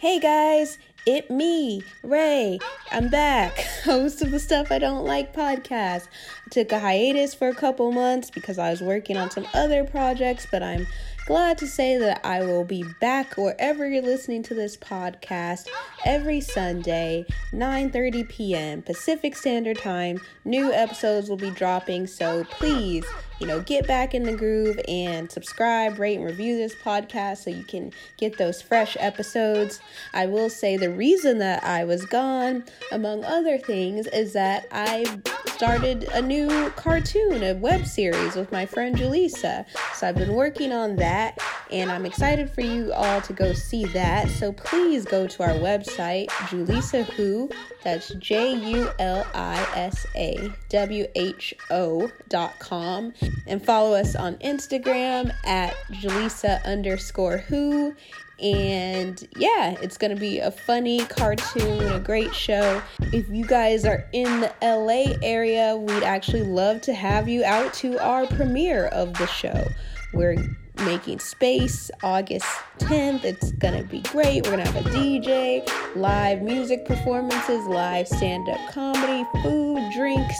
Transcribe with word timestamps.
Hey 0.00 0.20
guys, 0.20 0.78
it 1.06 1.28
me, 1.28 1.82
Ray. 2.04 2.60
I'm 2.92 3.08
back, 3.08 3.58
host 3.84 4.22
of 4.22 4.30
the 4.30 4.38
Stuff 4.38 4.70
I 4.70 4.78
Don't 4.78 5.04
Like 5.04 5.34
podcast. 5.34 6.06
I 6.46 6.50
took 6.52 6.70
a 6.70 6.78
hiatus 6.78 7.34
for 7.34 7.48
a 7.48 7.54
couple 7.54 7.90
months 7.90 8.30
because 8.30 8.60
I 8.60 8.70
was 8.70 8.80
working 8.80 9.16
on 9.16 9.32
some 9.32 9.44
other 9.54 9.82
projects, 9.82 10.46
but 10.52 10.62
I'm 10.62 10.86
glad 11.26 11.58
to 11.58 11.66
say 11.66 11.98
that 11.98 12.24
I 12.24 12.44
will 12.44 12.62
be 12.62 12.84
back 13.00 13.36
wherever 13.36 13.88
you're 13.88 14.00
listening 14.00 14.44
to 14.44 14.54
this 14.54 14.76
podcast 14.76 15.66
every 16.04 16.40
Sunday, 16.42 17.26
9:30 17.52 18.28
p.m. 18.28 18.82
Pacific 18.82 19.34
Standard 19.34 19.78
Time. 19.78 20.20
New 20.44 20.72
episodes 20.72 21.28
will 21.28 21.36
be 21.36 21.50
dropping, 21.50 22.06
so 22.06 22.44
please, 22.44 23.04
you 23.38 23.46
know, 23.46 23.60
get 23.60 23.86
back 23.86 24.14
in 24.14 24.24
the 24.24 24.36
groove 24.36 24.80
and 24.88 25.30
subscribe, 25.30 25.98
rate 25.98 26.16
and 26.16 26.24
review 26.24 26.56
this 26.56 26.74
podcast 26.74 27.38
so 27.38 27.50
you 27.50 27.64
can 27.64 27.92
get 28.16 28.36
those 28.38 28.60
fresh 28.60 28.96
episodes. 28.98 29.80
I 30.12 30.26
will 30.26 30.50
say 30.50 30.76
the 30.76 30.90
reason 30.90 31.38
that 31.38 31.62
I 31.64 31.84
was 31.84 32.04
gone, 32.04 32.64
among 32.90 33.24
other 33.24 33.58
things, 33.58 34.06
is 34.08 34.32
that 34.32 34.66
I 34.72 35.20
started 35.46 36.04
a 36.12 36.22
new 36.22 36.70
cartoon, 36.70 37.42
a 37.42 37.54
web 37.54 37.86
series 37.86 38.34
with 38.34 38.50
my 38.52 38.66
friend 38.66 38.96
Julissa. 38.96 39.66
So 39.94 40.08
I've 40.08 40.16
been 40.16 40.34
working 40.34 40.72
on 40.72 40.96
that 40.96 41.38
and 41.70 41.90
I'm 41.90 42.06
excited 42.06 42.50
for 42.50 42.60
you 42.60 42.92
all 42.92 43.20
to 43.22 43.32
go 43.32 43.52
see 43.52 43.84
that. 43.86 44.28
So 44.30 44.52
please 44.52 45.04
go 45.04 45.26
to 45.26 45.42
our 45.42 45.54
website, 45.54 46.28
Julissa 46.28 47.04
Who, 47.04 47.50
that's 47.82 48.12
J 48.14 48.54
U 48.54 48.90
L 48.98 49.26
I 49.34 49.60
S 49.74 50.06
A 50.16 50.52
W 50.68 51.06
H 51.14 51.54
O 51.70 52.10
dot 52.28 52.58
com, 52.58 53.12
and 53.46 53.64
follow 53.64 53.94
us 53.94 54.14
on 54.16 54.36
Instagram 54.36 55.32
at 55.44 55.74
Julissa 55.92 56.64
underscore 56.64 57.38
Who 57.38 57.94
and 58.40 59.26
yeah, 59.36 59.74
it's 59.82 59.98
gonna 59.98 60.16
be 60.16 60.38
a 60.38 60.50
funny 60.50 61.04
cartoon, 61.06 61.82
a 61.92 61.98
great 61.98 62.34
show. 62.34 62.80
If 63.12 63.28
you 63.28 63.44
guys 63.44 63.84
are 63.84 64.06
in 64.12 64.40
the 64.40 64.52
LA 64.62 65.16
area, 65.22 65.76
we'd 65.76 66.04
actually 66.04 66.44
love 66.44 66.80
to 66.82 66.94
have 66.94 67.28
you 67.28 67.44
out 67.44 67.74
to 67.74 67.98
our 67.98 68.26
premiere 68.26 68.86
of 68.86 69.14
the 69.14 69.26
show. 69.26 69.66
We're 70.12 70.36
making 70.84 71.18
space 71.18 71.90
August 72.02 72.46
10th. 72.78 73.24
It's 73.24 73.52
gonna 73.52 73.84
be 73.84 74.00
great. 74.02 74.44
We're 74.44 74.52
gonna 74.52 74.70
have 74.70 74.86
a 74.86 74.90
DJ, 74.90 75.68
live 75.96 76.42
music 76.42 76.84
performances, 76.84 77.66
live 77.66 78.08
stand 78.08 78.48
up 78.48 78.72
comedy, 78.72 79.24
food, 79.42 79.92
drinks 79.94 80.36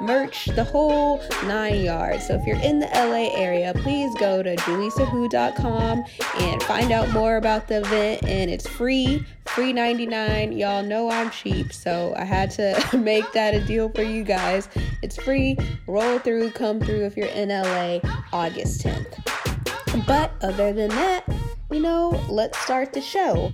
merch, 0.00 0.46
the 0.46 0.64
whole 0.64 1.20
nine 1.44 1.82
yards. 1.84 2.26
So 2.26 2.34
if 2.34 2.46
you're 2.46 2.60
in 2.60 2.78
the 2.78 2.86
LA 2.86 3.34
area, 3.34 3.72
please 3.74 4.14
go 4.16 4.42
to 4.42 4.56
julissawho.com 4.56 6.04
and 6.40 6.62
find 6.62 6.92
out 6.92 7.10
more 7.10 7.36
about 7.36 7.68
the 7.68 7.78
event. 7.78 8.24
And 8.24 8.50
it's 8.50 8.66
free, 8.66 9.24
free 9.46 9.72
99. 9.72 10.52
Y'all 10.52 10.82
know 10.82 11.10
I'm 11.10 11.30
cheap, 11.30 11.72
so 11.72 12.14
I 12.16 12.24
had 12.24 12.50
to 12.52 12.80
make 12.98 13.30
that 13.32 13.54
a 13.54 13.60
deal 13.60 13.88
for 13.90 14.02
you 14.02 14.24
guys. 14.24 14.68
It's 15.02 15.16
free. 15.16 15.56
Roll 15.86 16.18
through, 16.18 16.50
come 16.52 16.80
through 16.80 17.04
if 17.04 17.16
you're 17.16 17.26
in 17.26 17.48
LA 17.48 18.00
August 18.32 18.82
10th. 18.82 19.37
But 20.06 20.32
other 20.42 20.72
than 20.72 20.90
that, 20.90 21.24
you 21.70 21.80
know, 21.80 22.10
let's 22.28 22.58
start 22.58 22.92
the 22.92 23.00
show. 23.00 23.52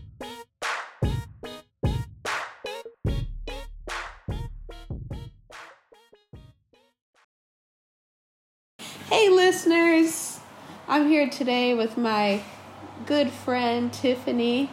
Hey, 9.09 9.29
listeners! 9.29 10.41
I'm 10.89 11.09
here 11.09 11.31
today 11.31 11.75
with 11.75 11.97
my 11.97 12.43
good 13.07 13.31
friend 13.31 13.93
Tiffany. 13.93 14.71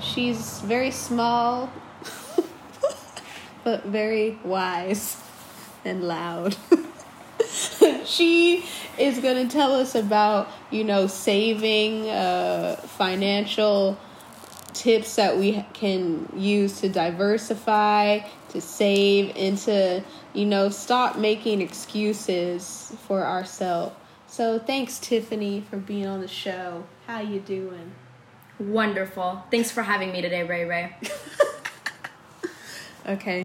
She's 0.00 0.60
very 0.60 0.90
small, 0.90 1.72
but 3.64 3.84
very 3.84 4.38
wise 4.44 5.20
and 5.84 6.04
loud. 6.04 6.56
she 8.06 8.64
is 8.98 9.18
going 9.18 9.46
to 9.48 9.52
tell 9.52 9.72
us 9.74 9.94
about, 9.94 10.48
you 10.70 10.84
know, 10.84 11.06
saving, 11.06 12.08
uh, 12.08 12.76
financial 12.76 13.98
tips 14.72 15.16
that 15.16 15.38
we 15.38 15.64
can 15.72 16.28
use 16.36 16.80
to 16.80 16.88
diversify, 16.88 18.20
to 18.50 18.60
save, 18.60 19.34
and 19.36 19.56
to, 19.58 20.02
you 20.32 20.44
know, 20.44 20.68
stop 20.68 21.18
making 21.18 21.60
excuses 21.60 22.92
for 23.06 23.24
ourselves. 23.24 23.94
So 24.26 24.58
thanks, 24.58 24.98
Tiffany, 24.98 25.60
for 25.70 25.76
being 25.76 26.06
on 26.06 26.20
the 26.20 26.28
show. 26.28 26.84
How 27.06 27.20
you 27.20 27.40
doing? 27.40 27.92
Wonderful. 28.58 29.44
Thanks 29.50 29.70
for 29.70 29.82
having 29.82 30.12
me 30.12 30.22
today, 30.22 30.42
Ray 30.42 30.64
Ray. 30.64 30.96
Okay. 33.06 33.43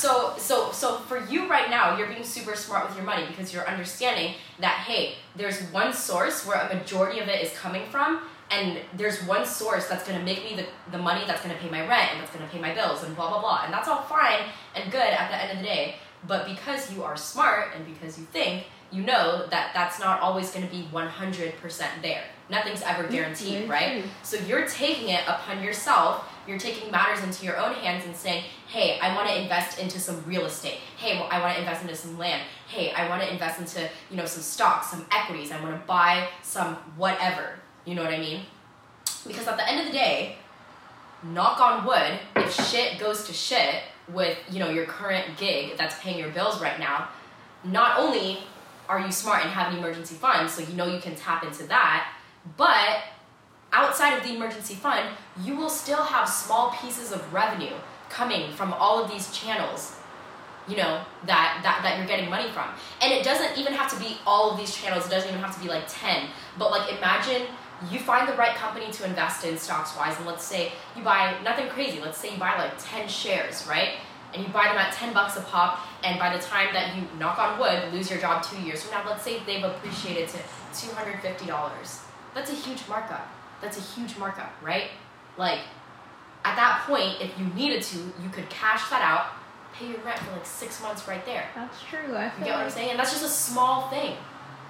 So 0.00 0.32
so 0.38 0.72
so 0.72 0.96
for 1.00 1.26
you 1.26 1.46
right 1.46 1.68
now, 1.68 1.98
you're 1.98 2.08
being 2.08 2.24
super 2.24 2.56
smart 2.56 2.88
with 2.88 2.96
your 2.96 3.04
money 3.04 3.26
because 3.26 3.52
you're 3.52 3.68
understanding 3.68 4.32
that 4.58 4.84
hey, 4.86 5.16
there's 5.36 5.60
one 5.72 5.92
source 5.92 6.46
where 6.46 6.58
a 6.58 6.74
majority 6.74 7.20
of 7.20 7.28
it 7.28 7.44
is 7.44 7.52
coming 7.52 7.84
from, 7.90 8.22
and 8.50 8.78
there's 8.96 9.22
one 9.24 9.44
source 9.44 9.88
that's 9.88 10.08
gonna 10.08 10.24
make 10.24 10.42
me 10.42 10.56
the, 10.56 10.64
the 10.90 10.96
money 10.96 11.24
that's 11.26 11.42
gonna 11.42 11.58
pay 11.60 11.68
my 11.68 11.86
rent 11.86 12.12
and 12.12 12.20
that's 12.22 12.32
gonna 12.34 12.48
pay 12.48 12.58
my 12.58 12.72
bills 12.72 13.04
and 13.04 13.14
blah 13.14 13.28
blah 13.28 13.42
blah. 13.42 13.64
And 13.66 13.74
that's 13.74 13.88
all 13.88 14.00
fine 14.00 14.40
and 14.74 14.90
good 14.90 15.00
at 15.00 15.30
the 15.30 15.36
end 15.36 15.52
of 15.52 15.58
the 15.58 15.64
day. 15.64 15.96
But 16.26 16.46
because 16.46 16.90
you 16.90 17.02
are 17.02 17.16
smart 17.18 17.72
and 17.76 17.84
because 17.84 18.18
you 18.18 18.24
think, 18.24 18.64
you 18.90 19.02
know 19.02 19.46
that 19.50 19.72
that's 19.74 20.00
not 20.00 20.20
always 20.20 20.50
going 20.50 20.66
to 20.66 20.70
be 20.70 20.86
100% 20.92 21.88
there. 22.02 22.24
Nothing's 22.50 22.82
ever 22.82 23.04
mm-hmm. 23.04 23.12
guaranteed, 23.12 23.52
very 23.52 23.68
right? 23.68 23.98
Mm-hmm. 23.98 24.08
So 24.22 24.36
you're 24.46 24.66
taking 24.66 25.08
it 25.10 25.22
upon 25.26 25.62
yourself. 25.62 26.28
You're 26.46 26.58
taking 26.58 26.90
matters 26.90 27.22
into 27.22 27.46
your 27.46 27.56
own 27.56 27.74
hands 27.74 28.04
and 28.04 28.16
saying, 28.16 28.44
hey, 28.70 29.00
I 29.00 29.16
want 29.16 29.28
to 29.28 29.36
invest 29.36 29.80
into 29.80 29.98
some 29.98 30.22
real 30.24 30.44
estate. 30.44 30.78
Hey, 30.96 31.18
well, 31.18 31.26
I 31.28 31.40
want 31.40 31.54
to 31.54 31.58
invest 31.58 31.82
into 31.82 31.96
some 31.96 32.16
land. 32.16 32.42
Hey, 32.68 32.92
I 32.92 33.08
want 33.08 33.20
to 33.20 33.30
invest 33.30 33.58
into, 33.58 33.90
you 34.10 34.16
know, 34.16 34.26
some 34.26 34.42
stocks, 34.42 34.92
some 34.92 35.04
equities. 35.10 35.50
I 35.50 35.60
want 35.60 35.74
to 35.74 35.86
buy 35.88 36.28
some 36.42 36.76
whatever. 36.96 37.58
You 37.84 37.96
know 37.96 38.04
what 38.04 38.14
I 38.14 38.18
mean? 38.18 38.42
Because 39.26 39.48
at 39.48 39.56
the 39.56 39.68
end 39.68 39.80
of 39.80 39.86
the 39.86 39.92
day, 39.92 40.36
knock 41.24 41.60
on 41.60 41.84
wood, 41.84 42.20
if 42.36 42.54
shit 42.68 43.00
goes 43.00 43.24
to 43.24 43.32
shit 43.32 43.82
with, 44.08 44.38
you 44.48 44.60
know, 44.60 44.70
your 44.70 44.86
current 44.86 45.36
gig 45.36 45.76
that's 45.76 45.98
paying 45.98 46.18
your 46.18 46.30
bills 46.30 46.60
right 46.60 46.78
now, 46.78 47.08
not 47.64 47.98
only 47.98 48.38
are 48.88 49.00
you 49.00 49.10
smart 49.10 49.42
and 49.42 49.50
have 49.50 49.72
an 49.72 49.80
emergency 49.80 50.14
fund, 50.14 50.48
so 50.48 50.62
you 50.62 50.74
know 50.74 50.86
you 50.86 51.00
can 51.00 51.16
tap 51.16 51.42
into 51.42 51.64
that, 51.64 52.12
but 52.56 53.02
outside 53.72 54.16
of 54.16 54.22
the 54.22 54.34
emergency 54.34 54.74
fund, 54.74 55.08
you 55.42 55.56
will 55.56 55.68
still 55.68 56.04
have 56.04 56.28
small 56.28 56.70
pieces 56.70 57.10
of 57.10 57.32
revenue 57.34 57.74
coming 58.10 58.52
from 58.52 58.72
all 58.74 59.02
of 59.02 59.10
these 59.10 59.32
channels 59.32 59.96
you 60.68 60.76
know 60.76 61.02
that, 61.26 61.60
that 61.62 61.80
that 61.82 61.98
you're 61.98 62.06
getting 62.06 62.30
money 62.30 62.50
from. 62.50 62.68
And 63.02 63.12
it 63.12 63.24
doesn't 63.24 63.58
even 63.58 63.72
have 63.72 63.90
to 63.92 63.98
be 63.98 64.18
all 64.26 64.52
of 64.52 64.58
these 64.58 64.74
channels. 64.74 65.06
It 65.06 65.10
doesn't 65.10 65.28
even 65.28 65.40
have 65.40 65.54
to 65.54 65.60
be 65.60 65.68
like 65.68 65.84
10 65.88 66.28
but 66.58 66.70
like 66.70 66.96
imagine 66.96 67.46
you 67.90 67.98
find 67.98 68.28
the 68.28 68.34
right 68.34 68.54
company 68.54 68.90
to 68.92 69.04
invest 69.06 69.44
in 69.44 69.56
stocks 69.56 69.96
wise 69.96 70.16
and 70.18 70.26
let's 70.26 70.44
say 70.44 70.72
you 70.94 71.02
buy 71.02 71.34
nothing 71.42 71.68
crazy. 71.68 72.00
Let's 72.00 72.18
say 72.18 72.32
you 72.32 72.38
buy 72.38 72.56
like 72.56 72.72
10 72.78 73.08
shares 73.08 73.66
right? 73.68 73.94
And 74.32 74.44
you 74.44 74.52
buy 74.52 74.68
them 74.68 74.78
at 74.78 74.92
10 74.92 75.12
bucks 75.12 75.36
a 75.36 75.40
pop 75.40 75.80
and 76.04 76.18
by 76.18 76.36
the 76.36 76.42
time 76.42 76.72
that 76.72 76.94
you 76.94 77.02
knock 77.18 77.38
on 77.38 77.58
wood 77.58 77.92
lose 77.92 78.08
your 78.08 78.20
job 78.20 78.44
two 78.44 78.60
years 78.60 78.82
from 78.82 78.92
now 78.92 79.08
let's 79.08 79.24
say 79.24 79.40
they've 79.44 79.64
appreciated 79.64 80.28
to 80.28 80.38
$250 80.72 82.00
that's 82.32 82.52
a 82.52 82.54
huge 82.54 82.86
markup. 82.88 83.28
That's 83.60 83.78
a 83.78 83.80
huge 83.80 84.16
markup 84.18 84.52
right? 84.62 84.90
Like 85.36 85.60
at 86.44 86.56
that 86.56 86.82
point 86.86 87.16
if 87.20 87.38
you 87.38 87.46
needed 87.54 87.82
to 87.82 87.98
you 87.98 88.28
could 88.32 88.48
cash 88.50 88.88
that 88.90 89.02
out 89.02 89.26
pay 89.74 89.88
your 89.88 90.00
rent 90.00 90.18
for 90.18 90.32
like 90.32 90.46
six 90.46 90.82
months 90.82 91.06
right 91.08 91.24
there 91.24 91.46
That's 91.54 91.82
true. 91.82 92.14
I 92.14 92.24
you 92.38 92.44
get 92.44 92.54
what 92.56 92.64
i'm 92.64 92.70
saying 92.70 92.90
and 92.90 92.98
that's 92.98 93.12
just 93.12 93.24
a 93.24 93.28
small 93.28 93.88
thing 93.88 94.16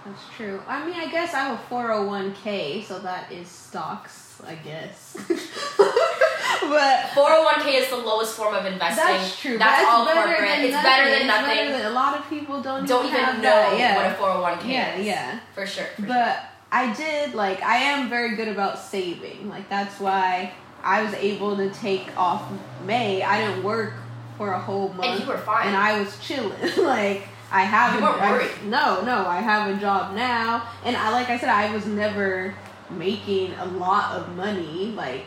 That's 0.04 0.22
true. 0.36 0.62
I 0.66 0.84
mean, 0.86 0.94
I 0.94 1.10
guess 1.10 1.34
I'm 1.34 1.54
a 1.56 1.58
401k, 1.68 2.84
so 2.84 3.00
that 3.00 3.30
is 3.30 3.48
stocks, 3.48 4.40
I 4.46 4.54
guess. 4.54 5.14
but 5.28 6.96
401k 7.12 7.80
is 7.82 7.90
the 7.90 7.96
lowest 7.96 8.34
form 8.34 8.54
of 8.54 8.64
investing 8.64 9.04
that's 9.04 9.38
true. 9.38 9.58
that's 9.58 9.84
all 9.88 10.06
corporate 10.06 10.64
it's 10.64 10.74
better 10.74 11.10
than 11.10 11.26
nothing 11.26 11.46
better 11.46 11.72
than- 11.72 11.86
a 11.86 11.94
lot 11.94 12.18
of 12.18 12.28
people 12.28 12.62
don't, 12.62 12.86
don't 12.86 13.06
even, 13.06 13.16
even 13.16 13.24
have 13.26 13.36
know 13.36 13.42
that. 13.42 13.78
Yeah. 13.78 13.96
what 13.96 14.06
a 14.06 14.62
401k 14.62 14.68
yeah, 14.72 14.96
is 14.96 15.06
yeah. 15.06 15.40
for 15.54 15.66
sure 15.66 15.84
for 15.96 16.02
sure. 16.02 16.08
But 16.08 16.50
I 16.72 16.94
did 16.94 17.34
like 17.34 17.62
I 17.62 17.76
am 17.76 18.08
very 18.08 18.36
good 18.36 18.48
about 18.48 18.78
saving. 18.78 19.48
Like 19.48 19.68
that's 19.68 19.98
why 20.00 20.52
I 20.82 21.02
was 21.02 21.14
able 21.14 21.56
to 21.56 21.70
take 21.70 22.16
off 22.16 22.50
May. 22.84 23.22
I 23.22 23.46
didn't 23.46 23.62
work 23.64 23.94
for 24.36 24.52
a 24.52 24.58
whole 24.58 24.88
month, 24.90 25.04
and 25.04 25.20
you 25.20 25.26
were 25.26 25.38
fine 25.38 25.68
and 25.68 25.76
I 25.76 26.00
was 26.00 26.18
chilling. 26.18 26.52
like 26.78 27.28
I 27.52 27.62
have 27.62 27.94
You 27.94 28.02
weren't 28.02 28.20
I- 28.22 28.64
no, 28.64 29.02
no, 29.02 29.26
I 29.26 29.40
have 29.40 29.76
a 29.76 29.80
job 29.80 30.14
now, 30.14 30.68
and 30.84 30.96
I 30.96 31.10
like 31.10 31.28
I 31.28 31.38
said, 31.38 31.48
I 31.48 31.72
was 31.74 31.86
never 31.86 32.54
making 32.90 33.52
a 33.54 33.66
lot 33.66 34.12
of 34.16 34.34
money. 34.36 34.92
Like 34.96 35.24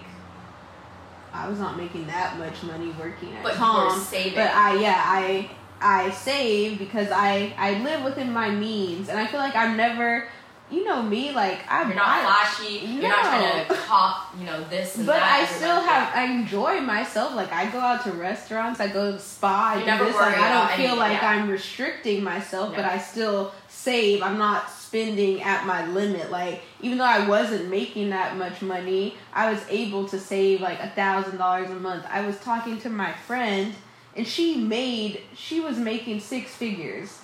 I 1.34 1.48
was 1.48 1.60
not 1.60 1.78
making 1.78 2.08
that 2.08 2.38
much 2.38 2.62
money 2.64 2.94
working 3.00 3.36
at 3.36 3.44
but 3.44 3.54
Tom. 3.56 4.00
saving 4.00 4.36
But 4.36 4.52
I 4.52 4.80
yeah 4.80 5.02
I 5.04 5.50
I 5.82 6.12
save 6.12 6.80
because 6.80 7.10
I 7.12 7.54
I 7.58 7.80
live 7.84 8.04
within 8.04 8.32
my 8.32 8.50
means, 8.50 9.10
and 9.10 9.20
I 9.20 9.28
feel 9.28 9.40
like 9.40 9.56
I'm 9.56 9.76
never, 9.76 10.28
you 10.74 10.84
know 10.84 11.04
me, 11.04 11.32
like 11.32 11.60
I, 11.70 11.86
You're 11.86 11.96
not 11.96 12.08
I, 12.08 12.22
flashy. 12.24 12.86
You're 12.86 13.04
not 13.10 13.22
trying 13.22 13.66
to 13.68 13.74
No. 13.74 13.80
cop, 13.82 14.34
you 14.40 14.46
know, 14.46 14.64
this 14.70 14.96
and 14.98 15.06
but. 15.06 15.22
I 15.22 15.46
still 15.46 15.80
have. 15.82 16.16
I 16.16 16.24
enjoy 16.26 16.82
myself. 16.82 17.36
Like 17.36 17.52
I 17.52 17.70
go 17.70 17.80
out 17.80 18.04
to 18.06 18.12
restaurants. 18.12 18.80
I 18.80 18.88
go 18.88 19.08
to 19.12 19.18
the 19.18 19.20
spa. 19.24 19.74
I 19.74 19.76
You 19.76 19.80
do 19.82 19.86
never 19.86 20.06
this. 20.06 20.16
worry 20.16 20.26
Like 20.32 20.40
I 20.40 20.50
don't 20.50 20.68
feel 20.78 20.80
anything, 20.86 21.00
like 21.00 21.22
yeah. 21.22 21.30
I'm 21.30 21.50
restricting 21.50 22.24
myself, 22.24 22.76
but 22.76 22.86
I 22.86 22.98
still 22.98 23.54
save. 23.68 24.24
I'm 24.24 24.38
not 24.38 24.70
spending 24.70 25.42
at 25.44 25.66
my 25.66 25.86
limit. 25.88 26.32
Like 26.32 26.62
even 26.82 26.98
though 26.98 27.04
I 27.06 27.28
wasn't 27.28 27.70
making 27.70 28.10
that 28.12 28.38
much 28.38 28.62
money, 28.62 29.16
I 29.34 29.52
was 29.52 29.62
able 29.70 30.08
to 30.10 30.20
save 30.20 30.62
like 30.62 30.80
a 30.80 30.90
thousand 30.90 31.38
dollars 31.38 31.70
a 31.70 31.76
month. 31.76 32.06
I 32.10 32.26
was 32.26 32.40
talking 32.40 32.80
to 32.82 32.90
my 32.90 33.12
friend, 33.14 33.74
and 34.16 34.28
she 34.28 34.56
made. 34.58 35.22
She 35.36 35.60
was 35.60 35.78
making 35.78 36.20
six 36.20 36.56
figures. 36.56 37.20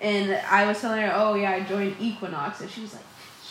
And 0.00 0.32
I 0.48 0.66
was 0.66 0.80
telling 0.80 1.02
her, 1.02 1.12
oh 1.14 1.34
yeah, 1.34 1.52
I 1.52 1.60
joined 1.60 1.96
Equinox, 1.98 2.60
and 2.60 2.70
she 2.70 2.80
was 2.82 2.94
like, 2.94 3.02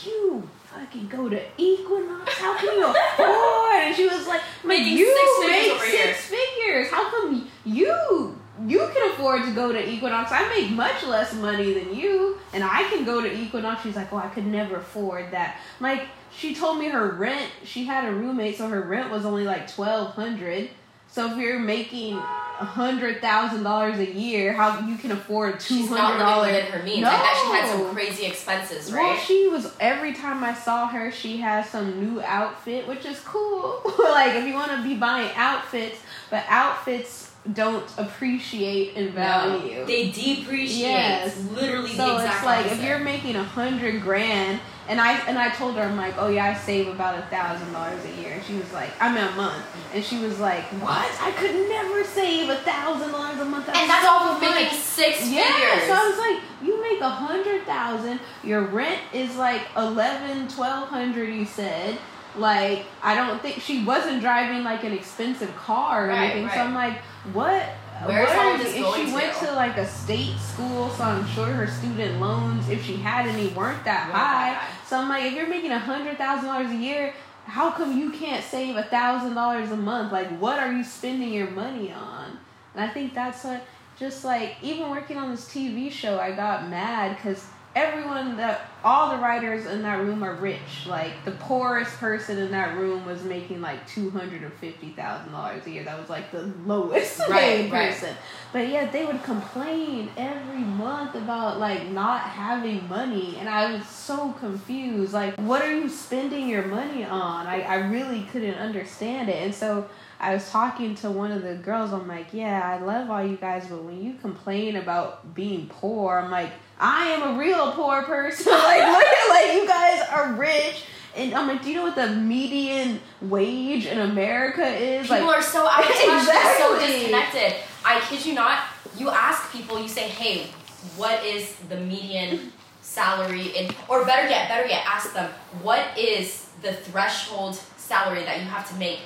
you 0.06 0.48
fucking 0.66 1.08
go 1.08 1.28
to 1.28 1.42
Equinox? 1.58 2.34
How 2.34 2.58
can 2.58 2.78
you 2.78 2.86
afford? 2.86 3.84
And 3.84 3.96
she 3.96 4.08
was 4.08 4.28
like, 4.28 4.42
Making 4.64 4.98
you 4.98 5.06
six 5.06 5.52
figures 5.52 5.82
make 5.82 5.92
six 5.92 6.30
here." 6.30 6.40
figures. 6.40 6.92
How 6.92 7.10
come 7.10 7.50
you 7.66 8.36
you 8.66 8.80
can 8.80 9.12
afford 9.12 9.44
to 9.44 9.52
go 9.52 9.72
to 9.72 9.90
Equinox? 9.90 10.32
I 10.32 10.48
make 10.50 10.72
much 10.72 11.04
less 11.04 11.34
money 11.34 11.74
than 11.74 11.94
you, 11.94 12.38
and 12.54 12.64
I 12.64 12.84
can 12.90 13.06
go 13.06 13.22
to 13.22 13.32
Equinox. 13.32 13.84
She's 13.84 13.96
like, 13.96 14.12
oh, 14.12 14.18
I 14.18 14.30
could 14.30 14.48
never 14.48 14.78
afford 14.78 15.32
that. 15.32 15.58
Like 15.80 16.08
she 16.32 16.56
told 16.56 16.80
me 16.80 16.90
her 16.90 17.12
rent. 17.12 17.52
She 17.64 17.86
had 17.86 18.08
a 18.08 18.12
roommate, 18.12 18.58
so 18.58 18.68
her 18.68 18.82
rent 18.82 19.12
was 19.12 19.26
only 19.26 19.44
like 19.44 19.72
twelve 19.72 20.14
hundred. 20.14 20.70
So 21.10 21.32
if 21.32 21.38
you're 21.38 21.60
making 21.60 22.16
a 22.60 22.66
hundred 22.66 23.22
thousand 23.22 23.64
dollars 23.64 24.00
a 24.00 24.12
year, 24.12 24.54
how 24.54 24.80
you 24.88 24.96
can 24.98 25.12
afford 25.12 25.60
two 25.60 25.76
She's 25.76 25.90
not 25.92 26.18
living 26.18 26.56
within 26.56 26.72
her 26.72 26.84
means. 26.84 27.06
I 27.06 27.18
bet 27.18 27.36
she 27.36 27.52
had 27.52 27.70
some 27.70 27.94
crazy 27.94 28.26
expenses, 28.26 28.92
Well, 28.92 29.02
right? 29.04 29.24
she 29.26 29.48
was 29.48 29.74
every 29.80 30.14
time 30.14 30.44
I 30.44 30.54
saw 30.54 30.88
her, 30.88 31.12
she 31.12 31.38
has 31.38 31.70
some 31.70 32.00
new 32.00 32.22
outfit, 32.22 32.88
which 32.88 33.06
is 33.06 33.20
cool. 33.20 33.82
like 34.00 34.36
if 34.36 34.46
you 34.46 34.54
want 34.54 34.72
to 34.72 34.84
be 34.84 34.96
buying 34.96 35.30
outfits, 35.36 36.00
but 36.30 36.44
outfits 36.50 37.32
don't 37.54 37.86
appreciate 37.98 38.96
in 38.96 39.12
value. 39.12 39.78
No, 39.78 39.86
they 39.86 40.10
depreciate. 40.12 40.80
Yes. 40.80 41.38
Literally 41.52 41.92
so 41.92 42.18
it's 42.18 42.44
like 42.44 42.66
if 42.72 42.84
you're 42.84 43.00
making 43.00 43.36
a 43.36 43.44
hundred 43.44 44.02
grand, 44.02 44.60
and 44.90 45.00
I 45.02 45.18
and 45.28 45.38
I 45.38 45.50
told 45.50 45.76
her 45.76 45.82
I'm 45.82 45.98
like, 45.98 46.16
oh 46.18 46.30
yeah, 46.30 46.46
I 46.46 46.54
save 46.56 46.88
about 46.88 47.18
a 47.18 47.22
thousand 47.28 47.72
dollars 47.74 48.04
a 48.06 48.22
year. 48.22 48.34
And 48.34 48.44
she 48.44 48.54
was 48.56 48.72
like, 48.74 48.90
I 49.00 49.14
mean 49.14 49.24
a 49.24 49.32
month, 49.36 49.64
and 49.94 50.04
she 50.04 50.20
was 50.20 50.40
like, 50.40 50.64
what? 50.82 51.10
I 51.22 51.32
could 51.32 51.54
never 51.70 52.04
save 52.04 52.50
a 52.50 52.56
thousand 52.58 53.12
dollars 53.12 53.40
a 53.40 53.46
month. 53.46 53.68
and 53.70 53.90
that's 53.90 54.04
so 54.06 54.10
all 54.12 54.36
for 54.36 54.42
much." 54.46 54.56
making 54.56 54.78
six 54.78 55.28
Yeah, 55.30 55.44
figures. 55.44 55.88
so 55.88 55.94
I 55.94 56.08
was 56.10 56.18
like, 56.18 56.44
you 56.68 56.82
make 56.82 57.02
a 57.02 57.10
hundred 57.10 57.64
thousand, 57.64 58.20
your 58.44 58.62
rent 58.62 59.00
is 59.14 59.36
like 59.36 59.62
eleven, 59.76 60.48
twelve 60.48 60.90
hundred. 60.90 61.34
You 61.34 61.46
said, 61.46 61.98
like, 62.38 62.86
I 63.02 63.16
don't 63.16 63.42
think 63.42 63.62
she 63.62 63.84
wasn't 63.84 64.22
driving 64.22 64.64
like 64.64 64.84
an 64.84 64.94
expensive 64.94 65.56
car 65.56 66.06
or 66.06 66.10
Right, 66.10 66.32
anything. 66.32 66.50
So. 66.50 66.56
I'm 66.62 66.74
like, 66.74 66.98
what? 67.34 67.64
Where's 68.06 68.30
what 68.30 68.38
all 68.38 68.58
this 68.58 68.74
going 68.74 69.00
and 69.02 69.10
she 69.10 69.14
went 69.16 69.34
to? 69.38 69.46
to 69.48 69.52
like 69.54 69.78
a 69.78 69.86
state 69.88 70.38
school, 70.38 70.90
so 70.92 71.04
I'm 71.04 71.28
sure 71.28 71.46
her 71.48 71.68
student 71.68 72.20
loans, 72.20 72.68
if 72.70 72.84
she 72.86 72.98
had 72.98 73.28
any, 73.28 73.48
weren't 73.50 73.84
that 73.86 74.08
Weren't 74.08 74.18
high. 74.18 74.50
that 74.52 74.58
high. 74.62 74.86
So 74.88 74.98
I'm 74.98 75.10
like, 75.10 75.26
if 75.26 75.34
you're 75.34 75.48
making 75.48 75.72
a 75.72 75.80
hundred 75.80 76.18
thousand 76.18 76.46
dollars 76.50 76.72
a 76.72 76.76
year, 76.76 77.14
how 77.46 77.72
come 77.72 77.98
you 77.98 78.12
can't 78.12 78.44
save 78.44 78.76
a 78.76 78.84
thousand 78.84 79.34
dollars 79.36 79.72
a 79.72 79.78
month? 79.78 80.12
Like, 80.12 80.28
what 80.40 80.60
are 80.60 80.72
you 80.72 80.84
spending 80.84 81.34
your 81.34 81.50
money 81.50 81.92
on? 81.92 82.38
And 82.76 82.84
I 82.84 82.94
think 82.94 83.14
that's 83.14 83.44
what, 83.44 83.64
just 83.98 84.24
like 84.26 84.58
even 84.62 84.90
working 84.92 85.18
on 85.18 85.32
this 85.32 85.46
TV 85.46 85.92
show, 85.92 86.20
I 86.20 86.32
got 86.34 86.70
mad 86.70 87.16
because 87.16 87.48
everyone 87.78 88.38
that 88.38 88.62
all 88.84 89.12
the 89.12 89.18
writers 89.22 89.66
in 89.68 89.84
that 89.84 90.00
room 90.00 90.24
are 90.24 90.34
rich. 90.36 90.86
Like 90.88 91.24
the 91.26 91.32
poorest 91.32 91.98
person 91.98 92.38
in 92.40 92.52
that 92.52 92.76
room 92.78 93.06
was 93.06 93.24
making 93.24 93.62
like 93.62 93.88
two 93.88 94.10
hundred 94.10 94.42
and 94.42 94.54
fifty 94.54 94.90
thousand 94.90 95.32
dollars 95.32 95.66
a 95.66 95.70
year. 95.70 95.84
That 95.84 96.00
was 96.00 96.10
like 96.10 96.32
the 96.32 96.52
lowest 96.66 97.20
Right, 97.30 97.30
paid 97.42 97.72
right. 97.72 97.92
person. 97.92 98.16
But 98.52 98.70
yet 98.70 98.92
they 98.92 99.06
would 99.06 99.24
complain 99.24 100.10
every 100.18 100.60
month 100.62 101.16
about 101.16 101.60
like 101.60 101.88
not 101.90 102.22
having 102.22 102.88
money 102.90 103.38
and 103.40 103.48
I 103.48 103.72
was 103.74 103.86
so 103.88 104.32
confused. 104.40 105.14
Like 105.14 105.36
what 105.36 105.62
are 105.62 105.74
you 105.76 105.88
spending 105.90 106.48
your 106.50 106.66
money 106.66 107.04
on? 107.04 107.46
I, 107.48 107.62
I 107.62 107.76
really 107.90 108.24
couldn't 108.32 108.56
understand 108.56 109.30
it. 109.30 109.44
And 109.44 109.54
so 109.54 109.88
I 110.20 110.34
was 110.34 110.50
talking 110.50 110.96
to 110.96 111.12
one 111.12 111.32
of 111.32 111.44
the 111.44 111.56
girls, 111.56 111.94
I'm 111.94 112.08
like, 112.08 112.34
Yeah, 112.34 112.62
I 112.64 112.84
love 112.84 113.10
all 113.10 113.26
you 113.26 113.38
guys, 113.38 113.68
but 113.68 113.84
when 113.84 114.04
you 114.04 114.16
complain 114.16 114.76
about 114.76 115.36
being 115.36 115.68
poor, 115.68 116.20
I'm 116.20 116.32
like, 116.32 116.52
I 116.80 117.08
am 117.08 117.36
a 117.36 117.40
real 117.40 117.72
poor 117.72 118.04
person. 118.04 118.52
like 118.52 118.82
look 118.82 119.06
at 119.06 119.30
like 119.30 119.54
you 119.56 119.68
guys 119.68 120.08
are 120.10 120.34
rich 120.34 120.84
and 121.18 121.34
I'm 121.34 121.48
like, 121.48 121.64
do 121.64 121.70
you 121.70 121.78
know 121.78 121.84
what 121.84 121.96
the 121.96 122.10
median 122.10 123.00
wage 123.22 123.88
in 123.88 124.00
America 124.00 124.64
is? 124.64 125.08
People 125.08 125.26
like 125.26 125.38
are 125.38 125.42
so 125.42 125.68
out 125.68 125.80
of 125.80 125.88
touch, 125.88 126.26
they're 126.28 126.58
so 126.60 126.80
disconnected. 126.86 127.56
I 127.84 128.00
kid 128.02 128.24
you 128.24 128.36
not. 128.36 128.66
You 128.96 129.10
ask 129.10 129.52
people, 129.52 129.82
you 129.82 129.88
say, 129.88 130.08
"Hey, 130.08 130.52
what 130.96 131.24
is 131.24 131.56
the 131.70 131.78
median 131.78 132.52
salary 132.82 133.48
in?" 133.58 133.72
Or 133.88 134.06
better 134.06 134.30
yet, 134.30 134.48
better 134.48 134.68
yet, 134.68 134.84
ask 134.86 135.14
them, 135.14 135.32
"What 135.62 135.98
is 135.98 136.50
the 136.62 136.74
threshold 136.74 137.56
salary 137.78 138.24
that 138.24 138.40
you 138.40 138.46
have 138.46 138.70
to 138.70 138.76
make 138.76 139.00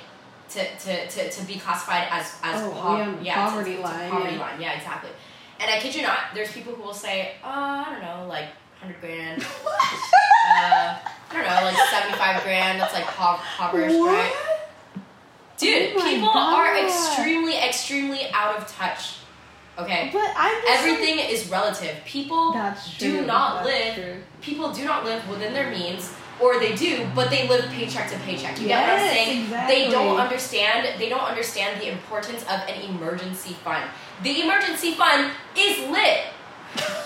to 0.54 0.76
to, 0.78 1.08
to, 1.08 1.30
to 1.30 1.44
be 1.46 1.58
classified 1.58 2.06
as 2.10 2.34
as 2.42 2.62
Oh, 2.62 2.70
pov- 2.70 3.24
yeah, 3.24 3.34
to- 3.44 3.50
poverty 3.50 3.70
to- 3.72 3.76
to 3.78 3.82
line, 3.82 4.10
Poverty 4.10 4.34
yeah. 4.34 4.40
line, 4.40 4.60
yeah, 4.60 4.72
exactly. 4.76 5.10
And 5.60 5.70
I 5.70 5.78
kid 5.78 5.94
you 5.94 6.02
not, 6.02 6.18
there's 6.34 6.50
people 6.52 6.74
who 6.74 6.82
will 6.82 6.94
say, 6.94 7.32
"Uh, 7.44 7.84
I 7.86 7.90
don't 7.92 8.02
know, 8.02 8.26
like 8.28 8.48
hundred 8.80 9.00
grand." 9.00 9.42
uh, 10.48 10.98
I 11.30 11.32
don't 11.32 11.44
know, 11.44 11.62
like 11.64 11.76
seventy-five 11.90 12.42
grand. 12.42 12.80
That's 12.80 12.94
like 12.94 13.04
pov- 13.04 13.38
impoverished, 13.58 13.94
right? 14.00 14.32
Dude, 15.58 15.92
Oh 15.96 16.02
people 16.02 16.28
are 16.30 16.76
extremely, 16.84 17.56
extremely 17.56 18.28
out 18.32 18.56
of 18.58 18.66
touch. 18.66 19.18
Okay? 19.78 20.10
But 20.12 20.32
I'm 20.36 20.60
just 20.62 20.78
Everything 20.84 21.18
is 21.20 21.48
relative. 21.48 21.96
People 22.04 22.52
do 22.98 23.24
not 23.24 23.64
That's 23.64 23.66
live 23.66 23.94
true. 23.94 24.16
people 24.42 24.72
do 24.72 24.84
not 24.84 25.04
live 25.04 25.26
within 25.28 25.52
their 25.54 25.70
means 25.70 26.12
or 26.42 26.58
they 26.58 26.74
do, 26.74 27.06
but 27.14 27.30
they 27.30 27.48
live 27.48 27.70
paycheck 27.70 28.10
to 28.10 28.18
paycheck. 28.18 28.60
You 28.60 28.66
get 28.68 28.82
what 28.88 29.00
I'm 29.00 29.08
saying? 29.08 29.42
exactly. 29.44 29.74
They 29.84 29.90
don't 29.90 30.18
understand 30.18 30.88
they 31.00 31.08
don't 31.08 31.24
understand 31.24 31.80
the 31.80 31.88
importance 31.92 32.42
of 32.42 32.60
an 32.68 32.80
emergency 32.90 33.54
fund. 33.64 33.84
The 34.22 34.42
emergency 34.42 34.92
fund 34.92 35.30
is 35.56 35.88
lit. 35.90 36.18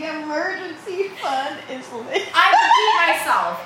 The 0.00 0.06
emergency 0.22 1.08
fund 1.20 1.56
is 1.68 1.84
lit. 1.92 2.22
I 2.34 2.46
repeat 2.56 2.92
myself. 3.04 3.60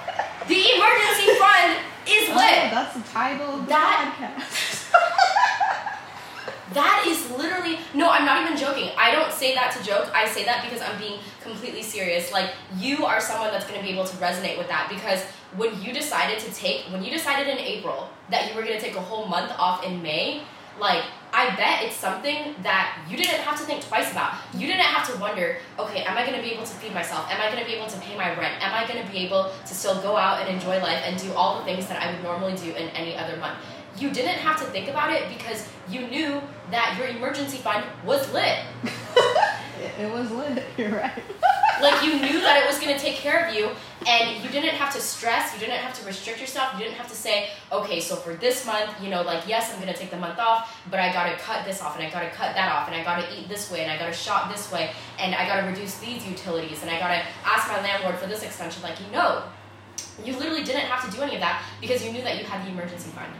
The 0.49 0.61
emergency 0.75 1.39
fund 1.39 1.79
is 2.09 2.29
Oh, 2.31 2.35
lit. 2.35 2.71
that's 2.75 2.95
the 2.97 3.03
title 3.13 3.55
of 3.55 3.61
the 3.63 3.67
That- 3.69 4.17
podcast. 4.19 4.74
That 6.73 7.05
is 7.07 7.31
literally 7.31 7.79
no, 7.95 8.11
I'm 8.11 8.25
not 8.25 8.43
even 8.45 8.57
joking. 8.57 8.91
I 8.97 9.11
don't 9.11 9.33
say 9.33 9.55
that 9.55 9.73
to 9.77 9.85
joke. 9.85 10.11
I 10.15 10.27
say 10.27 10.45
that 10.45 10.65
because 10.65 10.81
I'm 10.81 10.99
being 10.99 11.21
completely 11.43 11.83
serious. 11.83 12.33
Like 12.33 12.51
you 12.77 13.05
are 13.05 13.21
someone 13.21 13.51
that's 13.51 13.67
going 13.67 13.79
to 13.79 13.85
be 13.85 13.93
able 13.93 14.05
to 14.05 14.17
resonate 14.17 14.57
with 14.57 14.69
that 14.69 14.89
because 14.89 15.23
when 15.57 15.81
you 15.83 15.93
decided 15.93 16.39
to 16.41 16.53
take 16.53 16.85
when 16.87 17.05
you 17.05 17.11
decided 17.11 17.49
in 17.49 17.59
April 17.59 18.09
that 18.31 18.49
you 18.49 18.57
were 18.57 18.63
going 18.63 18.75
to 18.75 18.81
take 18.81 18.97
a 18.97 19.01
whole 19.01 19.27
month 19.27 19.53
off 19.59 19.85
in 19.85 20.03
May, 20.03 20.43
like 20.81 21.05
I 21.33 21.55
bet 21.57 21.83
it's 21.83 21.97
something 21.97 22.55
that 22.63 22.97
you 23.11 23.17
didn't 23.17 23.41
have 23.41 23.59
to 23.59 23.65
think 23.65 23.83
twice 23.83 24.13
about. 24.13 24.35
You 24.55 24.69
didn't 24.69 24.87
have 24.87 25.13
to 25.13 25.19
wonder, 25.21 25.59
okay, 25.81 26.05
am 26.05 26.17
I 26.17 26.25
going 26.25 26.37
to 26.37 26.43
be 26.43 26.53
able 26.53 26.63
to 26.63 26.75
feed 26.75 26.95
myself? 26.95 27.29
Am 27.29 27.41
I 27.41 27.51
going 27.51 27.59
to 27.59 27.67
be 27.67 27.77
able 27.77 27.89
to 27.89 27.99
pay 27.99 28.17
my 28.17 28.29
rent? 28.39 28.63
Am 28.63 28.73
I 28.73 28.87
going 28.87 29.05
to 29.05 29.13
be 29.13 29.19
able 29.19 29.51
to 29.67 29.75
still 29.75 30.01
go 30.01 30.17
out 30.17 30.41
and 30.41 30.49
enjoy 30.49 30.79
life 30.81 31.03
and 31.05 31.21
do 31.21 31.33
all 31.35 31.59
the 31.59 31.65
things 31.65 31.89
that 31.89 32.01
I 32.01 32.13
would 32.13 32.23
normally 32.23 32.55
do 32.55 32.71
in 32.71 32.89
any 32.91 33.17
other 33.17 33.37
month? 33.39 33.59
You 33.99 34.11
didn't 34.11 34.39
have 34.39 34.59
to 34.59 34.65
think 34.67 34.89
about 34.89 35.13
it 35.13 35.29
because 35.29 35.69
you 35.89 36.07
knew 36.09 36.41
that 36.71 36.97
your 36.99 37.09
emergency 37.09 37.59
fund 37.59 37.85
was 38.05 38.33
lit. 38.33 38.59
it, 40.01 40.13
was 40.13 40.31
lit. 40.31 40.65
You're 40.79 40.93
right. 40.93 41.13
Like 41.83 42.05
you 42.05 42.15
knew 42.15 42.41
that 42.41 42.63
it 42.63 42.69
was 42.69 42.79
going 42.79 42.95
to 42.95 43.01
take 43.01 43.17
care 43.17 43.49
of 43.49 43.53
you, 43.53 43.69
and 44.07 44.43
you 44.43 44.49
didn't 44.49 44.77
have 44.77 44.95
to 44.95 45.01
stress. 45.01 45.53
You 45.53 45.59
didn't 45.59 45.81
have 45.81 45.93
to 45.99 46.07
restrict 46.07 46.41
yourself. 46.41 46.73
You 46.75 46.85
didn't 46.85 46.95
have 46.95 47.09
to 47.09 47.17
say, 47.17 47.51
okay, 47.73 47.99
so 47.99 48.15
for 48.15 48.35
this 48.35 48.65
month, 48.65 48.91
you 49.03 49.11
know, 49.11 49.23
like 49.23 49.49
yes, 49.49 49.75
I'm 49.75 49.81
going 49.81 49.93
to 49.93 49.99
take 49.99 50.13
the 50.13 50.17
month 50.17 50.39
off, 50.39 50.81
but 50.89 51.01
I 51.01 51.13
got 51.13 51.25
to 51.25 51.37
cut 51.37 51.65
this 51.65 51.83
off, 51.83 51.99
and 51.99 52.07
I 52.07 52.11
got 52.11 52.21
to 52.21 52.31
cut 52.31 52.55
that 52.55 52.71
off, 52.71 52.87
and 52.87 52.97
I 52.97 53.03
got 53.03 53.29
to 53.29 53.37
eat 53.37 53.49
this 53.49 53.73
way, 53.73 53.81
and 53.81 53.91
I 53.91 53.99
got 53.99 54.07
to 54.07 54.13
shop 54.13 54.53
this 54.53 54.71
way, 54.71 54.93
and 55.19 55.35
I 55.35 55.49
got 55.49 55.63
to 55.63 55.67
reduce 55.67 55.99
these 55.99 56.25
utilities, 56.25 56.81
and 56.83 56.91
I 56.93 57.01
got 57.01 57.09
to 57.09 57.21
ask 57.45 57.67
my 57.69 57.83
landlord 57.83 58.19
for 58.19 58.29
this 58.29 58.45
extension. 58.45 58.81
Like 58.81 59.01
you 59.01 59.11
know, 59.11 59.43
you 60.25 60.37
literally 60.37 60.63
didn't 60.63 60.83
have 60.83 61.05
to 61.11 61.15
do 61.15 61.23
any 61.23 61.35
of 61.35 61.41
that 61.41 61.65
because 61.81 62.05
you 62.07 62.13
knew 62.13 62.23
that 62.23 62.39
you 62.39 62.45
had 62.45 62.65
the 62.65 62.71
emergency 62.71 63.11
fund. 63.11 63.33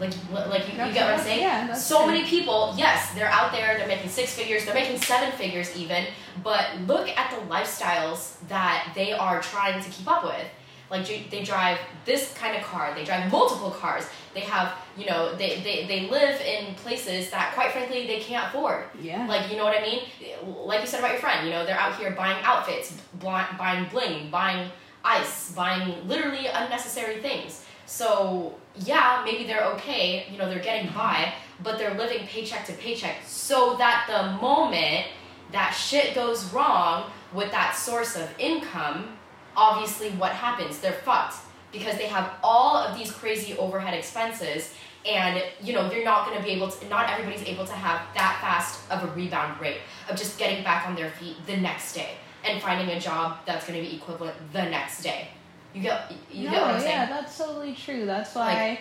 Like, 0.00 0.12
like 0.30 0.66
you, 0.66 0.72
you 0.72 0.92
get 0.92 1.04
what 1.06 1.14
I'm 1.14 1.20
saying? 1.20 1.40
Yeah, 1.40 1.74
so 1.74 1.98
true. 1.98 2.12
many 2.12 2.24
people, 2.24 2.74
yes, 2.76 3.14
they're 3.14 3.28
out 3.28 3.52
there, 3.52 3.78
they're 3.78 3.88
making 3.88 4.10
six 4.10 4.34
figures, 4.34 4.64
they're 4.64 4.74
making 4.74 5.00
seven 5.00 5.32
figures 5.32 5.74
even, 5.76 6.04
but 6.42 6.66
look 6.86 7.08
at 7.08 7.30
the 7.30 7.38
lifestyles 7.46 8.36
that 8.48 8.92
they 8.94 9.12
are 9.12 9.40
trying 9.40 9.82
to 9.82 9.90
keep 9.90 10.10
up 10.10 10.24
with. 10.24 10.46
Like 10.88 11.06
they 11.06 11.26
they 11.30 11.42
drive 11.42 11.78
this 12.04 12.32
kind 12.34 12.56
of 12.56 12.62
car, 12.62 12.94
they 12.94 13.04
drive 13.04 13.32
multiple 13.32 13.70
cars, 13.70 14.06
they 14.34 14.40
have, 14.40 14.72
you 14.96 15.06
know, 15.06 15.34
they, 15.34 15.60
they, 15.62 15.86
they 15.86 16.08
live 16.08 16.40
in 16.40 16.74
places 16.76 17.30
that 17.30 17.54
quite 17.54 17.72
frankly 17.72 18.06
they 18.06 18.20
can't 18.20 18.46
afford. 18.46 18.84
Yeah. 19.00 19.26
Like, 19.26 19.50
you 19.50 19.56
know 19.56 19.64
what 19.64 19.76
I 19.76 19.82
mean? 19.82 20.02
Like 20.44 20.82
you 20.82 20.86
said 20.86 21.00
about 21.00 21.12
your 21.12 21.20
friend, 21.20 21.44
you 21.44 21.52
know, 21.52 21.66
they're 21.66 21.78
out 21.78 21.96
here 21.96 22.12
buying 22.12 22.36
outfits, 22.44 22.96
buying 23.20 23.88
bling, 23.88 24.30
buying 24.30 24.70
ice, 25.02 25.52
buying 25.52 26.06
literally 26.06 26.46
unnecessary 26.46 27.20
things. 27.20 27.64
So 27.86 28.54
yeah, 28.84 29.22
maybe 29.24 29.44
they're 29.44 29.64
okay, 29.74 30.26
you 30.30 30.38
know, 30.38 30.48
they're 30.48 30.62
getting 30.62 30.92
by, 30.92 31.32
but 31.62 31.78
they're 31.78 31.94
living 31.94 32.26
paycheck 32.26 32.66
to 32.66 32.72
paycheck 32.74 33.16
so 33.24 33.76
that 33.76 34.06
the 34.08 34.40
moment 34.40 35.06
that 35.52 35.70
shit 35.70 36.14
goes 36.14 36.52
wrong 36.52 37.10
with 37.32 37.50
that 37.50 37.74
source 37.76 38.16
of 38.16 38.28
income, 38.38 39.16
obviously 39.56 40.10
what 40.10 40.32
happens? 40.32 40.78
They're 40.78 40.92
fucked 40.92 41.36
because 41.72 41.96
they 41.96 42.06
have 42.06 42.30
all 42.42 42.76
of 42.76 42.96
these 42.96 43.10
crazy 43.10 43.56
overhead 43.56 43.94
expenses 43.94 44.74
and 45.06 45.42
you 45.62 45.72
know 45.72 45.90
you're 45.90 46.04
not 46.04 46.26
going 46.26 46.36
to 46.36 46.44
be 46.44 46.50
able 46.50 46.68
to 46.68 46.88
not 46.88 47.08
everybody's 47.10 47.46
able 47.46 47.64
to 47.64 47.72
have 47.72 48.02
that 48.14 48.38
fast 48.40 48.90
of 48.90 49.08
a 49.08 49.12
rebound 49.14 49.60
rate 49.60 49.78
of 50.10 50.16
just 50.16 50.38
getting 50.38 50.64
back 50.64 50.86
on 50.88 50.96
their 50.96 51.10
feet 51.10 51.36
the 51.46 51.56
next 51.56 51.92
day 51.92 52.10
and 52.44 52.60
finding 52.62 52.88
a 52.96 53.00
job 53.00 53.38
that's 53.46 53.66
going 53.66 53.80
to 53.80 53.88
be 53.88 53.96
equivalent 53.96 54.34
the 54.52 54.62
next 54.62 55.02
day 55.02 55.28
you 55.76 55.82
get 55.82 56.12
you 56.32 56.44
no, 56.46 56.50
get 56.50 56.60
what 56.62 56.70
i'm 56.70 56.82
yeah, 56.82 57.06
saying 57.06 57.10
that's 57.10 57.38
totally 57.38 57.74
true. 57.74 58.06
That's 58.06 58.34
why, 58.34 58.68
Like- 58.70 58.80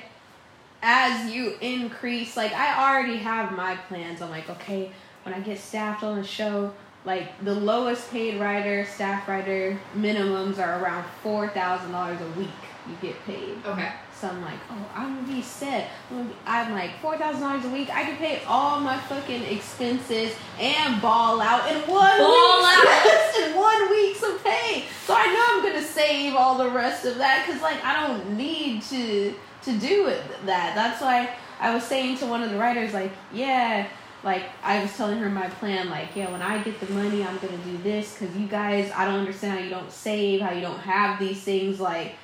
as 0.82 1.32
you 1.34 1.56
increase, 1.62 2.38
like 2.38 2.54
I 2.54 2.90
already 2.90 3.18
have 3.18 3.52
my 3.54 3.75
plans. 3.75 4.22
I'm 4.22 4.30
like, 4.30 4.50
okay, 4.50 4.92
when 5.24 5.34
I 5.34 5.40
get 5.40 5.60
staffed 5.60 6.04
on 6.04 6.20
a 6.20 6.24
show, 6.24 6.74
like 7.06 7.44
the 7.44 7.54
lowest 7.56 8.12
paid 8.12 8.40
writer, 8.40 8.86
staff 8.86 9.28
writer 9.28 9.80
minimums 9.96 10.58
are 10.60 10.82
around 10.84 11.06
four 11.24 11.48
thousand 11.50 11.92
dollars 11.92 12.20
a 12.22 12.40
week. 12.40 12.50
You 12.88 12.96
get 13.01 13.25
paid. 13.25 13.58
okay 13.65 13.94
So 14.20 14.27
I'm 14.30 14.42
like, 14.42 14.60
oh, 14.70 14.89
I'm 14.94 15.15
gonna 15.15 15.27
be 15.27 15.42
set. 15.42 15.89
I'm, 16.10 16.18
gonna 16.18 16.30
be, 16.30 16.36
I'm 16.46 16.72
like 16.72 17.00
four 17.01 17.18
thousand 17.18 17.42
dollars 17.42 17.65
a 17.65 17.70
week. 17.70 17.89
I 17.89 18.04
can 18.04 18.18
pay 18.18 18.42
all 18.48 18.80
my 18.80 18.98
fucking 18.98 19.44
expenses 19.44 20.34
and 20.60 21.01
ball 21.01 21.42
out 21.42 21.70
in 21.72 21.77
one 21.89 22.18
Ball 22.18 22.62
week's 22.62 23.39
in 23.39 23.56
one 23.56 23.89
week's 23.89 24.24
of 24.24 24.44
pay. 24.44 24.86
So 25.06 25.15
I 25.15 25.25
know 25.25 25.46
I'm 25.50 25.63
gonna 25.74 25.86
save 25.86 26.36
all 26.36 26.58
the 26.58 26.70
rest 26.70 27.06
of 27.06 27.18
that 27.18 27.46
because 27.46 27.62
like 27.62 27.84
I 27.84 28.08
don't 28.08 28.38
need 28.38 28.84
to 28.84 29.34
to 29.63 29.77
do 29.77 30.08
it 30.08 30.22
that. 30.46 30.75
That's 30.75 31.01
why 31.01 31.32
I 31.60 31.74
was 31.74 31.84
saying 31.84 32.18
to 32.20 32.25
one 32.27 32.44
of 32.44 32.51
the 32.51 32.58
writers 32.58 32.94
like, 32.94 33.12
yeah. 33.34 33.88
Like 34.24 34.44
I 34.63 34.82
was 34.82 34.96
telling 34.98 35.20
her 35.20 35.30
my 35.30 35.48
plan, 35.50 35.89
like 35.92 36.15
yeah, 36.15 36.32
when 36.32 36.42
I 36.42 36.58
get 36.63 36.80
the 36.80 36.92
money, 36.94 37.24
I'm 37.24 37.38
gonna 37.38 37.58
do 37.58 37.77
this 37.84 38.18
because 38.18 38.36
you 38.36 38.48
guys, 38.48 38.92
I 38.96 39.06
don't 39.06 39.20
understand 39.20 39.60
how 39.60 39.63
you 39.63 39.70
don't 39.70 39.92
save, 39.92 40.42
how 40.42 40.51
you 40.51 40.62
don't 40.62 40.80
have 40.80 41.20
these 41.20 41.44
things. 41.44 41.80
Like 41.80 42.15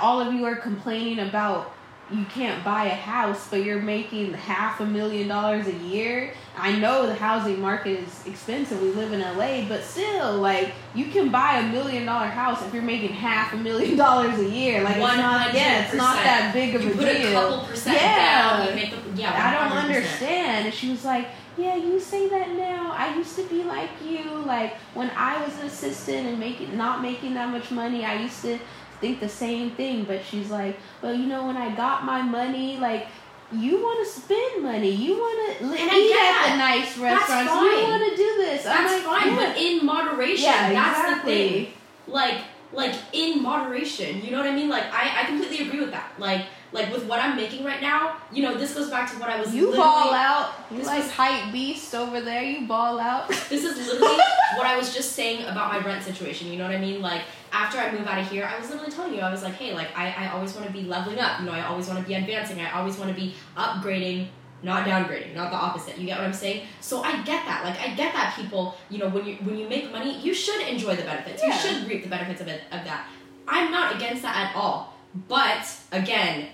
all 0.00 0.20
of 0.20 0.32
you 0.32 0.44
are 0.44 0.56
complaining 0.56 1.18
about 1.20 1.72
you 2.12 2.24
can't 2.26 2.62
buy 2.62 2.84
a 2.84 2.94
house 2.94 3.48
but 3.48 3.64
you're 3.64 3.80
making 3.80 4.34
half 4.34 4.78
a 4.80 4.84
million 4.84 5.26
dollars 5.26 5.66
a 5.66 5.72
year 5.72 6.34
i 6.56 6.70
know 6.76 7.06
the 7.06 7.14
housing 7.14 7.58
market 7.58 7.98
is 8.00 8.26
expensive 8.26 8.80
we 8.82 8.90
live 8.90 9.10
in 9.12 9.20
la 9.20 9.68
but 9.68 9.82
still 9.82 10.36
like 10.36 10.72
you 10.94 11.06
can 11.06 11.30
buy 11.30 11.58
a 11.60 11.72
million 11.72 12.04
dollar 12.04 12.26
house 12.26 12.62
if 12.62 12.74
you're 12.74 12.82
making 12.82 13.08
half 13.08 13.54
a 13.54 13.56
million 13.56 13.96
dollars 14.06 14.38
a 14.38 14.48
year 14.48 14.82
like 14.84 14.96
it's 14.96 15.16
not 15.16 15.54
yeah 15.54 15.84
it's 15.84 15.94
not 15.94 16.16
that 16.16 16.52
big 16.52 16.74
of 16.74 16.84
you 16.84 16.92
a 16.92 16.94
put 16.94 17.16
deal 17.16 17.30
a 17.30 17.32
couple 17.32 17.66
percent 17.66 17.96
Yeah. 17.96 18.66
down 18.66 18.76
the 18.76 19.20
yeah 19.20 19.32
I 19.32 19.68
don't 19.68 19.78
understand. 19.78 20.66
And 20.66 20.74
she 20.74 20.90
was 20.90 21.04
like, 21.04 21.28
Yeah, 21.56 21.76
you 21.76 22.00
say 22.00 22.28
that 22.28 22.50
now. 22.50 22.92
I 22.96 23.14
used 23.16 23.36
to 23.36 23.44
be 23.44 23.62
like 23.62 23.90
you. 24.04 24.24
Like 24.24 24.74
when 24.94 25.10
I 25.10 25.42
was 25.44 25.56
an 25.60 25.66
assistant 25.66 26.26
and 26.26 26.38
making 26.38 26.76
not 26.76 27.00
making 27.00 27.34
that 27.34 27.48
much 27.50 27.70
money, 27.70 28.04
I 28.04 28.14
used 28.20 28.42
to 28.42 28.58
think 29.00 29.20
the 29.20 29.28
same 29.28 29.70
thing. 29.72 30.04
But 30.04 30.24
she's 30.24 30.50
like, 30.50 30.78
Well, 31.02 31.14
you 31.14 31.26
know, 31.26 31.46
when 31.46 31.56
I 31.56 31.74
got 31.74 32.04
my 32.04 32.22
money, 32.22 32.78
like 32.78 33.06
you 33.52 33.76
want 33.76 34.04
to 34.04 34.20
spend 34.20 34.62
money. 34.62 34.90
You 34.90 35.12
want 35.12 35.58
to 35.58 35.64
eat 35.66 36.16
at 36.16 36.50
the 36.50 36.56
nice 36.56 36.98
restaurants. 36.98 37.52
You 37.52 37.88
want 37.88 38.10
to 38.10 38.16
do 38.16 38.34
this. 38.38 38.66
I'm 38.66 38.84
that's 38.84 39.06
like, 39.06 39.22
fine 39.22 39.32
yeah. 39.32 39.46
but 39.46 39.56
in 39.56 39.86
moderation 39.86 40.44
yeah, 40.44 40.72
that's 40.72 40.98
exactly. 41.00 41.32
the 41.32 41.64
thing 41.64 41.72
like 42.06 42.38
like 42.72 42.94
in 43.12 43.42
moderation 43.42 44.22
you 44.24 44.30
know 44.30 44.38
what 44.38 44.46
i 44.46 44.54
mean 44.54 44.68
like 44.68 44.84
i 44.92 45.22
i 45.22 45.24
completely 45.24 45.66
agree 45.66 45.80
with 45.80 45.90
that 45.90 46.12
like 46.18 46.46
like 46.74 46.92
with 46.92 47.04
what 47.06 47.18
i'm 47.20 47.34
making 47.36 47.64
right 47.64 47.80
now 47.80 48.16
you 48.32 48.42
know 48.42 48.54
this 48.58 48.74
goes 48.74 48.90
back 48.90 49.10
to 49.10 49.16
what 49.18 49.30
i 49.30 49.40
was 49.40 49.54
You 49.54 49.72
ball 49.72 50.12
out. 50.12 50.52
You 50.70 50.78
This 50.78 50.86
like 50.86 51.02
was- 51.04 51.10
hype 51.12 51.52
beast 51.52 51.94
over 51.94 52.20
there. 52.20 52.42
You 52.42 52.66
ball 52.66 52.98
out. 53.00 53.28
this 53.52 53.64
is 53.64 53.76
literally 53.76 54.16
what 54.58 54.66
I 54.66 54.76
was 54.76 54.92
just 54.94 55.12
saying 55.12 55.44
about 55.46 55.72
my 55.72 55.78
rent 55.78 56.02
situation. 56.02 56.48
You 56.50 56.56
know 56.58 56.64
what 56.66 56.74
I 56.74 56.78
mean? 56.78 57.00
Like 57.00 57.22
after 57.52 57.78
I 57.78 57.92
move 57.92 58.06
out 58.06 58.18
of 58.18 58.28
here, 58.28 58.44
I 58.52 58.58
was 58.58 58.68
literally 58.70 58.90
telling 58.90 59.14
you, 59.14 59.20
I 59.20 59.30
was 59.30 59.42
like, 59.42 59.54
hey, 59.54 59.72
like 59.74 59.96
I, 59.96 60.06
I 60.24 60.28
always 60.34 60.52
want 60.54 60.66
to 60.66 60.72
be 60.72 60.82
leveling 60.82 61.18
up. 61.20 61.38
You 61.40 61.46
know, 61.46 61.52
I 61.52 61.62
always 61.66 61.86
want 61.88 62.00
to 62.00 62.04
be 62.06 62.14
advancing. 62.14 62.60
I 62.60 62.72
always 62.78 62.96
want 62.98 63.10
to 63.14 63.16
be 63.24 63.34
upgrading, 63.56 64.28
not 64.62 64.86
downgrading, 64.86 65.34
not 65.36 65.50
the 65.50 65.56
opposite. 65.56 65.96
You 65.98 66.06
get 66.06 66.18
what 66.18 66.26
I'm 66.26 66.32
saying? 66.32 66.66
So 66.80 67.02
I 67.02 67.12
get 67.22 67.44
that. 67.46 67.64
Like 67.64 67.78
I 67.78 67.94
get 67.94 68.12
that 68.14 68.34
people, 68.36 68.76
you 68.90 68.98
know, 68.98 69.08
when 69.08 69.24
you 69.26 69.34
when 69.46 69.56
you 69.58 69.68
make 69.68 69.92
money, 69.92 70.18
you 70.20 70.34
should 70.34 70.60
enjoy 70.66 70.96
the 70.96 71.02
benefits. 71.04 71.42
You 71.42 71.52
should 71.52 71.86
reap 71.88 72.02
the 72.02 72.10
benefits 72.10 72.40
of 72.40 72.48
it 72.48 72.62
of 72.72 72.82
that. 72.84 73.06
I'm 73.46 73.70
not 73.70 73.94
against 73.96 74.22
that 74.22 74.36
at 74.50 74.56
all. 74.56 74.94
But 75.28 75.62
again, 75.92 76.48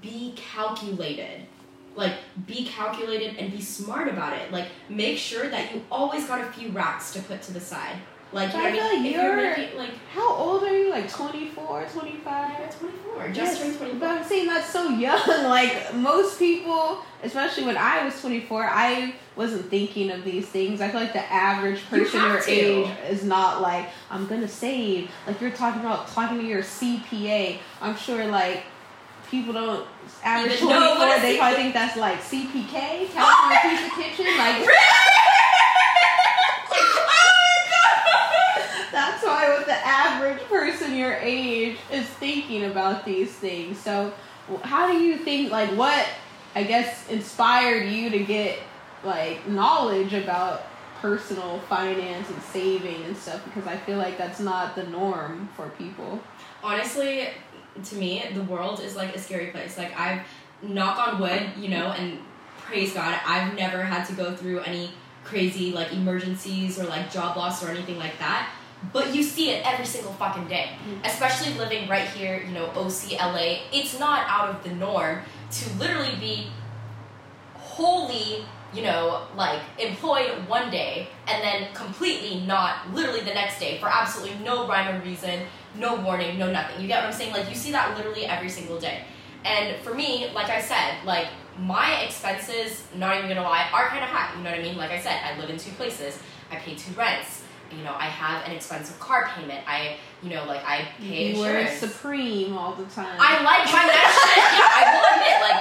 be 0.00 0.32
calculated 0.36 1.42
like 1.96 2.14
be 2.46 2.64
calculated 2.64 3.36
and 3.36 3.50
be 3.50 3.60
smart 3.60 4.06
about 4.08 4.32
it 4.32 4.52
like 4.52 4.66
make 4.88 5.18
sure 5.18 5.48
that 5.50 5.74
you 5.74 5.82
always 5.90 6.24
got 6.26 6.40
a 6.40 6.44
few 6.52 6.70
racks 6.70 7.12
to 7.12 7.20
put 7.22 7.42
to 7.42 7.52
the 7.52 7.60
side 7.60 7.96
like 8.32 8.52
you 8.54 8.60
I 8.60 8.70
feel 8.70 8.84
like 8.84 9.12
you're- 9.12 9.42
making 9.58 9.76
like 9.76 9.90
How 10.14 10.32
old 10.32 10.62
are 10.62 10.76
you? 10.76 10.90
Like 10.90 11.10
24, 11.10 11.86
25? 11.92 12.78
24 12.78 13.28
just 13.32 13.36
Yes, 13.36 13.58
turned 13.58 13.76
24 13.76 13.98
But 13.98 14.08
I'm 14.18 14.24
saying 14.24 14.46
that's 14.46 14.70
so 14.70 14.88
young. 14.90 15.20
Like 15.48 15.92
most 15.96 16.38
people, 16.38 17.02
especially 17.24 17.64
when 17.64 17.76
I 17.76 18.04
was 18.04 18.20
24, 18.20 18.62
I 18.70 19.14
wasn't 19.34 19.68
thinking 19.68 20.12
of 20.12 20.22
these 20.22 20.46
things. 20.46 20.80
I 20.80 20.90
feel 20.90 21.00
like 21.00 21.12
the 21.12 21.24
average 21.32 21.84
person 21.90 22.20
your 22.22 22.40
to. 22.40 22.50
age 22.52 22.88
is 23.08 23.24
not 23.24 23.62
like, 23.62 23.88
I'm 24.12 24.28
gonna 24.28 24.46
save. 24.46 25.10
Like 25.26 25.40
you're 25.40 25.50
talking 25.50 25.80
about 25.80 26.06
talking 26.06 26.38
to 26.38 26.44
your 26.44 26.62
CPA. 26.62 27.58
I'm 27.82 27.96
sure 27.96 28.24
like 28.26 28.62
people 29.30 29.52
don't 29.52 29.86
average 30.24 30.54
Even 30.54 30.68
24, 30.68 30.98
what 30.98 31.22
they 31.22 31.38
probably 31.38 31.56
think 31.56 31.74
that's 31.74 31.96
like 31.96 32.20
CPK, 32.20 33.10
California 33.12 33.58
Pizza 33.62 33.90
Kitchen. 33.96 34.36
Like 34.36 34.66
That's 38.92 39.24
why 39.24 39.48
what 39.56 39.66
the 39.66 39.86
average 39.86 40.42
person 40.48 40.96
your 40.96 41.14
age 41.14 41.78
is 41.92 42.04
thinking 42.06 42.64
about 42.64 43.04
these 43.04 43.30
things. 43.32 43.78
So, 43.78 44.12
how 44.62 44.90
do 44.90 44.98
you 44.98 45.16
think, 45.18 45.52
like, 45.52 45.70
what, 45.70 46.06
I 46.56 46.64
guess, 46.64 47.08
inspired 47.08 47.88
you 47.88 48.10
to 48.10 48.18
get, 48.18 48.58
like, 49.04 49.46
knowledge 49.46 50.12
about 50.12 50.64
personal 51.00 51.60
finance 51.60 52.28
and 52.28 52.42
saving 52.42 53.04
and 53.04 53.16
stuff? 53.16 53.44
Because 53.44 53.66
I 53.68 53.76
feel 53.76 53.96
like 53.96 54.18
that's 54.18 54.40
not 54.40 54.74
the 54.74 54.84
norm 54.84 55.48
for 55.56 55.68
people. 55.70 56.20
honestly 56.62 57.28
to 57.84 57.94
me 57.96 58.24
the 58.34 58.42
world 58.42 58.80
is 58.80 58.96
like 58.96 59.14
a 59.14 59.18
scary 59.18 59.46
place. 59.46 59.78
Like 59.78 59.98
i've 59.98 60.22
knock 60.62 60.98
on 60.98 61.20
wood 61.20 61.42
you 61.58 61.68
know 61.68 61.86
and 61.92 62.18
praise 62.58 62.92
god 62.92 63.18
i've 63.26 63.54
never 63.54 63.82
had 63.82 64.04
to 64.04 64.12
go 64.12 64.36
through 64.36 64.60
any 64.60 64.90
crazy 65.24 65.72
like 65.72 65.92
emergencies 65.92 66.78
or 66.78 66.84
like 66.84 67.10
job 67.10 67.36
loss 67.36 67.64
or 67.64 67.70
anything 67.70 67.98
like 67.98 68.18
that. 68.18 68.50
But 68.94 69.14
you 69.14 69.22
see 69.22 69.50
it 69.50 69.66
every 69.66 69.84
single 69.84 70.14
fucking 70.14 70.48
day. 70.48 70.70
Mm-hmm. 70.70 71.04
Especially 71.04 71.52
living 71.58 71.86
right 71.88 72.08
here 72.08 72.42
you 72.46 72.52
know 72.52 72.68
ocla 72.68 73.60
it's 73.72 73.98
not 73.98 74.26
out 74.28 74.48
of 74.48 74.64
the 74.64 74.70
norm 74.70 75.20
to 75.50 75.70
literally 75.78 76.16
be 76.16 76.46
wholly 77.54 78.44
you 78.72 78.82
know 78.82 79.26
like 79.36 79.60
employed 79.78 80.30
one 80.48 80.70
day 80.70 81.08
and 81.26 81.42
then 81.42 81.72
completely 81.74 82.40
not 82.46 82.92
literally 82.94 83.20
the 83.20 83.34
next 83.34 83.58
day 83.58 83.78
for 83.78 83.88
absolutely 83.88 84.38
no 84.44 84.66
rhyme 84.66 84.94
or 84.94 85.04
reason 85.04 85.40
no 85.74 85.96
warning 85.96 86.38
no 86.38 86.50
nothing. 86.50 86.80
You 86.80 86.88
get 86.88 87.00
what 87.02 87.06
i'm 87.06 87.12
saying? 87.12 87.32
Like 87.32 87.48
you 87.48 87.54
see 87.54 87.72
that 87.72 87.96
literally 87.96 88.26
every 88.26 88.48
single 88.48 88.78
day. 88.78 89.04
And 89.44 89.76
for 89.82 89.94
me 89.94 90.30
like 90.34 90.48
i 90.50 90.60
said 90.60 91.04
like 91.04 91.28
my 91.58 92.02
expenses 92.02 92.84
not 92.94 93.16
even 93.16 93.28
gonna 93.28 93.42
lie 93.42 93.68
are 93.72 93.88
kind 93.88 94.02
of 94.02 94.08
high 94.08 94.36
you 94.36 94.42
know 94.42 94.50
what 94.50 94.58
i 94.58 94.62
mean? 94.62 94.76
Like 94.76 94.90
i 94.90 95.00
said 95.00 95.20
i 95.24 95.38
live 95.38 95.50
in 95.50 95.58
two 95.58 95.72
places. 95.72 96.18
I 96.50 96.56
pay 96.56 96.74
two 96.74 96.92
rents 96.94 97.39
you 97.76 97.84
know 97.84 97.94
i 97.98 98.04
have 98.04 98.46
an 98.46 98.52
expensive 98.52 98.98
car 98.98 99.28
payment 99.34 99.60
i 99.66 99.96
you 100.22 100.30
know 100.30 100.44
like 100.46 100.62
i 100.66 100.88
pay 101.00 101.34
You 101.34 101.40
wear 101.40 101.66
Supreme 101.76 102.56
all 102.56 102.74
the 102.74 102.84
time. 102.84 103.16
I 103.18 103.42
like 103.42 103.64
my 103.72 103.84
nice 103.86 104.14
shit. 104.20 104.36
Yeah, 104.36 104.78
I 104.78 104.82
will 104.92 105.06
admit, 105.14 105.36
like, 105.46 105.60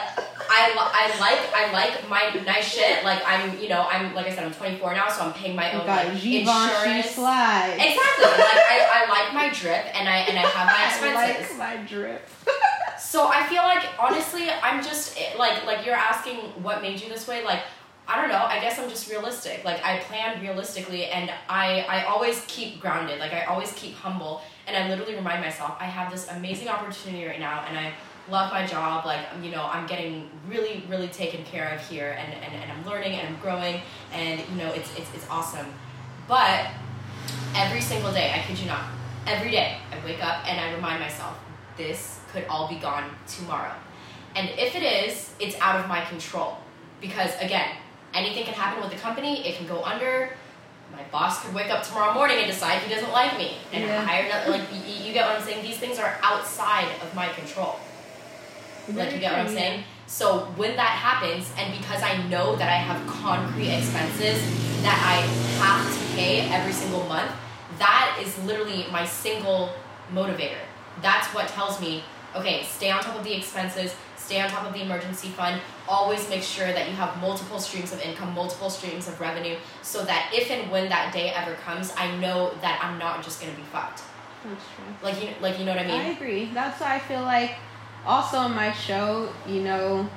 I, 0.49 0.61
I 0.75 1.19
like 1.19 1.41
I 1.53 1.71
like 1.71 2.09
my 2.09 2.41
nice 2.43 2.73
shit. 2.73 3.03
Like, 3.03 3.21
I'm, 3.25 3.57
you 3.59 3.69
know, 3.69 3.87
I'm 3.89 4.13
like 4.15 4.25
I 4.27 4.35
said, 4.35 4.43
I'm 4.45 4.53
24 4.53 4.93
now, 4.93 5.07
so 5.07 5.21
I'm 5.21 5.33
paying 5.33 5.55
my 5.55 5.71
own 5.73 5.85
like, 5.87 6.07
insurance. 6.07 7.11
slides. 7.11 7.73
Exactly. 7.75 8.25
Like, 8.25 8.63
I, 8.73 9.05
I 9.05 9.09
like 9.09 9.33
my 9.33 9.49
drip, 9.53 9.85
and 9.95 10.09
I 10.09 10.17
and 10.27 10.37
I 10.37 10.41
have 10.41 10.67
my 10.67 10.85
expenses. 10.87 11.57
I 11.59 11.67
like 11.67 11.77
my 11.79 11.85
drip. 11.85 12.27
So 12.99 13.27
I 13.27 13.45
feel 13.47 13.63
like 13.63 13.85
honestly, 13.99 14.49
I'm 14.49 14.83
just 14.83 15.17
eh, 15.17 15.37
like 15.37 15.65
like 15.65 15.85
you're 15.85 15.95
asking 15.95 16.37
what 16.63 16.81
made 16.81 16.99
you 17.01 17.09
this 17.09 17.27
way. 17.27 17.43
Like 17.45 17.61
I 18.09 18.19
don't 18.19 18.29
know. 18.29 18.43
I 18.43 18.59
guess 18.59 18.79
I'm 18.79 18.89
just 18.89 19.09
realistic. 19.09 19.63
Like 19.63 19.85
I 19.85 19.99
plan 19.99 20.41
realistically, 20.41 21.05
and 21.05 21.31
I 21.47 21.81
I 21.81 22.03
always 22.05 22.43
keep 22.47 22.81
grounded. 22.81 23.19
Like 23.19 23.33
I 23.33 23.45
always 23.45 23.71
keep 23.73 23.93
humble, 23.93 24.41
and 24.65 24.75
I 24.75 24.89
literally 24.89 25.15
remind 25.15 25.41
myself 25.41 25.77
I 25.79 25.85
have 25.85 26.11
this 26.11 26.27
amazing 26.29 26.69
opportunity 26.69 27.25
right 27.25 27.39
now, 27.39 27.63
and 27.67 27.77
I 27.77 27.93
love 28.29 28.51
my 28.51 28.65
job. 28.65 29.05
Like 29.05 29.25
you 29.43 29.51
know, 29.51 29.63
I'm 29.63 29.85
getting 29.85 30.27
really 30.47 30.83
really 30.89 31.09
taken 31.09 31.43
care 31.45 31.69
of 31.69 31.87
here, 31.87 32.17
and 32.19 32.33
and, 32.33 32.55
and 32.55 32.71
I'm 32.71 32.83
learning 32.83 33.13
and 33.13 33.27
I'm 33.27 33.39
growing, 33.41 33.79
and 34.11 34.41
you 34.49 34.55
know 34.55 34.69
it's 34.71 34.89
it's 34.97 35.13
it's 35.13 35.29
awesome. 35.29 35.67
But 36.27 36.67
every 37.55 37.81
single 37.81 38.11
day, 38.11 38.33
I 38.35 38.39
kid 38.39 38.57
you 38.59 38.65
not, 38.65 38.85
every 39.27 39.51
day 39.51 39.77
I 39.91 40.03
wake 40.05 40.23
up 40.23 40.47
and 40.47 40.59
I 40.59 40.73
remind 40.73 40.99
myself, 40.99 41.37
this 41.77 42.19
could 42.31 42.45
all 42.49 42.67
be 42.67 42.75
gone 42.75 43.09
tomorrow. 43.27 43.73
And 44.35 44.49
if 44.57 44.75
it 44.75 44.83
is, 44.83 45.33
it's 45.39 45.55
out 45.59 45.79
of 45.79 45.87
my 45.87 46.05
control. 46.05 46.57
Because 47.01 47.31
again, 47.41 47.69
anything 48.13 48.43
can 48.45 48.53
happen 48.53 48.81
with 48.81 48.91
the 48.91 48.97
company, 48.97 49.47
it 49.47 49.55
can 49.57 49.67
go 49.67 49.83
under. 49.83 50.31
My 50.91 51.03
boss 51.11 51.43
could 51.45 51.53
wake 51.53 51.69
up 51.69 51.83
tomorrow 51.83 52.13
morning 52.13 52.37
and 52.39 52.47
decide 52.47 52.81
he 52.81 52.93
doesn't 52.93 53.11
like 53.11 53.37
me 53.37 53.57
and 53.71 53.83
Yeah. 53.83 54.03
hire 54.05 54.25
another. 54.25 54.51
Like, 54.51 54.61
you, 54.73 55.05
you 55.05 55.13
get 55.13 55.27
what 55.27 55.37
I'm 55.37 55.43
saying? 55.43 55.63
These 55.63 55.77
things 55.77 55.99
are 55.99 56.17
outside 56.23 56.87
of 57.03 57.13
my 57.13 57.27
control. 57.29 57.79
Like, 58.93 59.13
you 59.13 59.19
get 59.19 59.31
what 59.33 59.41
I'm 59.41 59.47
saying? 59.47 59.83
So 60.07 60.45
when 60.57 60.75
that 60.77 60.89
happens, 60.97 61.51
and 61.57 61.71
because 61.79 62.01
I 62.01 62.17
know 62.27 62.55
that 62.55 62.67
I 62.67 62.77
have 62.77 63.05
concrete 63.05 63.69
expenses 63.69 64.41
that 64.81 64.97
I 65.05 65.21
have 65.63 65.85
to 65.93 66.15
pay 66.15 66.49
every 66.49 66.73
single 66.73 67.03
month, 67.05 67.31
that 67.77 68.17
is 68.21 68.35
literally 68.43 68.85
my 68.91 69.05
single 69.05 69.69
motivator. 70.11 70.57
That's 71.03 71.27
what 71.27 71.47
tells 71.49 71.79
me, 71.79 72.03
okay, 72.35 72.63
stay 72.63 72.89
on 72.89 73.03
top 73.03 73.15
of 73.17 73.23
the 73.23 73.33
expenses, 73.35 73.95
stay 74.29 74.39
on 74.39 74.47
top 74.47 74.63
of 74.67 74.73
the 74.73 74.83
emergency 74.83 75.29
fund, 75.29 75.59
always 75.87 76.29
make 76.29 76.43
sure 76.43 76.67
that 76.67 76.87
you 76.87 76.93
have 76.93 77.19
multiple 77.19 77.59
streams 77.59 77.91
of 77.91 77.99
income, 77.99 78.31
multiple 78.35 78.69
streams 78.69 79.07
of 79.07 79.19
revenue, 79.19 79.57
so 79.81 80.05
that 80.05 80.31
if 80.31 80.51
and 80.51 80.69
when 80.69 80.87
that 80.87 81.11
day 81.11 81.31
ever 81.31 81.55
comes, 81.65 81.91
I 81.97 82.15
know 82.17 82.53
that 82.61 82.79
I'm 82.83 82.99
not 82.99 83.23
just 83.23 83.41
gonna 83.41 83.55
be 83.55 83.63
fucked. 83.63 84.03
That's 84.43 84.63
true. 84.75 84.85
Like 85.01 85.19
you, 85.19 85.29
like 85.41 85.57
you 85.57 85.65
know 85.65 85.71
what 85.71 85.81
I 85.81 85.87
mean? 85.87 86.01
I 86.01 86.09
agree. 86.09 86.45
That's 86.53 86.79
why 86.79 86.95
I 86.95 86.99
feel 86.99 87.23
like 87.23 87.55
also 88.05 88.43
in 88.43 88.51
my 88.51 88.71
show, 88.71 89.33
you 89.47 89.63
know, 89.63 90.07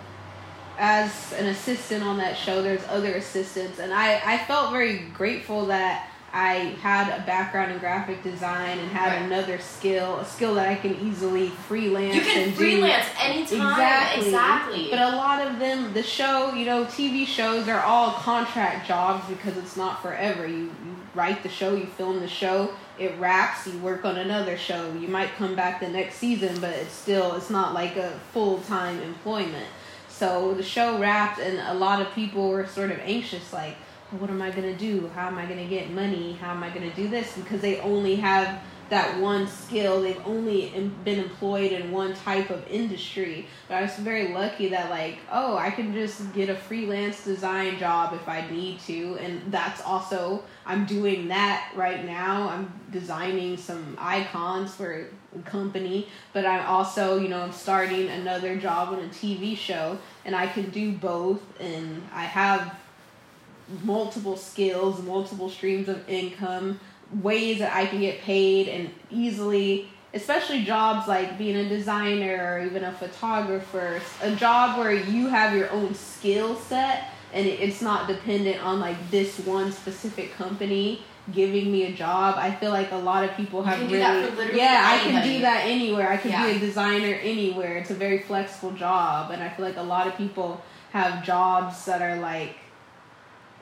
as 0.79 1.33
an 1.33 1.47
assistant 1.47 2.05
on 2.05 2.19
that 2.19 2.37
show, 2.37 2.61
there's 2.61 2.85
other 2.89 3.15
assistants, 3.15 3.79
and 3.79 3.95
I 3.95 4.21
I 4.27 4.37
felt 4.45 4.73
very 4.73 4.99
grateful 5.15 5.65
that 5.67 6.11
I 6.35 6.75
had 6.81 7.09
a 7.21 7.23
background 7.27 7.73
in 7.73 7.79
graphic 7.79 8.23
design 8.23 8.79
and 8.79 8.91
had 8.91 9.13
Right. 9.13 9.23
another 9.23 9.59
skill, 9.59 10.17
a 10.19 10.25
skill 10.25 10.55
that 10.55 10.67
I 10.67 10.77
can 10.77 10.95
easily 11.07 11.49
freelance. 11.49 12.15
You 12.15 12.23
can 12.23 12.43
and 12.45 12.53
do. 12.53 12.57
freelance 12.59 13.05
anytime. 13.21 13.69
Exactly. 13.71 14.25
Exactly. 14.27 14.89
But 14.91 15.01
a 15.01 15.17
lot 15.17 15.47
of 15.47 15.59
them, 15.59 15.93
the 15.93 16.03
show, 16.03 16.55
you 16.55 16.65
know, 16.65 16.85
TV 16.87 17.27
shows 17.27 17.69
are 17.69 17.83
all 17.83 18.13
contract 18.13 18.89
jobs 18.89 19.29
because 19.29 19.59
it's 19.59 19.77
not 19.77 20.01
forever. 20.01 20.47
You, 20.47 20.57
you 20.85 20.97
write 21.15 21.43
the 21.43 21.51
show, 21.51 21.75
you 21.75 21.85
film 21.85 22.21
the 22.21 22.29
show, 22.29 22.71
it 22.99 23.13
wraps, 23.19 23.67
you 23.67 23.79
work 23.81 24.07
on 24.07 24.17
another 24.17 24.57
show. 24.57 24.91
You 24.95 25.09
might 25.09 25.35
come 25.37 25.55
back 25.55 25.81
the 25.81 25.89
next 25.89 26.15
season, 26.15 26.59
but 26.63 26.71
it's 26.71 26.95
still, 26.95 27.35
it's 27.35 27.51
not 27.51 27.75
like 27.75 27.97
a 27.97 28.19
full 28.33 28.61
time 28.61 29.03
employment. 29.03 29.67
So 30.09 30.55
the 30.55 30.63
show 30.63 30.99
wrapped, 30.99 31.41
and 31.41 31.59
a 31.59 31.75
lot 31.75 32.01
of 32.01 32.11
people 32.15 32.49
were 32.49 32.67
sort 32.67 32.91
of 32.91 32.99
anxious, 33.01 33.53
like, 33.53 33.77
what 34.19 34.31
am 34.31 34.43
I 34.43 34.51
gonna 34.51 34.77
do? 34.77 35.11
How 35.15 35.29
am 35.29 35.39
I 35.39 35.47
gonna 35.47 35.67
get 35.67 35.91
money? 35.91 36.35
How 36.41 36.51
am 36.51 36.63
I 36.63 36.71
gonna 36.71 36.95
do 36.95 37.09
this? 37.09 37.35
Because 37.37 37.61
they 37.61 37.81
only 37.81 38.17
have 38.17 38.63
that 38.93 39.19
one 39.21 39.47
skill. 39.47 40.03
They've 40.03 40.21
only 40.27 40.69
been 41.03 41.19
employed 41.19 41.73
in 41.73 41.91
one 41.91 42.13
type 42.13 42.51
of 42.51 42.67
industry. 42.69 43.47
But 43.67 43.77
I 43.77 43.83
was 43.83 43.95
very 43.95 44.35
lucky 44.35 44.69
that 44.69 44.91
like, 44.91 45.19
oh, 45.31 45.57
I 45.57 45.71
can 45.71 45.95
just 45.95 46.33
get 46.35 46.51
a 46.51 46.55
freelance 46.55 47.25
design 47.25 47.79
job 47.79 48.13
if 48.13 48.29
I 48.29 48.49
need 48.51 48.81
to, 48.81 49.17
and 49.19 49.51
that's 49.51 49.81
also 49.81 50.45
I'm 50.67 50.85
doing 50.85 51.29
that 51.29 51.73
right 51.75 52.05
now. 52.05 52.49
I'm 52.51 52.73
designing 52.91 53.57
some 53.57 53.97
icons 53.99 54.75
for 54.75 55.09
a 55.35 55.39
company, 55.41 56.09
but 56.35 56.45
I'm 56.45 56.67
also, 56.67 57.19
you 57.19 57.29
know, 57.29 57.41
I'm 57.41 57.53
starting 57.53 58.09
another 58.09 58.57
job 58.57 58.89
on 58.89 58.99
a 58.99 59.09
TV 59.09 59.57
show, 59.57 59.99
and 60.27 60.37
I 60.37 60.47
can 60.47 60.69
do 60.69 60.93
both, 60.93 61.41
and 61.59 62.03
I 62.13 62.25
have 62.25 62.77
multiple 63.85 64.37
skills, 64.37 65.03
multiple 65.03 65.49
streams 65.49 65.89
of 65.89 66.09
income, 66.09 66.79
ways 67.21 67.59
that 67.59 67.75
I 67.75 67.87
can 67.87 68.01
get 68.01 68.21
paid 68.21 68.69
and 68.69 68.91
easily, 69.11 69.89
especially 70.15 70.65
jobs 70.65 71.09
like 71.09 71.39
being 71.39 71.57
a 71.57 71.69
designer 71.69 72.55
or 72.61 72.65
even 72.67 72.85
a 72.85 72.93
photographer, 72.93 74.01
a 74.23 74.35
job 74.37 74.79
where 74.79 74.93
you 74.93 75.29
have 75.29 75.55
your 75.55 75.71
own 75.71 75.95
skill 75.95 76.57
set 76.57 77.09
and 77.33 77.47
it's 77.47 77.81
not 77.81 78.09
dependent 78.09 78.63
on 78.65 78.79
like 78.81 79.11
this 79.11 79.39
one 79.41 79.73
specific 79.73 80.33
company 80.35 81.03
giving 81.33 81.71
me 81.71 81.85
a 81.85 81.93
job. 81.93 82.35
I 82.37 82.51
feel 82.53 82.71
like 82.71 82.91
a 82.91 82.97
lot 82.97 83.25
of 83.25 83.35
people 83.37 83.63
have 83.63 83.81
really 83.81 83.99
that 83.99 84.29
for 84.31 84.37
literally 84.37 84.59
Yeah, 84.59 84.83
I 84.85 84.99
can 84.99 85.25
do 85.25 85.41
that 85.41 85.65
anywhere. 85.67 86.11
I 86.11 86.17
can 86.17 86.33
Yeah. 86.33 86.51
be 86.51 86.57
a 86.57 86.59
designer 86.59 87.15
anywhere. 87.23 87.77
It's 87.79 87.91
a 87.91 87.95
very 87.95 88.19
flexible 88.19 88.73
job 88.73 89.31
and 89.31 89.43
I 89.43 89.49
feel 89.49 89.65
like 89.65 89.77
a 89.77 89.83
lot 89.83 90.07
of 90.07 90.17
people 90.17 90.63
have 90.93 91.25
jobs 91.25 91.85
that 91.87 92.03
are 92.03 92.17
like 92.17 92.57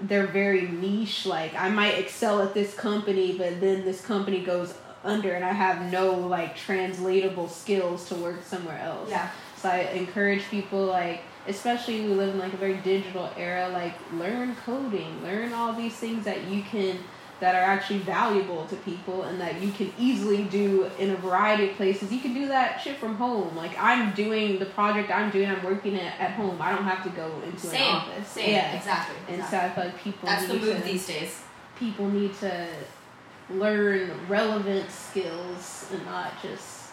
they're 0.03 0.27
very 0.27 0.69
niche. 0.69 1.27
Like 1.27 1.55
I 1.55 1.69
might 1.71 1.99
excel 1.99 2.41
at 2.43 2.55
this 2.55 2.75
company, 2.75 3.37
but 3.37 3.61
then 3.61 3.85
this 3.85 4.01
company 4.01 4.41
goes 4.41 4.75
under, 5.05 5.33
and 5.33 5.45
I 5.45 5.53
have 5.53 5.91
no 5.91 6.13
like 6.13 6.57
translatable 6.57 7.49
skills 7.49 8.09
to 8.09 8.15
work 8.15 8.45
somewhere 8.45 8.79
else. 8.79 9.09
Yeah. 9.11 9.31
So 9.57 9.69
I 9.69 9.79
encourage 9.93 10.43
people 10.51 10.85
like, 10.85 11.23
especially 11.47 12.01
we 12.01 12.15
live 12.15 12.35
in 12.35 12.39
like 12.39 12.53
a 12.53 12.57
very 12.57 12.79
digital 12.79 13.31
era. 13.37 13.69
Like 13.69 13.95
learn 14.13 14.57
coding, 14.65 15.23
learn 15.23 15.53
all 15.53 15.73
these 15.73 15.95
things 15.95 16.25
that 16.25 16.45
you 16.49 16.63
can 16.63 16.99
that 17.41 17.55
are 17.55 17.63
actually 17.63 18.01
valuable 18.01 18.67
to 18.67 18.77
people 18.77 19.23
and 19.23 19.41
that 19.41 19.61
you 19.63 19.73
can 19.73 19.93
easily 19.99 20.45
do 20.45 20.91
in 20.99 21.11
a 21.11 21.17
variety 21.17 21.71
of 21.71 21.77
places. 21.77 22.13
You 22.13 22.21
can 22.21 22.35
do 22.35 22.49
that 22.49 22.81
shit 22.83 22.99
from 22.99 23.17
home. 23.17 23.57
Like 23.57 23.73
I'm 23.79 24.15
doing 24.15 24.59
the 24.59 24.67
project 24.67 25.11
I'm 25.11 25.31
doing, 25.31 25.49
I'm 25.49 25.65
working 25.65 25.97
at, 25.97 26.21
at 26.21 26.33
home. 26.33 26.61
I 26.61 26.71
don't 26.73 26.85
have 26.85 27.03
to 27.05 27.11
go 27.11 27.33
into 27.47 27.71
an 27.71 27.83
office. 27.83 28.29
Same. 28.29 28.51
Yeah. 28.51 28.77
Exactly. 28.77 29.17
And 29.29 29.41
exactly. 29.41 29.59
so 29.59 29.59
I 29.59 29.69
feel 29.71 29.85
like 29.93 30.03
people 30.05 30.29
That's 30.29 30.47
the 30.47 30.55
move 30.55 30.77
to, 30.77 30.83
these 30.83 31.07
days. 31.07 31.43
people 31.79 32.09
need 32.09 32.35
to 32.41 32.67
learn 33.49 34.11
relevant 34.29 34.91
skills 34.91 35.89
and 35.93 36.05
not 36.05 36.41
just 36.43 36.91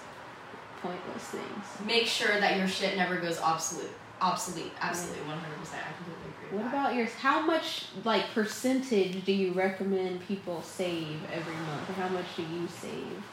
pointless 0.82 1.24
things. 1.24 1.66
Make 1.86 2.08
sure 2.08 2.40
that 2.40 2.58
your 2.58 2.68
shit 2.68 2.96
never 2.96 3.18
goes 3.18 3.40
obsolete. 3.40 3.92
Obsolete. 4.22 4.72
Absolutely. 4.80 5.28
One 5.28 5.38
hundred 5.38 5.60
percent. 5.60 5.84
I 5.84 5.94
completely. 5.98 6.17
What 6.52 6.68
about 6.68 6.96
yours? 6.96 7.14
How 7.14 7.42
much 7.42 7.86
like 8.04 8.32
percentage 8.34 9.26
do 9.26 9.34
you 9.34 9.52
recommend 9.52 10.26
people 10.28 10.62
save 10.62 11.20
every 11.34 11.54
month? 11.54 11.90
How 11.96 12.08
much 12.10 12.26
do 12.36 12.44
you 12.44 12.68
save? 12.68 13.24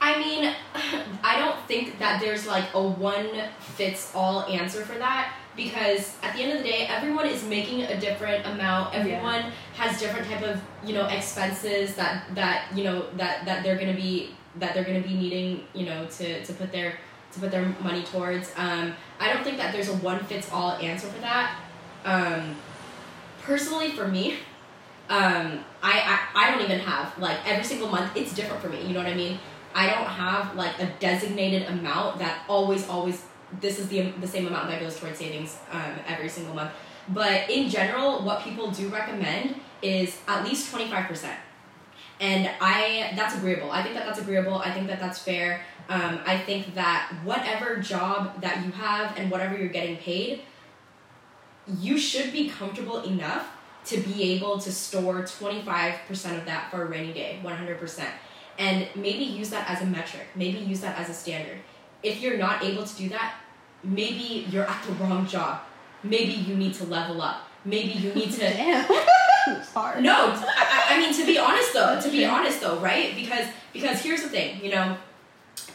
I 0.00 0.18
mean, 0.18 0.54
I 1.22 1.38
don't 1.38 1.58
think 1.66 1.98
that 1.98 2.20
there's 2.20 2.46
like 2.46 2.72
a 2.72 2.82
one 2.82 3.28
fits 3.60 4.12
all 4.14 4.44
answer 4.44 4.84
for 4.84 4.98
that 4.98 5.34
because 5.54 6.16
at 6.22 6.34
the 6.34 6.42
end 6.42 6.52
of 6.52 6.58
the 6.58 6.64
day, 6.64 6.86
everyone 6.86 7.26
is 7.26 7.44
making 7.44 7.82
a 7.82 8.00
different 8.00 8.46
amount. 8.46 8.94
Everyone 8.94 9.44
has 9.74 10.00
different 10.00 10.26
type 10.26 10.42
of 10.42 10.60
you 10.84 10.94
know 10.94 11.06
expenses 11.08 11.94
that 11.96 12.34
that 12.34 12.74
you 12.74 12.84
know 12.84 13.04
that 13.16 13.44
that 13.44 13.62
they're 13.62 13.78
gonna 13.78 13.92
be 13.94 14.34
that 14.56 14.72
they're 14.72 14.84
gonna 14.84 15.02
be 15.02 15.14
needing 15.14 15.64
you 15.74 15.84
know 15.84 16.06
to 16.06 16.42
to 16.44 16.52
put 16.54 16.72
their 16.72 16.94
to 17.32 17.40
put 17.40 17.50
their 17.50 17.66
money 17.82 18.02
towards. 18.02 18.50
Um, 18.56 18.94
I 19.20 19.32
don't 19.32 19.44
think 19.44 19.58
that 19.58 19.72
there's 19.72 19.88
a 19.88 19.96
one 19.96 20.24
fits 20.24 20.50
all 20.50 20.72
answer 20.72 21.06
for 21.06 21.20
that. 21.20 21.56
Um, 22.04 22.56
personally, 23.42 23.90
for 23.90 24.08
me, 24.08 24.34
um, 25.08 25.64
I, 25.82 26.00
I 26.04 26.18
I 26.34 26.50
don't 26.50 26.62
even 26.62 26.78
have 26.80 27.18
like 27.18 27.38
every 27.46 27.64
single 27.64 27.88
month. 27.88 28.16
It's 28.16 28.34
different 28.34 28.62
for 28.62 28.68
me. 28.68 28.82
You 28.86 28.94
know 28.94 29.00
what 29.00 29.08
I 29.08 29.14
mean? 29.14 29.38
I 29.74 29.86
don't 29.86 30.06
have 30.06 30.54
like 30.56 30.78
a 30.80 30.86
designated 30.98 31.68
amount 31.68 32.18
that 32.18 32.44
always 32.48 32.88
always 32.88 33.24
this 33.60 33.78
is 33.78 33.88
the 33.88 34.12
the 34.20 34.26
same 34.26 34.46
amount 34.46 34.68
that 34.68 34.80
goes 34.80 34.98
towards 34.98 35.18
savings 35.18 35.58
um, 35.72 35.94
every 36.06 36.28
single 36.28 36.54
month. 36.54 36.70
But 37.08 37.50
in 37.50 37.68
general, 37.68 38.22
what 38.22 38.42
people 38.42 38.70
do 38.70 38.88
recommend 38.88 39.56
is 39.82 40.18
at 40.28 40.44
least 40.44 40.70
twenty 40.70 40.88
five 40.88 41.06
percent, 41.08 41.38
and 42.20 42.50
I 42.60 43.12
that's 43.16 43.36
agreeable. 43.36 43.70
I 43.70 43.82
think 43.82 43.94
that 43.94 44.06
that's 44.06 44.20
agreeable. 44.20 44.56
I 44.56 44.70
think 44.72 44.86
that 44.86 45.00
that's 45.00 45.18
fair. 45.18 45.62
Um, 45.88 46.20
I 46.24 46.38
think 46.38 46.74
that 46.74 47.12
whatever 47.24 47.78
job 47.78 48.40
that 48.42 48.64
you 48.64 48.70
have 48.72 49.18
and 49.18 49.28
whatever 49.28 49.58
you're 49.58 49.68
getting 49.68 49.96
paid, 49.96 50.42
you 51.78 51.98
should 51.98 52.32
be 52.32 52.48
comfortable 52.48 53.02
enough 53.02 53.48
to 53.86 53.98
be 53.98 54.34
able 54.34 54.58
to 54.58 54.70
store 54.70 55.22
25% 55.22 56.38
of 56.38 56.44
that 56.44 56.70
for 56.70 56.82
a 56.82 56.86
rainy 56.86 57.12
day, 57.12 57.40
100%. 57.42 58.04
And 58.58 58.86
maybe 58.94 59.24
use 59.24 59.50
that 59.50 59.68
as 59.70 59.80
a 59.80 59.86
metric, 59.86 60.26
maybe 60.34 60.58
use 60.58 60.80
that 60.80 60.98
as 60.98 61.08
a 61.08 61.14
standard. 61.14 61.58
If 62.02 62.20
you're 62.20 62.36
not 62.36 62.62
able 62.62 62.84
to 62.84 62.96
do 62.96 63.08
that, 63.10 63.34
maybe 63.82 64.46
you're 64.50 64.64
at 64.66 64.84
the 64.84 64.92
wrong 64.94 65.26
job. 65.26 65.60
Maybe 66.02 66.32
you 66.32 66.56
need 66.56 66.74
to 66.74 66.84
level 66.84 67.22
up. 67.22 67.46
Maybe 67.64 67.92
you 67.92 68.14
need 68.14 68.32
to 68.32 68.86
hard. 69.74 70.02
no, 70.02 70.32
I, 70.32 70.86
I 70.90 70.94
I 70.94 70.98
mean 70.98 71.12
to 71.14 71.26
be 71.26 71.38
honest 71.38 71.72
though, 71.72 72.00
to 72.00 72.10
be 72.10 72.24
honest 72.24 72.60
though, 72.60 72.78
right? 72.78 73.14
Because 73.14 73.46
because 73.72 74.02
here's 74.02 74.22
the 74.22 74.28
thing, 74.28 74.62
you 74.64 74.70
know, 74.70 74.96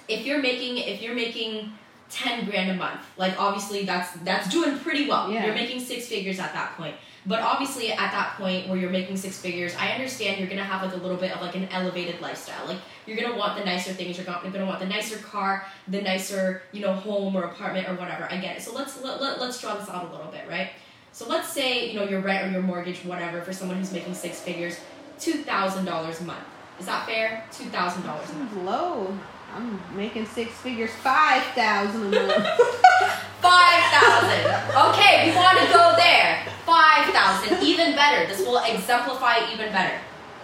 if 0.08 0.26
you're 0.26 0.42
making 0.42 0.78
if 0.78 1.02
you're 1.02 1.16
making 1.16 1.74
ten 2.10 2.46
grand 2.46 2.72
a 2.72 2.76
month, 2.76 3.02
like 3.18 3.40
obviously 3.40 3.86
that's 3.86 4.12
that's 4.24 4.50
doing 4.50 4.78
pretty 4.80 5.08
well. 5.08 5.32
Yeah. 5.32 5.46
You're 5.46 5.56
making 5.56 5.80
six 5.80 6.08
figures 6.08 6.40
at 6.40 6.54
that 6.54 6.76
point. 6.78 6.96
But 7.28 7.42
obviously 7.42 7.92
at 7.92 8.12
that 8.12 8.36
point 8.38 8.68
where 8.68 8.78
you're 8.78 8.92
making 8.92 9.18
six 9.18 9.40
figures, 9.40 9.76
I 9.76 9.90
understand 9.90 10.40
you're 10.40 10.48
gonna 10.48 10.64
have 10.64 10.84
like 10.84 10.94
a 10.94 11.02
little 11.02 11.18
bit 11.18 11.32
of 11.32 11.42
like 11.42 11.56
an 11.56 11.68
elevated 11.70 12.22
lifestyle. 12.22 12.68
Like 12.68 12.78
you're 13.08 13.18
gonna 13.18 13.36
want 13.36 13.58
the 13.58 13.66
nicer 13.66 13.94
things, 13.94 14.18
you're 14.18 14.26
gonna, 14.26 14.66
want 14.66 14.80
the 14.80 14.86
nicer 14.86 15.18
car, 15.18 15.66
the 15.88 16.02
nicer, 16.02 16.62
you 16.72 16.82
know, 16.82 16.94
home 16.94 17.36
or 17.36 17.44
apartment 17.44 17.90
or 17.90 17.96
whatever. 17.96 18.28
I 18.30 18.38
get 18.38 18.58
it. 18.58 18.62
So 18.62 18.74
let's 18.76 19.02
let, 19.02 19.20
let, 19.20 19.42
let's 19.42 19.60
draw 19.60 19.76
this 19.76 19.90
out 19.90 20.08
a 20.08 20.12
little 20.16 20.32
bit, 20.32 20.48
right? 20.48 20.70
So 21.14 21.28
let's 21.28 21.48
say, 21.48 21.90
you 21.90 22.00
know, 22.00 22.06
your 22.08 22.20
rent 22.20 22.48
or 22.48 22.52
your 22.52 22.62
mortgage, 22.62 23.04
whatever, 23.06 23.42
for 23.42 23.54
someone 23.54 23.78
who's 23.78 23.92
making 23.92 24.14
six 24.14 24.42
figures, 24.42 24.78
$2,000 25.20 25.86
a 25.88 26.24
month. 26.26 26.44
Is 26.80 26.86
that 26.88 27.06
fair? 27.06 27.46
Two 27.52 27.66
thousand 27.66 28.04
dollars. 28.04 28.28
Seems 28.28 28.54
low. 28.54 29.18
I'm 29.56 29.80
making 29.96 30.26
six 30.26 30.52
figures, 30.56 30.92
five 31.02 31.42
thousand 31.56 32.14
a 32.14 32.28
month. 32.28 32.46
Five 33.42 33.84
thousand. 33.92 34.42
Okay, 34.90 35.30
we 35.30 35.36
want 35.36 35.60
to 35.60 35.66
go 35.68 35.94
there. 35.96 36.48
Five 36.66 37.14
thousand, 37.14 37.62
even 37.64 37.94
better. 37.94 38.26
This 38.28 38.40
will 38.40 38.58
exemplify 38.58 39.52
even 39.54 39.72
better. 39.72 40.00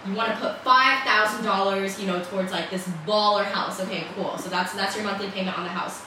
You 0.06 0.14
want 0.14 0.30
to 0.30 0.36
put 0.36 0.58
five 0.62 1.02
thousand 1.04 1.44
dollars, 1.44 2.00
you 2.00 2.06
know, 2.06 2.22
towards 2.22 2.52
like 2.52 2.70
this 2.70 2.88
baller 3.06 3.44
house. 3.44 3.80
Okay, 3.80 4.04
cool. 4.14 4.38
So 4.38 4.48
that's 4.48 4.72
that's 4.74 4.94
your 4.94 5.04
monthly 5.04 5.28
payment 5.30 5.58
on 5.58 5.64
the 5.64 5.70
house. 5.70 6.02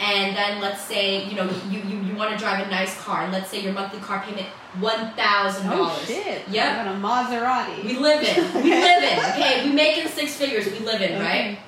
And 0.00 0.34
then 0.36 0.60
let's 0.60 0.82
say 0.82 1.24
you 1.24 1.36
know 1.36 1.48
you 1.70 1.80
you, 1.80 2.00
you 2.00 2.16
want 2.16 2.32
to 2.32 2.36
drive 2.36 2.66
a 2.66 2.70
nice 2.70 3.00
car. 3.00 3.22
And 3.22 3.32
let's 3.32 3.48
say 3.48 3.62
your 3.62 3.72
monthly 3.72 4.00
car 4.00 4.20
payment 4.22 4.48
one 4.80 5.12
thousand 5.14 5.70
dollars. 5.70 5.98
Oh, 6.00 6.04
shit! 6.04 6.48
Yep. 6.48 6.72
I 6.72 6.84
got 6.84 6.94
a 6.94 6.98
Maserati. 6.98 7.84
We 7.84 7.96
live 7.96 8.22
in. 8.22 8.62
We 8.62 8.70
live 8.70 9.02
in. 9.04 9.18
Okay, 9.18 9.68
we 9.68 9.72
making 9.72 10.08
six 10.08 10.34
figures. 10.34 10.66
We 10.66 10.80
live 10.80 11.00
in, 11.00 11.20
right? 11.20 11.58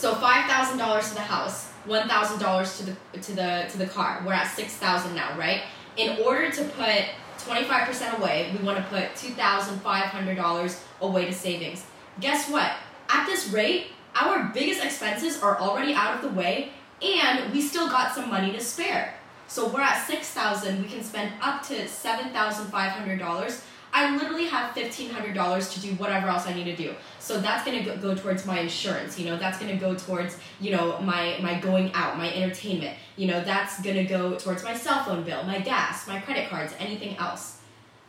So 0.00 0.14
five 0.14 0.50
thousand 0.50 0.78
dollars 0.78 1.10
to 1.10 1.14
the 1.14 1.20
house, 1.20 1.66
one 1.84 2.08
thousand 2.08 2.38
dollars 2.38 2.78
to 2.78 2.86
the 2.86 3.18
to 3.20 3.32
the 3.32 3.66
to 3.70 3.76
the 3.76 3.84
car. 3.84 4.22
We're 4.24 4.32
at 4.32 4.46
six 4.46 4.72
thousand 4.72 5.14
now, 5.14 5.36
right? 5.36 5.60
In 5.98 6.22
order 6.22 6.50
to 6.50 6.64
put 6.64 7.02
twenty 7.36 7.64
five 7.64 7.86
percent 7.86 8.18
away, 8.18 8.50
we 8.58 8.64
want 8.64 8.78
to 8.78 8.84
put 8.84 9.14
two 9.14 9.34
thousand 9.34 9.78
five 9.80 10.06
hundred 10.06 10.36
dollars 10.36 10.82
away 11.02 11.26
to 11.26 11.34
savings. 11.34 11.84
Guess 12.18 12.48
what? 12.48 12.72
At 13.10 13.26
this 13.26 13.50
rate, 13.50 13.88
our 14.14 14.50
biggest 14.54 14.82
expenses 14.82 15.42
are 15.42 15.58
already 15.58 15.92
out 15.92 16.14
of 16.14 16.22
the 16.22 16.34
way, 16.34 16.70
and 17.02 17.52
we 17.52 17.60
still 17.60 17.88
got 17.88 18.14
some 18.14 18.30
money 18.30 18.52
to 18.52 18.60
spare. 18.60 19.12
So 19.48 19.68
we're 19.68 19.82
at 19.82 20.06
six 20.06 20.30
thousand. 20.30 20.80
We 20.80 20.88
can 20.88 21.04
spend 21.04 21.30
up 21.42 21.62
to 21.64 21.86
seven 21.86 22.32
thousand 22.32 22.68
five 22.68 22.92
hundred 22.92 23.18
dollars. 23.18 23.60
I 23.92 24.16
literally 24.16 24.46
have 24.46 24.72
fifteen 24.72 25.10
hundred 25.10 25.34
dollars 25.34 25.72
to 25.74 25.80
do 25.80 25.88
whatever 25.94 26.28
else 26.28 26.46
I 26.46 26.54
need 26.54 26.64
to 26.64 26.76
do. 26.76 26.94
So 27.18 27.40
that's 27.40 27.64
gonna 27.64 27.84
go, 27.84 27.96
go 27.96 28.14
towards 28.14 28.46
my 28.46 28.60
insurance. 28.60 29.18
You 29.18 29.26
know, 29.26 29.36
that's 29.36 29.58
gonna 29.58 29.76
go 29.76 29.94
towards 29.94 30.38
you 30.60 30.70
know 30.70 31.00
my 31.00 31.38
my 31.42 31.58
going 31.58 31.92
out, 31.94 32.16
my 32.16 32.32
entertainment. 32.32 32.96
You 33.16 33.26
know, 33.26 33.42
that's 33.42 33.82
gonna 33.82 34.04
go 34.04 34.36
towards 34.36 34.62
my 34.62 34.76
cell 34.76 35.04
phone 35.04 35.24
bill, 35.24 35.42
my 35.44 35.58
gas, 35.58 36.06
my 36.06 36.20
credit 36.20 36.48
cards, 36.48 36.72
anything 36.78 37.16
else. 37.16 37.60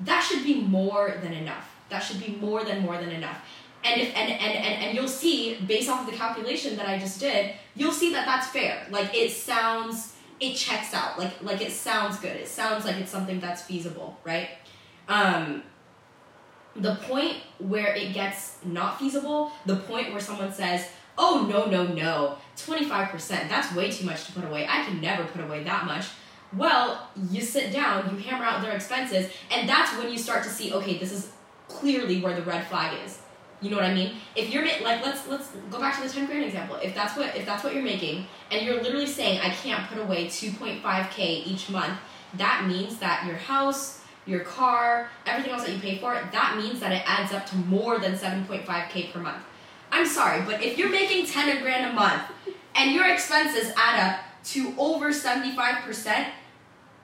That 0.01 0.21
should 0.21 0.43
be 0.43 0.61
more 0.61 1.15
than 1.21 1.33
enough. 1.33 1.69
That 1.89 1.99
should 1.99 2.19
be 2.19 2.35
more 2.39 2.63
than 2.63 2.81
more 2.81 2.97
than 2.97 3.09
enough. 3.09 3.43
And 3.83 3.99
if 4.01 4.15
and 4.15 4.31
and 4.31 4.41
and, 4.41 4.83
and 4.83 4.95
you'll 4.95 5.07
see 5.07 5.55
based 5.67 5.89
off 5.89 6.01
of 6.01 6.11
the 6.11 6.17
calculation 6.17 6.77
that 6.77 6.87
I 6.87 6.99
just 6.99 7.19
did, 7.19 7.53
you'll 7.75 7.91
see 7.91 8.11
that 8.13 8.25
that's 8.25 8.47
fair. 8.47 8.85
Like 8.91 9.15
it 9.15 9.31
sounds, 9.31 10.15
it 10.39 10.53
checks 10.53 10.93
out. 10.93 11.17
Like 11.17 11.41
like 11.41 11.61
it 11.61 11.71
sounds 11.71 12.19
good. 12.19 12.35
It 12.35 12.47
sounds 12.47 12.85
like 12.85 12.97
it's 12.97 13.11
something 13.11 13.39
that's 13.39 13.63
feasible, 13.63 14.19
right? 14.23 14.49
Um, 15.07 15.63
the 16.75 16.95
point 16.95 17.37
where 17.59 17.93
it 17.95 18.13
gets 18.13 18.57
not 18.63 18.99
feasible, 18.99 19.51
the 19.65 19.77
point 19.77 20.11
where 20.11 20.21
someone 20.21 20.53
says, 20.53 20.87
"Oh 21.17 21.47
no 21.49 21.65
no 21.65 21.85
no, 21.93 22.37
twenty 22.55 22.85
five 22.85 23.09
percent. 23.09 23.49
That's 23.49 23.73
way 23.75 23.91
too 23.91 24.05
much 24.05 24.25
to 24.25 24.31
put 24.31 24.43
away. 24.43 24.67
I 24.67 24.83
can 24.83 25.01
never 25.01 25.23
put 25.25 25.41
away 25.41 25.63
that 25.63 25.85
much." 25.85 26.05
Well, 26.55 27.07
you 27.29 27.41
sit 27.41 27.71
down, 27.71 28.09
you 28.13 28.21
hammer 28.23 28.43
out 28.43 28.61
their 28.61 28.73
expenses, 28.73 29.31
and 29.49 29.69
that's 29.69 29.97
when 29.97 30.11
you 30.11 30.17
start 30.17 30.43
to 30.43 30.49
see, 30.49 30.73
okay, 30.73 30.97
this 30.97 31.13
is 31.13 31.31
clearly 31.69 32.19
where 32.19 32.35
the 32.35 32.41
red 32.41 32.67
flag 32.67 32.97
is. 33.05 33.19
You 33.61 33.69
know 33.69 33.77
what 33.77 33.85
I 33.85 33.93
mean? 33.93 34.15
If 34.35 34.51
you're 34.51 34.65
like, 34.65 35.05
let's 35.05 35.27
let's 35.27 35.49
go 35.69 35.79
back 35.79 35.95
to 36.01 36.07
the 36.07 36.13
ten 36.13 36.25
grand 36.25 36.43
example. 36.43 36.77
If 36.77 36.95
that's 36.95 37.15
what 37.15 37.35
if 37.35 37.45
that's 37.45 37.63
what 37.63 37.73
you're 37.73 37.83
making, 37.83 38.25
and 38.49 38.65
you're 38.65 38.81
literally 38.81 39.05
saying 39.05 39.39
I 39.39 39.49
can't 39.49 39.87
put 39.87 39.99
away 39.99 40.29
two 40.29 40.51
point 40.51 40.81
five 40.81 41.11
k 41.11 41.35
each 41.45 41.69
month, 41.69 41.97
that 42.33 42.65
means 42.67 42.97
that 42.97 43.25
your 43.25 43.35
house, 43.35 44.00
your 44.25 44.41
car, 44.41 45.09
everything 45.25 45.51
else 45.51 45.65
that 45.65 45.73
you 45.73 45.79
pay 45.79 45.97
for, 45.97 46.13
that 46.13 46.57
means 46.57 46.79
that 46.79 46.91
it 46.91 47.03
adds 47.05 47.33
up 47.33 47.45
to 47.47 47.55
more 47.55 47.99
than 47.99 48.17
seven 48.17 48.45
point 48.45 48.65
five 48.65 48.89
k 48.89 49.07
per 49.11 49.19
month. 49.19 49.43
I'm 49.91 50.05
sorry, 50.05 50.41
but 50.41 50.63
if 50.63 50.77
you're 50.77 50.89
making 50.89 51.25
ten 51.25 51.57
a 51.57 51.61
grand 51.61 51.91
a 51.91 51.93
month, 51.93 52.23
and 52.75 52.93
your 52.93 53.07
expenses 53.11 53.73
add 53.75 54.11
up 54.11 54.19
to 54.45 54.73
over 54.77 55.11
seventy 55.11 55.55
five 55.55 55.83
percent, 55.83 56.29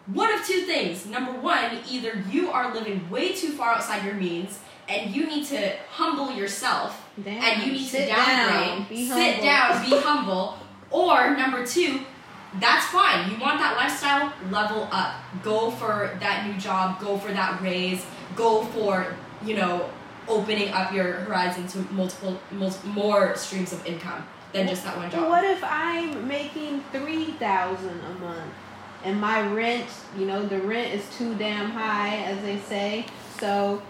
one 0.05 0.33
of 0.33 0.45
two 0.45 0.61
things. 0.61 1.05
Number 1.05 1.33
one, 1.33 1.79
either 1.89 2.23
you 2.31 2.49
are 2.51 2.73
living 2.73 3.09
way 3.09 3.33
too 3.33 3.51
far 3.51 3.73
outside 3.73 4.05
your 4.05 4.13
means 4.15 4.59
and 4.89 5.13
you 5.13 5.27
need 5.27 5.45
to 5.45 5.75
humble 5.89 6.31
yourself 6.31 7.09
Damn. 7.21 7.43
and 7.43 7.63
you 7.63 7.73
need 7.73 7.89
to 7.89 8.05
downgrade, 8.05 8.87
down. 8.87 8.87
Sit 8.89 9.35
humble. 9.35 9.43
down, 9.43 9.89
be 9.89 9.97
humble. 9.97 10.57
Or 10.89 11.35
number 11.35 11.65
two, 11.65 12.01
that's 12.59 12.85
fine. 12.87 13.29
You 13.31 13.39
want 13.39 13.59
that 13.59 13.75
lifestyle, 13.75 14.33
level 14.51 14.87
up. 14.91 15.15
Go 15.43 15.71
for 15.71 16.17
that 16.19 16.47
new 16.47 16.59
job, 16.59 16.99
go 16.99 17.17
for 17.17 17.31
that 17.31 17.61
raise, 17.61 18.05
go 18.35 18.63
for, 18.63 19.15
you 19.43 19.55
know, 19.55 19.89
opening 20.27 20.69
up 20.69 20.91
your 20.91 21.11
horizon 21.11 21.67
to 21.67 21.79
multiple, 21.93 22.39
multiple 22.51 22.89
more 22.89 23.35
streams 23.35 23.73
of 23.73 23.85
income 23.85 24.25
than 24.53 24.67
just 24.67 24.83
that 24.83 24.97
one 24.97 25.09
job. 25.09 25.29
What 25.29 25.43
if 25.43 25.63
I'm 25.63 26.27
making 26.27 26.83
three 26.91 27.25
thousand 27.33 27.99
a 28.01 28.19
month, 28.19 28.53
and 29.03 29.19
my 29.19 29.47
rent, 29.47 29.87
you 30.17 30.25
know, 30.25 30.45
the 30.45 30.59
rent 30.59 30.93
is 30.93 31.03
too 31.17 31.35
damn 31.35 31.69
high, 31.69 32.17
as 32.23 32.41
they 32.41 32.57
say. 32.59 33.05
So 33.39 33.81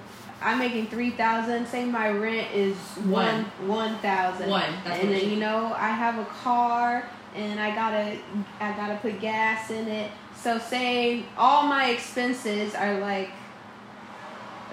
I'm 0.41 0.59
making 0.59 0.87
three 0.87 1.11
thousand. 1.11 1.67
Say 1.67 1.85
my 1.85 2.09
rent 2.09 2.53
is 2.53 2.75
one 3.05 3.45
one 3.65 3.97
thousand. 3.99 4.49
One, 4.49 4.73
that's 4.83 5.01
and 5.01 5.11
then 5.11 5.29
you 5.29 5.37
know 5.37 5.73
I 5.73 5.89
have 5.89 6.19
a 6.19 6.25
car, 6.25 7.09
and 7.37 7.59
I 7.59 7.73
gotta 7.73 8.17
I 8.59 8.75
gotta 8.75 8.95
put 8.95 9.19
gas 9.21 9.69
in 9.69 9.87
it. 9.87 10.11
So 10.35 10.57
say 10.57 11.23
all 11.37 11.67
my 11.67 11.91
expenses 11.91 12.75
are 12.75 12.99
like 12.99 13.29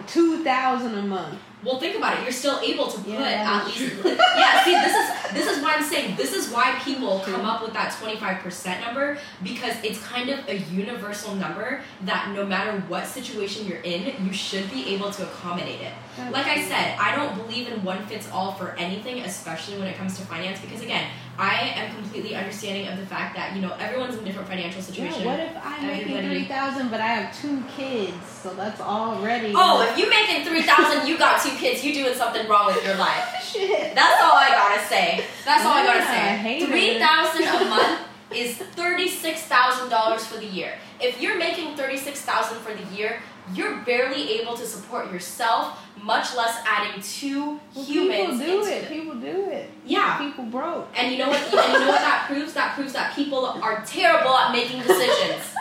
two 0.07 0.42
thousand 0.42 0.94
a 0.94 1.03
month. 1.03 1.38
Well, 1.62 1.81
think 1.81 1.96
about 1.96 2.18
it. 2.18 2.24
You're 2.24 2.33
still 2.33 2.61
able 2.61 2.88
to 2.88 2.98
put 2.98 3.09
Yeah, 3.09 3.62
at 3.62 3.66
least. 3.66 3.94
yeah. 4.05 4.64
See, 4.64 4.72
this 4.74 4.94
is 4.94 5.33
this 5.33 5.57
is 5.57 5.62
why 5.62 5.74
I'm 5.74 5.83
saying 5.83 6.16
this 6.16 6.35
is 6.35 6.50
why 6.50 6.79
people 6.85 7.20
come 7.20 7.44
up 7.44 7.62
with 7.62 7.72
that 7.72 7.96
25 7.98 8.42
percent 8.42 8.85
number 8.85 9.18
because 9.42 9.74
it's 9.83 9.98
kind 10.00 10.29
of 10.31 10.46
a 10.48 10.59
universal 10.59 11.35
number 11.35 11.83
that 12.03 12.33
no 12.35 12.44
matter 12.44 12.81
what 12.88 13.07
situation 13.07 13.66
you're 13.66 13.79
in, 13.81 14.14
you 14.24 14.33
should 14.33 14.70
be 14.70 14.94
able 14.94 15.11
to 15.12 15.22
accommodate 15.22 15.81
it. 15.81 15.92
Like 16.31 16.46
I 16.46 16.62
said, 16.62 16.96
I 16.98 17.14
don't 17.16 17.35
believe 17.37 17.68
in 17.68 17.83
one 17.85 18.07
fits 18.07 18.31
all 18.31 18.53
for 18.53 18.70
anything, 18.79 19.20
especially 19.20 19.79
when 19.79 19.88
it 19.88 19.96
comes 19.96 20.16
to 20.18 20.24
finance. 20.27 20.61
Because 20.61 20.81
again, 20.81 21.09
I 21.37 21.72
am 21.74 21.94
completely 21.96 22.37
understanding 22.37 22.87
of 22.87 22.98
the 22.98 23.07
fact 23.07 23.35
that 23.37 23.55
you 23.57 23.62
know 23.62 23.72
everyone's 23.81 24.16
in 24.16 24.24
different 24.24 24.48
financial 24.48 24.81
situations. 24.81 25.24
Yeah, 25.24 25.31
what 25.31 25.40
if 25.40 25.57
I'm 25.57 25.87
making 25.87 26.16
Everybody- 26.16 26.29
three 26.40 26.44
thousand, 26.48 26.90
but 26.90 27.00
I 27.00 27.07
have 27.09 27.37
two 27.40 27.62
kids, 27.77 28.27
so 28.29 28.55
that's 28.55 28.81
already. 28.81 29.53
Oh, 29.57 29.83
if 29.90 29.98
you're 29.98 30.11
making 30.11 30.44
three 30.46 30.62
thousand, 30.62 31.09
you 31.09 31.18
got 31.18 31.42
two 31.42 31.50
kids. 31.57 31.85
You're 31.85 31.94
doing 32.05 32.14
something 32.16 32.46
wrong 32.48 32.66
with 32.66 32.85
your 32.85 32.96
life. 32.96 33.42
shit. 33.53 33.94
That's 33.94 34.22
all 34.22 34.37
I 34.37 34.48
gotta 34.50 34.87
say. 34.87 35.24
That's 35.44 35.64
all 35.64 35.72
I 35.72 35.85
gotta 35.85 36.05
say. 36.07 36.64
Three 36.66 36.98
thousand 36.98 37.42
a 37.66 37.68
month 37.68 38.00
is 38.35 38.57
thirty-six 38.57 39.42
thousand 39.42 39.88
dollars 39.90 40.24
for 40.24 40.38
the 40.38 40.46
year. 40.46 40.74
If 41.00 41.20
you're 41.20 41.37
making 41.38 41.77
thirty-six 41.77 42.20
thousand 42.22 42.59
for 42.61 42.72
the 42.72 42.85
year, 42.94 43.20
you're 43.53 43.77
barely 43.83 44.41
able 44.41 44.57
to 44.57 44.67
support 44.67 45.13
yourself, 45.13 45.79
much 46.03 46.35
less 46.35 46.63
adding 46.67 47.03
two 47.03 47.61
Well, 47.75 47.85
humans 47.85 48.41
people 48.41 48.47
do 48.47 48.59
into 48.59 48.77
it. 48.77 48.89
People 48.89 49.15
do 49.15 49.51
it. 49.51 49.71
Yeah. 49.85 50.19
People 50.19 50.45
broke. 50.47 50.89
And 50.97 51.13
you 51.13 51.19
know 51.19 51.29
what? 51.29 51.41
And 51.43 51.73
you 51.73 51.79
know 51.81 51.89
what 51.89 52.01
that 52.01 52.25
proves? 52.27 52.55
That 52.55 52.75
proves 52.75 52.93
that 52.95 53.15
people 53.15 53.45
are 53.45 53.85
terrible 53.85 54.35
at 54.35 54.53
making 54.53 54.83
decisions. 54.83 55.55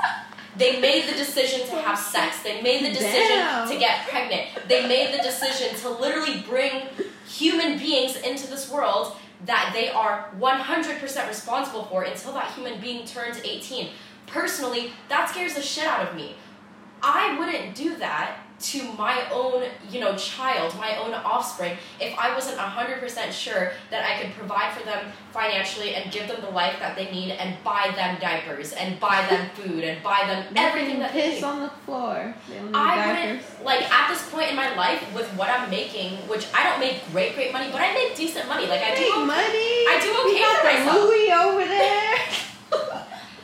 They 0.55 0.79
made 0.79 1.07
the 1.07 1.13
decision 1.13 1.67
to 1.67 1.75
have 1.81 1.97
sex. 1.97 2.43
They 2.43 2.61
made 2.61 2.85
the 2.85 2.89
decision 2.89 3.37
Damn. 3.37 3.67
to 3.69 3.77
get 3.77 4.07
pregnant. 4.07 4.49
They 4.67 4.87
made 4.87 5.17
the 5.17 5.23
decision 5.23 5.75
to 5.79 5.89
literally 5.89 6.41
bring 6.47 6.83
human 7.27 7.77
beings 7.79 8.15
into 8.17 8.47
this 8.47 8.69
world 8.71 9.15
that 9.45 9.71
they 9.73 9.89
are 9.89 10.29
100% 10.39 11.27
responsible 11.27 11.85
for 11.85 12.03
until 12.03 12.33
that 12.33 12.51
human 12.53 12.79
being 12.79 13.05
turns 13.05 13.41
18. 13.43 13.89
Personally, 14.27 14.91
that 15.09 15.29
scares 15.29 15.55
the 15.55 15.61
shit 15.61 15.85
out 15.85 16.07
of 16.07 16.15
me. 16.15 16.35
I 17.03 17.37
wouldn't 17.37 17.75
do 17.75 17.97
that 17.97 18.37
to 18.63 18.93
my 18.93 19.29
own, 19.31 19.65
you 19.91 19.99
know, 19.99 20.15
child, 20.15 20.73
my 20.77 20.95
own 20.97 21.13
offspring, 21.13 21.75
if 21.99 22.17
I 22.17 22.33
wasn't 22.33 22.57
100% 22.57 23.31
sure 23.31 23.73
that 23.89 24.05
I 24.05 24.21
could 24.21 24.31
provide 24.33 24.73
for 24.73 24.85
them 24.85 25.11
financially 25.33 25.95
and 25.95 26.11
give 26.13 26.29
them 26.29 26.39
the 26.39 26.49
life 26.49 26.79
that 26.79 26.95
they 26.95 27.11
need 27.11 27.31
and 27.31 27.61
buy 27.63 27.91
them 27.95 28.17
diapers 28.21 28.71
and 28.71 28.97
buy 29.01 29.25
them 29.29 29.49
food 29.55 29.83
and 29.83 30.01
buy 30.01 30.23
them 30.27 30.45
everything 30.55 30.99
that 30.99 31.13
they 31.13 31.31
piss 31.31 31.41
need. 31.41 31.43
on 31.43 31.59
the 31.61 31.69
floor. 31.85 32.33
They 32.47 32.57
I 32.73 32.95
diapers. 32.95 33.43
wouldn't 33.59 33.65
like 33.65 33.91
at 33.91 34.09
this 34.09 34.29
point 34.29 34.49
in 34.49 34.55
my 34.55 34.73
life 34.75 35.03
with 35.13 35.27
what 35.31 35.49
I'm 35.49 35.69
making, 35.69 36.13
which 36.29 36.47
I 36.53 36.63
don't 36.69 36.79
make 36.79 37.05
great, 37.11 37.35
great 37.35 37.51
money, 37.51 37.69
but 37.69 37.81
I 37.81 37.93
make 37.93 38.15
decent 38.15 38.47
money. 38.47 38.67
Like 38.67 38.81
I 38.81 38.95
do 38.95 39.01
Make 39.01 39.27
money. 39.27 39.83
I 39.91 39.99
do 40.01 40.09
We 40.25 40.39
okay 40.39 40.85
myself. 40.85 41.03
Louis 41.03 41.31
over 41.33 41.65
there. 41.67 42.17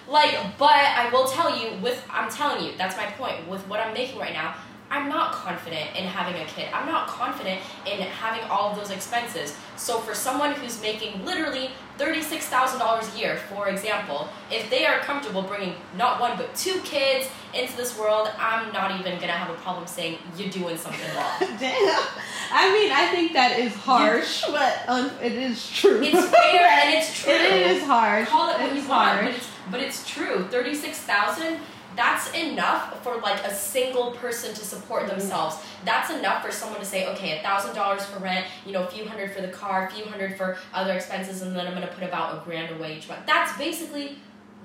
Like, 0.09 0.57
but 0.57 0.71
I 0.73 1.09
will 1.11 1.25
tell 1.27 1.55
you, 1.55 1.77
with 1.81 2.03
I'm 2.09 2.29
telling 2.31 2.65
you, 2.65 2.71
that's 2.77 2.97
my 2.97 3.05
point. 3.05 3.47
With 3.47 3.61
what 3.67 3.79
I'm 3.79 3.93
making 3.93 4.19
right 4.19 4.33
now, 4.33 4.55
I'm 4.91 5.07
not 5.07 5.33
confident 5.33 5.95
in 5.95 6.05
having 6.05 6.41
a 6.41 6.45
kid. 6.45 6.69
I'm 6.73 6.87
not 6.87 7.07
confident 7.07 7.61
in 7.85 7.99
having 8.01 8.41
all 8.49 8.71
of 8.71 8.75
those 8.77 8.89
expenses. 8.89 9.55
So 9.75 9.99
for 9.99 10.15
someone 10.15 10.53
who's 10.53 10.81
making 10.81 11.23
literally 11.25 11.69
$36,000 11.99 13.15
a 13.15 13.19
year, 13.19 13.37
for 13.37 13.67
example, 13.69 14.29
if 14.51 14.67
they 14.71 14.87
are 14.87 14.97
comfortable 14.99 15.43
bringing 15.43 15.75
not 15.95 16.19
one 16.19 16.37
but 16.37 16.55
two 16.55 16.79
kids 16.83 17.27
into 17.53 17.77
this 17.77 17.99
world, 17.99 18.29
I'm 18.39 18.73
not 18.73 18.91
even 18.99 19.13
going 19.17 19.27
to 19.27 19.33
have 19.33 19.51
a 19.51 19.59
problem 19.61 19.85
saying 19.85 20.17
you're 20.35 20.49
doing 20.49 20.75
something 20.75 21.07
wrong. 21.15 21.37
Damn. 21.59 22.03
I 22.51 22.73
mean, 22.73 22.91
I 22.91 23.09
think 23.11 23.33
that 23.33 23.59
is 23.59 23.75
harsh, 23.75 24.43
but 24.47 24.81
um, 24.87 25.11
it 25.21 25.33
is 25.33 25.69
true. 25.69 26.01
It's 26.01 26.29
fair 26.29 26.67
and 26.67 26.95
it's 26.95 27.13
true. 27.23 27.31
It 27.31 27.77
is 27.77 27.83
harsh. 27.83 28.27
Call 28.27 28.49
it 28.49 28.59
what 28.59 28.71
It 28.71 28.75
you 28.75 28.81
is 28.81 28.87
want, 28.87 29.35
but 29.71 29.79
it's, 29.81 30.07
true. 30.09 30.45
36,000 30.49 31.59
that's 31.95 32.31
enough 32.33 33.03
for 33.03 33.17
like 33.17 33.43
a 33.43 33.53
single 33.53 34.11
person 34.11 34.53
to 34.53 34.61
support 34.63 35.01
Mm-hmm. 35.03 35.17
themselves. 35.19 35.57
That's 35.85 36.09
enough 36.11 36.45
for 36.45 36.51
someone 36.51 36.79
to 36.79 36.85
say, 36.85 37.07
okay, 37.09 37.39
a 37.39 37.41
thousand 37.41 37.75
dollars 37.75 38.05
for 38.05 38.19
rent, 38.19 38.45
you 38.65 38.71
know, 38.71 38.83
a 38.83 38.87
few 38.87 39.05
hundred 39.05 39.31
for 39.33 39.41
the 39.41 39.47
car, 39.49 39.87
a 39.87 39.91
few 39.91 40.05
hundred 40.05 40.37
for 40.37 40.57
other 40.73 40.93
expenses, 40.93 41.41
and 41.41 41.55
then 41.55 41.67
I'm 41.67 41.73
gonna 41.73 41.87
put 41.87 42.03
about 42.03 42.35
a 42.35 42.45
grand 42.45 42.73
away 42.75 42.97
each 42.97 43.07
month. 43.09 43.21
That's 43.25 43.57
basically 43.57 44.17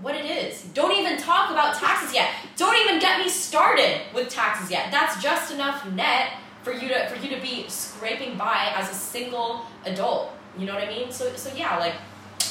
what 0.03 0.15
it 0.15 0.25
is. 0.27 0.63
Don't 0.75 0.97
even 0.97 1.19
talk 1.19 1.51
about 1.51 1.75
taxes 1.77 2.15
yet. 2.15 2.31
Don't 2.57 2.77
even 2.87 3.01
get 3.01 3.19
me 3.21 3.29
started 3.29 4.03
with 4.15 4.29
taxes 4.29 4.71
yet. 4.71 4.91
That's 4.91 5.21
just 5.23 5.53
enough 5.53 5.87
net 5.93 6.33
for 6.63 6.73
you 6.73 6.89
to 6.89 7.09
for 7.09 7.17
you 7.25 7.35
to 7.35 7.41
be 7.41 7.65
scraping 7.69 8.37
by 8.37 8.73
as 8.77 8.91
a 8.91 8.95
single 8.95 9.65
adult. 9.87 10.31
You 10.59 10.67
know 10.67 10.75
what 10.75 10.85
I 10.85 10.89
mean? 10.89 11.11
So 11.11 11.35
so 11.37 11.51
yeah, 11.57 11.79
like 11.79 11.95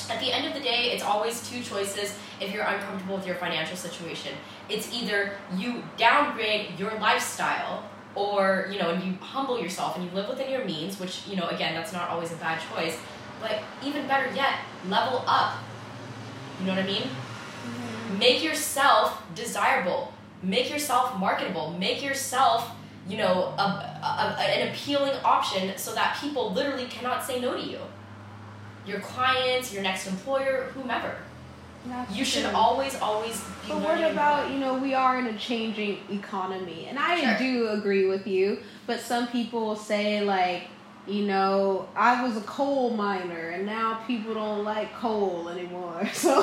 at 0.09 0.19
the 0.19 0.31
end 0.31 0.45
of 0.47 0.53
the 0.53 0.59
day, 0.59 0.91
it's 0.91 1.03
always 1.03 1.47
two 1.49 1.61
choices 1.61 2.17
if 2.41 2.53
you're 2.53 2.63
uncomfortable 2.63 3.15
with 3.17 3.25
your 3.27 3.35
financial 3.35 3.77
situation. 3.77 4.33
It's 4.69 4.93
either 4.93 5.33
you 5.57 5.83
downgrade 5.97 6.77
your 6.79 6.91
lifestyle 6.99 7.83
or, 8.15 8.67
you 8.71 8.79
know, 8.79 8.91
and 8.91 9.03
you 9.03 9.13
humble 9.19 9.59
yourself 9.61 9.95
and 9.97 10.05
you 10.05 10.11
live 10.11 10.29
within 10.29 10.49
your 10.51 10.65
means, 10.65 10.99
which, 10.99 11.27
you 11.27 11.35
know, 11.35 11.47
again, 11.47 11.73
that's 11.73 11.93
not 11.93 12.09
always 12.09 12.31
a 12.31 12.35
bad 12.35 12.59
choice. 12.73 12.97
But 13.41 13.61
even 13.83 14.07
better 14.07 14.33
yet, 14.35 14.59
level 14.87 15.23
up. 15.27 15.57
You 16.59 16.67
know 16.67 16.75
what 16.75 16.83
I 16.83 16.87
mean? 16.87 17.01
Mm-hmm. 17.03 18.19
Make 18.19 18.43
yourself 18.43 19.21
desirable. 19.35 20.13
Make 20.41 20.69
yourself 20.69 21.17
marketable. 21.17 21.71
Make 21.79 22.03
yourself, 22.03 22.71
you 23.07 23.17
know, 23.17 23.53
a, 23.57 23.61
a, 23.61 24.35
a- 24.39 24.41
an 24.41 24.69
appealing 24.69 25.13
option 25.25 25.77
so 25.77 25.93
that 25.95 26.17
people 26.21 26.51
literally 26.53 26.85
cannot 26.85 27.23
say 27.23 27.39
no 27.41 27.55
to 27.55 27.61
you 27.61 27.79
your 28.85 28.99
clients, 28.99 29.73
your 29.73 29.83
next 29.83 30.07
employer, 30.07 30.69
whomever. 30.73 31.15
That's 31.85 32.15
You 32.15 32.23
should 32.23 32.43
true. 32.45 32.55
always, 32.55 32.95
always 33.01 33.39
be 33.41 33.69
But 33.69 33.77
what 33.81 34.11
about, 34.11 34.51
you 34.51 34.57
know, 34.59 34.75
we 34.75 34.93
are 34.93 35.19
in 35.19 35.27
a 35.27 35.37
changing 35.37 35.99
economy. 36.09 36.87
And 36.89 36.97
I 36.97 37.19
Sure. 37.19 37.37
do 37.37 37.69
agree 37.69 38.07
with 38.07 38.25
you. 38.25 38.59
But 38.87 39.01
some 39.01 39.27
people 39.27 39.75
say, 39.75 40.21
like, 40.21 40.63
you 41.05 41.25
know, 41.25 41.89
I 41.97 42.23
was 42.23 42.37
a 42.37 42.41
coal 42.41 42.91
miner 42.91 43.49
and 43.49 43.65
now 43.65 43.99
people 44.07 44.33
don't 44.35 44.63
like 44.63 44.93
coal 44.95 45.49
anymore. 45.49 46.07
So 46.13 46.41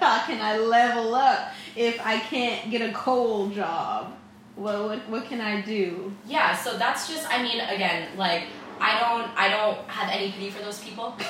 how 0.00 0.22
can 0.26 0.40
I 0.40 0.58
level 0.58 1.14
up 1.14 1.52
if 1.76 2.00
I 2.04 2.18
can't 2.18 2.70
get 2.70 2.82
a 2.82 2.92
coal 2.92 3.48
job? 3.48 4.12
What, 4.54 4.84
what, 4.84 5.08
what 5.08 5.24
can 5.26 5.40
I 5.40 5.60
do? 5.62 6.12
Yeah, 6.26 6.54
so 6.56 6.76
that's 6.76 7.08
just 7.08 7.28
I 7.28 7.42
mean, 7.42 7.58
again, 7.60 8.08
like 8.16 8.44
I 8.82 8.98
don't 9.00 9.30
I 9.38 9.48
don't 9.48 9.78
have 9.88 10.10
any 10.10 10.32
pity 10.32 10.50
for 10.50 10.62
those 10.62 10.80
people. 10.80 11.16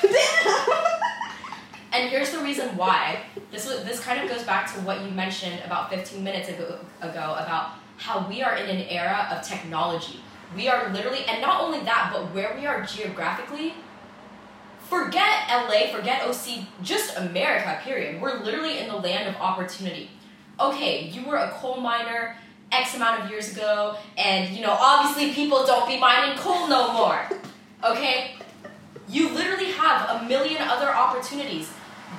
And 1.93 2.09
here's 2.09 2.31
the 2.31 2.39
reason 2.39 2.75
why. 2.75 3.19
This 3.51 3.67
was 3.67 3.83
this 3.83 3.99
kind 3.99 4.19
of 4.19 4.27
goes 4.27 4.43
back 4.43 4.73
to 4.73 4.81
what 4.81 5.01
you 5.01 5.11
mentioned 5.11 5.61
about 5.63 5.91
15 5.91 6.23
minutes 6.23 6.49
ago, 6.49 6.79
ago 7.01 7.35
about 7.37 7.73
how 7.97 8.27
we 8.27 8.41
are 8.41 8.57
in 8.57 8.67
an 8.67 8.87
era 8.89 9.27
of 9.31 9.47
technology. 9.47 10.19
We 10.55 10.67
are 10.67 10.91
literally, 10.91 11.23
and 11.25 11.39
not 11.39 11.61
only 11.61 11.81
that, 11.81 12.09
but 12.11 12.33
where 12.33 12.55
we 12.59 12.65
are 12.65 12.83
geographically. 12.83 13.75
Forget 14.89 15.47
LA, 15.49 15.91
forget 15.95 16.23
OC, 16.23 16.65
just 16.81 17.15
America. 17.15 17.79
Period. 17.83 18.19
We're 18.19 18.43
literally 18.43 18.79
in 18.79 18.87
the 18.87 18.97
land 18.97 19.29
of 19.29 19.39
opportunity. 19.39 20.09
Okay, 20.59 21.09
you 21.09 21.23
were 21.25 21.37
a 21.37 21.51
coal 21.51 21.77
miner 21.77 22.37
X 22.73 22.95
amount 22.95 23.23
of 23.23 23.29
years 23.29 23.53
ago, 23.53 23.95
and 24.17 24.55
you 24.55 24.61
know 24.61 24.75
obviously 24.79 25.33
people 25.33 25.65
don't 25.65 25.87
be 25.87 25.99
mining 25.99 26.37
coal 26.37 26.67
no 26.67 26.93
more. 26.93 27.29
Okay, 27.83 28.35
you 29.07 29.29
literally 29.29 29.71
have 29.71 30.21
a 30.21 30.25
million 30.27 30.61
other 30.61 30.89
opportunities. 30.93 31.71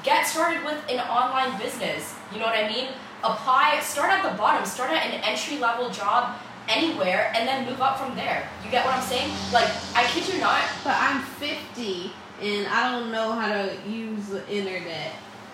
Get 0.03 0.27
started 0.27 0.65
with 0.65 0.79
an 0.91 1.01
online 1.01 1.59
business. 1.59 2.15
You 2.33 2.39
know 2.39 2.47
what 2.47 2.57
I 2.57 2.69
mean? 2.69 2.89
Apply, 3.23 3.81
start 3.81 4.11
at 4.11 4.31
the 4.31 4.37
bottom, 4.37 4.65
start 4.67 4.91
at 4.91 5.07
an 5.07 5.21
entry 5.25 5.59
level 5.59 5.89
job 5.91 6.37
anywhere, 6.69 7.33
and 7.35 7.49
then 7.49 7.67
move 7.67 7.81
up 7.81 7.99
from 7.99 8.15
there. 8.15 8.49
You 8.65 8.71
get 8.71 8.85
what 8.85 8.95
I'm 8.95 9.03
saying? 9.03 9.31
Like, 9.53 9.69
I 9.95 10.05
kid 10.09 10.33
you 10.33 10.41
not. 10.41 10.63
But 10.83 10.97
I'm 10.99 11.23
50 11.23 12.13
and 12.43 12.67
I 12.67 12.91
don't 12.91 13.11
know 13.11 13.33
how 13.33 13.49
to 13.49 13.77
use 13.89 14.27
the 14.29 14.47
internet. 14.51 15.13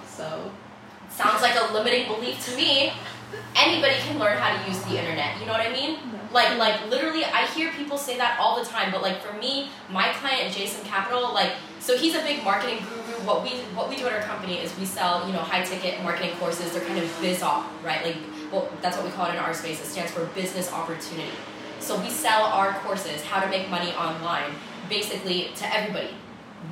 So, 0.08 0.50
Sounds 1.10 1.42
like 1.42 1.56
a 1.56 1.72
limiting 1.74 2.06
belief 2.06 2.44
to 2.46 2.56
me. 2.56 2.92
Anybody 3.56 3.94
can 4.00 4.18
learn 4.18 4.38
how 4.38 4.56
to 4.56 4.68
use 4.68 4.82
the 4.84 4.98
internet. 4.98 5.38
You 5.40 5.46
know 5.46 5.52
what 5.52 5.66
I 5.66 5.72
mean? 5.72 5.98
Like, 6.32 6.56
like 6.58 6.88
literally, 6.88 7.24
I 7.24 7.46
hear 7.46 7.70
people 7.72 7.98
say 7.98 8.16
that 8.18 8.38
all 8.38 8.62
the 8.62 8.68
time. 8.68 8.92
But 8.92 9.02
like 9.02 9.20
for 9.20 9.36
me, 9.38 9.68
my 9.90 10.12
client 10.14 10.54
Jason 10.54 10.84
Capital, 10.84 11.34
like, 11.34 11.52
so 11.80 11.96
he's 11.96 12.14
a 12.14 12.20
big 12.20 12.44
marketing 12.44 12.78
guru. 12.78 13.26
What 13.26 13.42
we 13.42 13.50
what 13.74 13.88
we 13.88 13.96
do 13.96 14.06
at 14.06 14.12
our 14.12 14.22
company 14.22 14.58
is 14.58 14.76
we 14.78 14.84
sell, 14.84 15.26
you 15.26 15.32
know, 15.32 15.40
high 15.40 15.64
ticket 15.64 16.02
marketing 16.02 16.36
courses. 16.38 16.72
They're 16.72 16.84
kind 16.84 16.98
of 16.98 17.20
biz 17.20 17.42
op, 17.42 17.66
right? 17.84 18.04
Like, 18.04 18.16
well, 18.52 18.68
that's 18.80 18.96
what 18.96 19.04
we 19.04 19.12
call 19.12 19.26
it 19.26 19.34
in 19.34 19.38
our 19.38 19.54
space. 19.54 19.80
It 19.80 19.86
stands 19.86 20.12
for 20.12 20.24
business 20.26 20.72
opportunity. 20.72 21.30
So 21.80 21.98
we 22.00 22.10
sell 22.10 22.42
our 22.44 22.74
courses, 22.80 23.22
how 23.24 23.40
to 23.40 23.48
make 23.48 23.70
money 23.70 23.92
online, 23.92 24.52
basically 24.88 25.50
to 25.56 25.74
everybody. 25.74 26.10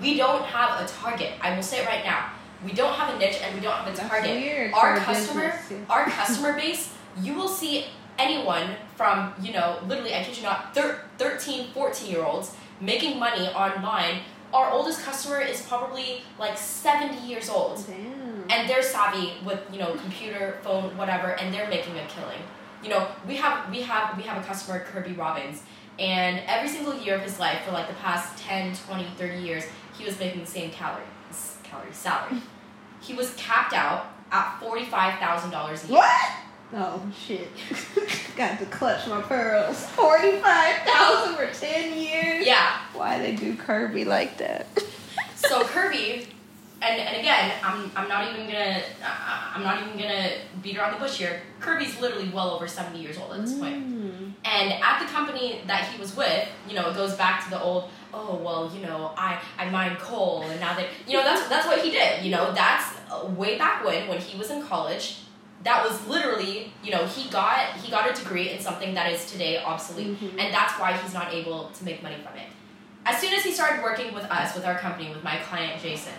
We 0.00 0.16
don't 0.16 0.44
have 0.44 0.80
a 0.80 0.86
target. 0.86 1.32
I 1.40 1.54
will 1.56 1.62
say 1.62 1.82
it 1.82 1.86
right 1.86 2.04
now. 2.04 2.30
We 2.64 2.72
don't 2.72 2.92
have 2.94 3.14
a 3.14 3.18
niche 3.18 3.38
and 3.42 3.54
we 3.54 3.60
don't 3.60 3.72
have 3.72 3.92
a 3.92 3.96
target. 3.96 4.30
Our 4.74 4.96
customer, 4.96 5.50
business, 5.50 5.70
yeah. 5.70 5.94
our 5.94 6.04
customer 6.06 6.52
base, 6.54 6.92
you 7.22 7.34
will 7.34 7.48
see 7.48 7.86
anyone 8.18 8.70
from, 8.96 9.32
you 9.40 9.52
know, 9.52 9.78
literally, 9.86 10.14
I 10.14 10.24
kid 10.24 10.36
you 10.36 10.42
not, 10.42 10.74
thir- 10.74 11.02
13, 11.18 11.70
14 11.72 12.10
year 12.10 12.24
olds 12.24 12.54
making 12.80 13.18
money 13.18 13.48
online. 13.48 14.20
Our 14.52 14.70
oldest 14.70 15.02
customer 15.02 15.40
is 15.40 15.62
probably 15.62 16.22
like 16.38 16.56
70 16.56 17.26
years 17.26 17.50
old 17.50 17.84
damn. 17.86 18.44
and 18.50 18.68
they're 18.68 18.82
savvy 18.82 19.34
with 19.44 19.60
you 19.70 19.78
know 19.78 19.94
computer 19.96 20.58
phone 20.62 20.96
whatever 20.96 21.32
and 21.38 21.52
they're 21.52 21.68
making 21.68 21.98
a 21.98 22.06
killing 22.06 22.38
you 22.82 22.88
know 22.88 23.08
we 23.26 23.36
have 23.36 23.70
we 23.70 23.82
have 23.82 24.16
we 24.16 24.22
have 24.22 24.42
a 24.42 24.46
customer 24.46 24.80
kirby 24.80 25.12
robbins 25.12 25.62
and 25.98 26.40
every 26.46 26.68
single 26.70 26.94
year 26.98 27.14
of 27.16 27.20
his 27.20 27.38
life 27.38 27.60
for 27.66 27.72
like 27.72 27.88
the 27.88 27.94
past 27.96 28.38
10 28.38 28.74
20 28.74 29.04
30 29.18 29.38
years 29.42 29.64
he 29.98 30.06
was 30.06 30.18
making 30.18 30.40
the 30.40 30.46
same 30.46 30.70
calorie 30.70 31.02
calorie 31.70 31.92
salary 31.92 32.40
he 33.00 33.14
was 33.14 33.32
capped 33.36 33.72
out 33.72 34.06
at 34.32 34.58
$45000 34.60 35.84
a 35.84 35.86
year 35.86 35.96
What? 35.98 36.30
Oh 36.74 37.00
shit! 37.26 37.48
Got 38.36 38.58
to 38.58 38.66
clutch 38.66 39.06
my 39.06 39.22
pearls. 39.22 39.86
Forty-five 39.86 40.76
thousand 40.84 41.36
for 41.36 41.46
ten 41.58 41.96
years. 41.96 42.46
yeah 42.46 42.80
Why 42.92 43.18
they 43.18 43.34
do 43.34 43.56
Kirby 43.56 44.04
like 44.04 44.36
that? 44.36 44.66
so 45.34 45.64
Kirby, 45.64 46.26
and, 46.82 47.00
and 47.00 47.16
again, 47.16 47.52
I'm, 47.64 47.90
I'm 47.96 48.06
not 48.06 48.30
even 48.34 48.46
gonna 48.46 48.82
I- 49.02 49.52
I'm 49.54 49.62
not 49.62 49.80
even 49.82 49.98
gonna 49.98 50.28
beat 50.62 50.76
around 50.76 50.92
the 50.92 50.98
bush 50.98 51.16
here. 51.16 51.40
Kirby's 51.58 51.98
literally 52.02 52.28
well 52.28 52.50
over 52.50 52.68
70 52.68 52.98
years 53.00 53.16
old 53.16 53.32
at 53.32 53.40
this 53.46 53.58
point. 53.58 53.88
Mm. 53.88 53.97
And 54.44 54.72
at 54.72 55.00
the 55.00 55.06
company 55.06 55.60
that 55.66 55.84
he 55.88 56.00
was 56.00 56.16
with, 56.16 56.48
you 56.68 56.74
know, 56.74 56.88
it 56.90 56.94
goes 56.94 57.14
back 57.16 57.44
to 57.44 57.50
the 57.50 57.60
old, 57.60 57.90
oh 58.14 58.36
well, 58.36 58.70
you 58.74 58.80
know, 58.80 59.12
I 59.16 59.38
I 59.58 59.68
mine 59.68 59.96
coal, 59.96 60.42
and 60.42 60.58
now 60.60 60.74
that 60.74 60.86
you 61.06 61.14
know 61.16 61.22
that's 61.24 61.48
that's 61.48 61.66
what 61.66 61.80
he 61.82 61.90
did. 61.90 62.24
You 62.24 62.30
know, 62.30 62.52
that's 62.52 62.94
uh, 63.10 63.26
way 63.36 63.58
back 63.58 63.84
when 63.84 64.08
when 64.08 64.18
he 64.18 64.38
was 64.38 64.50
in 64.50 64.62
college. 64.62 65.18
That 65.64 65.84
was 65.84 66.06
literally, 66.06 66.72
you 66.84 66.92
know, 66.92 67.04
he 67.06 67.28
got 67.30 67.58
he 67.82 67.90
got 67.90 68.08
a 68.08 68.14
degree 68.14 68.50
in 68.50 68.60
something 68.60 68.94
that 68.94 69.12
is 69.12 69.26
today 69.30 69.58
obsolete, 69.58 70.18
Mhm. 70.20 70.38
and 70.38 70.54
that's 70.54 70.78
why 70.78 70.92
he's 70.96 71.12
not 71.12 71.34
able 71.34 71.70
to 71.70 71.84
make 71.84 72.00
money 72.02 72.16
from 72.24 72.38
it. 72.38 72.46
As 73.04 73.18
soon 73.20 73.32
as 73.34 73.42
he 73.42 73.52
started 73.52 73.82
working 73.82 74.14
with 74.14 74.24
us, 74.30 74.54
with 74.54 74.64
our 74.64 74.78
company, 74.78 75.10
with 75.10 75.24
my 75.24 75.36
client 75.38 75.82
Jason, 75.82 76.14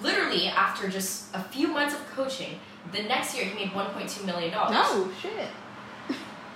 literally 0.00 0.46
after 0.48 0.88
just 0.88 1.34
a 1.34 1.40
few 1.42 1.68
months 1.68 1.94
of 1.94 2.00
coaching, 2.10 2.60
the 2.92 3.02
next 3.02 3.34
year 3.36 3.44
he 3.46 3.54
made 3.64 3.72
1.2 3.74 4.24
million 4.24 4.52
dollars. 4.52 4.72
No 4.74 5.08
shit. 5.20 5.48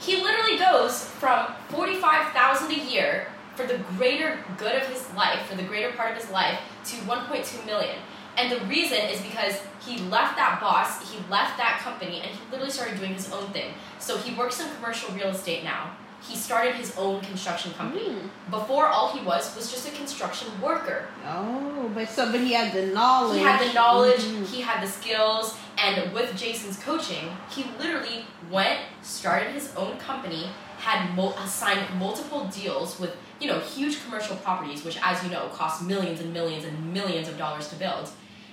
He 0.03 0.21
literally 0.21 0.59
goes 0.59 1.05
from 1.05 1.55
forty-five 1.69 2.33
thousand 2.33 2.73
a 2.73 2.91
year 2.91 3.29
for 3.55 3.67
the 3.67 3.79
greater 3.97 4.39
good 4.59 4.75
of 4.75 4.89
his 4.89 5.09
life, 5.15 5.47
for 5.47 5.55
the 5.55 5.63
greater 5.63 5.93
part 5.93 6.11
of 6.11 6.21
his 6.21 6.31
life, 6.31 6.59
to 6.87 6.97
one 7.07 7.25
point 7.27 7.45
two 7.45 7.65
million. 7.65 7.97
And 8.37 8.51
the 8.51 8.65
reason 8.67 8.99
is 8.99 9.21
because 9.21 9.61
he 9.87 9.99
left 10.09 10.37
that 10.37 10.59
boss, 10.61 11.09
he 11.09 11.19
left 11.31 11.57
that 11.59 11.81
company, 11.85 12.21
and 12.21 12.31
he 12.31 12.41
literally 12.51 12.73
started 12.73 12.99
doing 12.99 13.15
his 13.15 13.31
own 13.31 13.53
thing. 13.53 13.75
So 14.01 14.17
he 14.17 14.35
works 14.35 14.61
in 14.61 14.75
commercial 14.77 15.15
real 15.15 15.29
estate 15.29 15.63
now. 15.63 15.95
He 16.29 16.37
started 16.37 16.75
his 16.77 16.97
own 16.97 17.21
construction 17.21 17.73
company. 17.75 18.07
Mm. 18.11 18.31
Before, 18.51 18.87
all 18.87 19.09
he 19.17 19.25
was 19.25 19.55
was 19.57 19.71
just 19.73 19.89
a 19.89 19.91
construction 19.91 20.49
worker. 20.61 21.07
Oh, 21.27 21.91
but 21.95 22.09
so 22.09 22.31
but 22.31 22.41
he 22.41 22.53
had 22.53 22.73
the 22.73 22.87
knowledge. 22.87 23.39
He 23.39 23.45
had 23.45 23.61
the 23.69 23.73
knowledge, 23.73 24.21
Mhm. 24.21 24.47
he 24.47 24.61
had 24.63 24.83
the 24.83 24.91
skills, 24.91 25.57
And 25.79 26.13
with 26.13 26.37
Jason's 26.37 26.79
coaching, 26.79 27.35
he 27.51 27.65
literally 27.81 28.27
went, 28.51 28.81
started 29.03 29.53
his 29.53 29.75
own 29.75 29.97
company, 29.97 30.51
had 30.79 31.15
mul- 31.17 31.35
signed 31.47 31.83
multiple 31.99 32.45
deals 32.45 33.01
with 33.01 33.17
you 33.41 33.49
know 33.49 33.59
huge 33.59 33.95
commercial 34.05 34.37
properties, 34.37 34.85
which, 34.85 34.99
as 35.03 35.25
you 35.25 35.31
know, 35.31 35.49
cost 35.49 35.83
millions 35.83 36.21
and 36.21 36.33
millions 36.33 36.65
and 36.65 36.93
millions 36.93 37.27
of 37.27 37.37
dollars 37.39 37.67
to 37.69 37.77
build. 37.77 38.11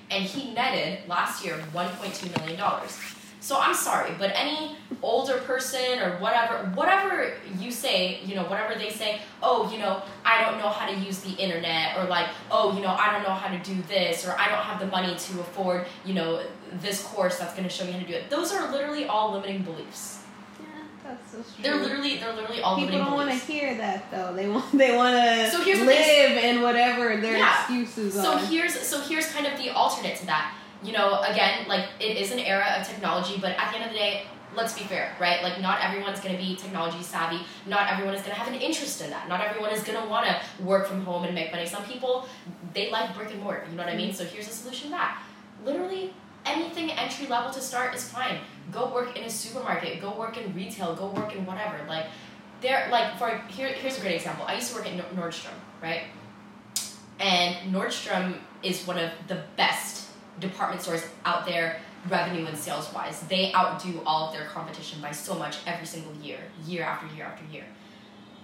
And 0.10 0.24
he 0.24 0.54
netted 0.54 1.08
last 1.08 1.44
year 1.46 1.56
1.2 1.74 2.30
million 2.40 2.58
dollars. 2.58 2.98
So 3.42 3.58
I'm 3.60 3.74
sorry, 3.74 4.12
but 4.20 4.32
any 4.36 4.76
older 5.02 5.38
person 5.40 6.00
or 6.00 6.18
whatever, 6.20 6.58
whatever 6.76 7.32
you 7.58 7.72
say, 7.72 8.20
you 8.26 8.36
know, 8.36 8.44
whatever 8.44 8.78
they 8.78 8.90
say, 8.90 9.22
oh, 9.42 9.72
you 9.72 9.80
know, 9.80 10.02
I 10.26 10.44
don't 10.44 10.60
know 10.60 10.68
how 10.68 10.86
to 10.90 10.94
use 10.96 11.20
the 11.20 11.32
internet, 11.32 11.98
or 11.98 12.04
like, 12.06 12.28
oh, 12.52 12.76
you 12.76 12.82
know, 12.82 12.90
I 12.90 13.14
don't 13.14 13.24
know 13.24 13.34
how 13.34 13.48
to 13.56 13.64
do 13.64 13.82
this, 13.84 14.28
or 14.28 14.32
I 14.38 14.50
don't 14.50 14.60
have 14.64 14.80
the 14.82 14.88
money 14.88 15.16
to 15.16 15.40
afford, 15.40 15.86
you 16.04 16.14
know, 16.16 16.44
this 16.82 17.02
course 17.04 17.38
that's 17.40 17.54
going 17.54 17.64
to 17.64 17.70
show 17.74 17.86
me 17.86 17.94
how 17.94 18.00
to 18.00 18.06
do 18.06 18.14
it. 18.14 18.30
Those 18.30 18.52
are 18.54 18.70
literally 18.72 19.06
all 19.06 19.32
limiting 19.34 19.62
beliefs. 19.64 20.22
Yeah, 20.60 20.68
that's 21.04 21.32
so 21.32 21.38
true. 21.38 21.46
They're 21.64 21.78
literally, 21.78 22.18
they're 22.18 22.34
literally 22.34 22.62
all 22.62 22.76
People 22.76 22.96
limiting 22.98 23.08
don't 23.08 23.28
want 23.28 23.32
to 23.32 23.46
hear 23.52 23.76
that 23.78 24.12
though. 24.12 24.36
They 24.36 24.50
want 24.50 24.70
they 24.78 24.96
want 24.98 25.16
to 25.16 25.50
So 25.50 25.64
here's 25.64 25.80
live 25.80 26.44
in 26.44 26.62
whatever 26.62 27.16
their 27.18 27.38
Yeah. 27.38 27.58
excuses 27.62 28.14
So 28.16 28.34
are. 28.34 28.40
here's 28.46 28.78
so 28.78 29.00
here's 29.00 29.28
kind 29.32 29.48
of 29.48 29.58
the 29.58 29.70
alternate 29.70 30.18
to 30.18 30.26
that. 30.26 30.54
You 30.82 30.94
know, 30.94 31.22
again, 31.22 31.68
like 31.68 31.88
it 32.00 32.18
is 32.18 32.32
an 32.32 32.40
era 32.40 32.66
of 32.80 32.88
technology, 32.88 33.38
but 33.40 33.52
at 33.52 33.72
the 33.72 33.78
end 33.78 33.86
of 33.86 33.92
the 33.92 33.98
day, 33.98 34.24
let's 34.56 34.74
be 34.74 34.84
fair, 34.86 35.16
right? 35.20 35.44
Like 35.44 35.62
not 35.62 35.82
everyone's 35.82 36.20
going 36.20 36.36
to 36.36 36.42
be 36.42 36.56
technology 36.56 37.04
savvy. 37.04 37.42
Not 37.66 37.92
everyone 37.92 38.16
is 38.16 38.22
going 38.22 38.34
to 38.34 38.42
have 38.42 38.52
an 38.52 38.60
interest 38.60 39.02
in 39.02 39.10
that. 39.10 39.28
Not 39.28 39.42
everyone 39.42 39.72
is 39.72 39.84
going 39.84 40.02
to 40.02 40.08
want 40.08 40.28
to 40.28 40.64
work 40.64 40.88
from 40.88 41.04
home 41.04 41.24
and 41.26 41.36
make 41.36 41.52
money. 41.52 41.66
Some 41.66 41.84
people 41.84 42.28
they 42.74 42.92
like 42.92 43.16
brick 43.16 43.32
and 43.32 43.42
mortar. 43.42 43.66
You 43.70 43.76
know 43.76 43.84
what 43.84 43.92
I 43.92 43.98
mean? 43.98 44.14
So 44.14 44.24
here's 44.24 44.48
a 44.48 44.52
solution 44.52 44.92
that. 44.92 45.22
Literally 45.66 46.14
anything 46.46 46.92
entry 46.92 47.28
level 47.28 47.52
to 47.52 47.62
start 47.62 47.94
is 47.94 48.08
fine. 48.08 48.38
Go 48.72 48.92
work 48.94 49.18
in 49.18 49.24
a 49.24 49.30
supermarket. 49.30 50.02
Go 50.02 50.18
work 50.18 50.38
in 50.38 50.54
retail. 50.54 50.96
Go 50.96 51.08
work 51.08 51.36
in 51.36 51.46
whatever. 51.46 51.78
Like 51.88 52.06
there, 52.62 52.88
like 52.92 53.18
for 53.18 53.42
here, 53.50 53.68
here's 53.70 53.98
a 53.98 54.02
great 54.02 54.16
example. 54.16 54.46
I 54.48 54.56
used 54.56 54.72
to 54.72 54.76
work 54.76 54.88
at 54.88 55.16
Nordstrom, 55.16 55.54
right? 55.82 56.04
And 57.20 57.74
Nordstrom 57.74 58.38
is 58.64 58.86
one 58.88 58.98
of 58.98 59.12
the 59.28 59.44
best 59.58 60.09
department 60.40 60.82
stores 60.82 61.06
out 61.26 61.46
there, 61.46 61.80
revenue 62.10 62.46
and 62.46 62.58
sales 62.58 62.92
wise. 62.94 63.22
They 63.22 63.54
outdo 63.54 64.02
all 64.06 64.28
of 64.28 64.34
their 64.34 64.46
competition 64.46 65.02
by 65.02 65.12
so 65.12 65.36
much 65.36 65.58
every 65.66 65.86
single 65.86 66.14
year, 66.16 66.40
year 66.66 66.84
after 66.84 67.14
year 67.16 67.26
after 67.26 67.46
year. 67.52 67.66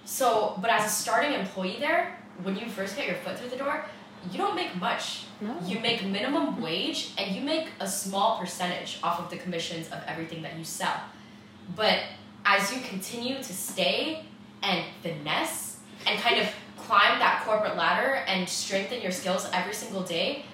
So, 0.04 0.58
but 0.60 0.70
as 0.70 0.86
a 0.86 0.88
starting 0.88 1.32
employee 1.32 1.78
there, 1.80 2.18
when 2.42 2.56
you 2.56 2.66
first 2.68 2.96
get 2.96 3.06
your 3.06 3.16
foot 3.16 3.38
through 3.38 3.50
the 3.50 3.56
door, 3.56 3.84
you 4.30 4.38
don't 4.38 4.54
make 4.54 4.74
much. 4.76 5.24
No. 5.40 5.54
You 5.64 5.80
make 5.80 6.04
minimum 6.04 6.60
wage 6.60 7.12
and 7.18 7.34
you 7.34 7.42
make 7.42 7.68
a 7.80 7.88
small 7.88 8.38
percentage 8.38 8.98
off 9.02 9.20
of 9.20 9.30
the 9.30 9.36
commissions 9.36 9.88
of 9.88 10.00
everything 10.06 10.42
that 10.42 10.56
you 10.56 10.64
sell. 10.64 11.00
But 11.74 12.00
as 12.44 12.72
you 12.72 12.80
continue 12.82 13.36
to 13.36 13.52
stay 13.52 14.24
and 14.62 14.84
finesse 15.02 15.78
and 16.06 16.18
kind 16.20 16.40
of 16.40 16.48
climb 16.76 17.18
that 17.18 17.42
corporate 17.44 17.76
ladder 17.76 18.14
and 18.26 18.48
strengthen 18.48 19.00
your 19.00 19.10
skills 19.10 19.48
every 19.52 19.74
single 19.74 20.02
day, 20.02 20.44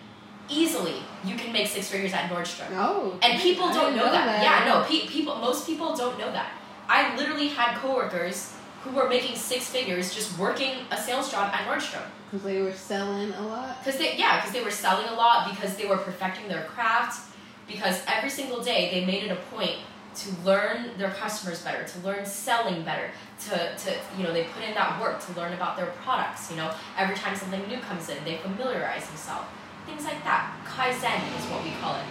easily 0.48 0.96
you 1.24 1.36
can 1.36 1.52
make 1.52 1.66
six 1.66 1.88
figures 1.88 2.12
at 2.12 2.30
Nordstrom. 2.30 2.70
No. 2.70 3.18
And 3.22 3.40
people 3.40 3.66
I 3.66 3.72
don't 3.72 3.92
didn't 3.92 3.96
know, 4.06 4.12
that. 4.12 4.42
Yeah, 4.42 4.68
no, 4.68 4.84
pe- 4.84 5.06
people 5.06 5.36
most 5.36 5.66
people 5.66 5.94
don't 5.96 6.18
know 6.18 6.32
that. 6.32 6.52
I 6.88 7.16
literally 7.16 7.48
had 7.48 7.76
coworkers 7.76 8.54
who 8.82 8.90
were 8.90 9.08
making 9.08 9.36
six 9.36 9.70
figures 9.70 10.14
just 10.14 10.36
working 10.38 10.72
a 10.90 10.96
sales 10.96 11.30
job 11.30 11.52
at 11.54 11.66
Nordstrom. 11.66 12.02
Because 12.30 12.44
they 12.44 12.60
were 12.62 12.72
selling 12.72 13.32
a 13.32 13.42
lot. 13.46 13.78
Because 13.84 13.98
they, 13.98 14.16
yeah, 14.16 14.36
because 14.40 14.52
they 14.52 14.62
were 14.64 14.70
selling 14.70 15.06
a 15.08 15.14
lot, 15.14 15.50
because 15.50 15.76
they 15.76 15.86
were 15.86 15.98
perfecting 15.98 16.48
their 16.48 16.64
craft, 16.64 17.30
because 17.68 18.02
every 18.08 18.30
single 18.30 18.62
day 18.62 18.90
they 18.90 19.04
made 19.04 19.22
it 19.22 19.30
a 19.30 19.36
point 19.54 19.76
to 20.14 20.30
learn 20.44 20.90
their 20.98 21.10
customers 21.10 21.62
better, 21.62 21.84
to 21.84 21.98
learn 22.00 22.26
selling 22.26 22.82
better, 22.82 23.10
to, 23.48 23.74
to 23.76 23.94
you 24.18 24.24
know, 24.24 24.32
they 24.32 24.44
put 24.44 24.62
in 24.62 24.74
that 24.74 25.00
work 25.00 25.24
to 25.24 25.32
learn 25.34 25.52
about 25.54 25.76
their 25.76 25.86
products, 26.04 26.50
you 26.50 26.56
know. 26.56 26.74
Every 26.98 27.14
time 27.14 27.36
something 27.36 27.66
new 27.68 27.78
comes 27.78 28.08
in, 28.08 28.22
they 28.24 28.36
familiarize 28.38 29.06
themselves. 29.06 29.46
Things 29.86 30.04
like 30.04 30.22
that. 30.24 30.54
Kaizen 30.64 31.38
is 31.38 31.44
what 31.50 31.62
we 31.64 31.70
call 31.80 31.96
it. 31.96 32.04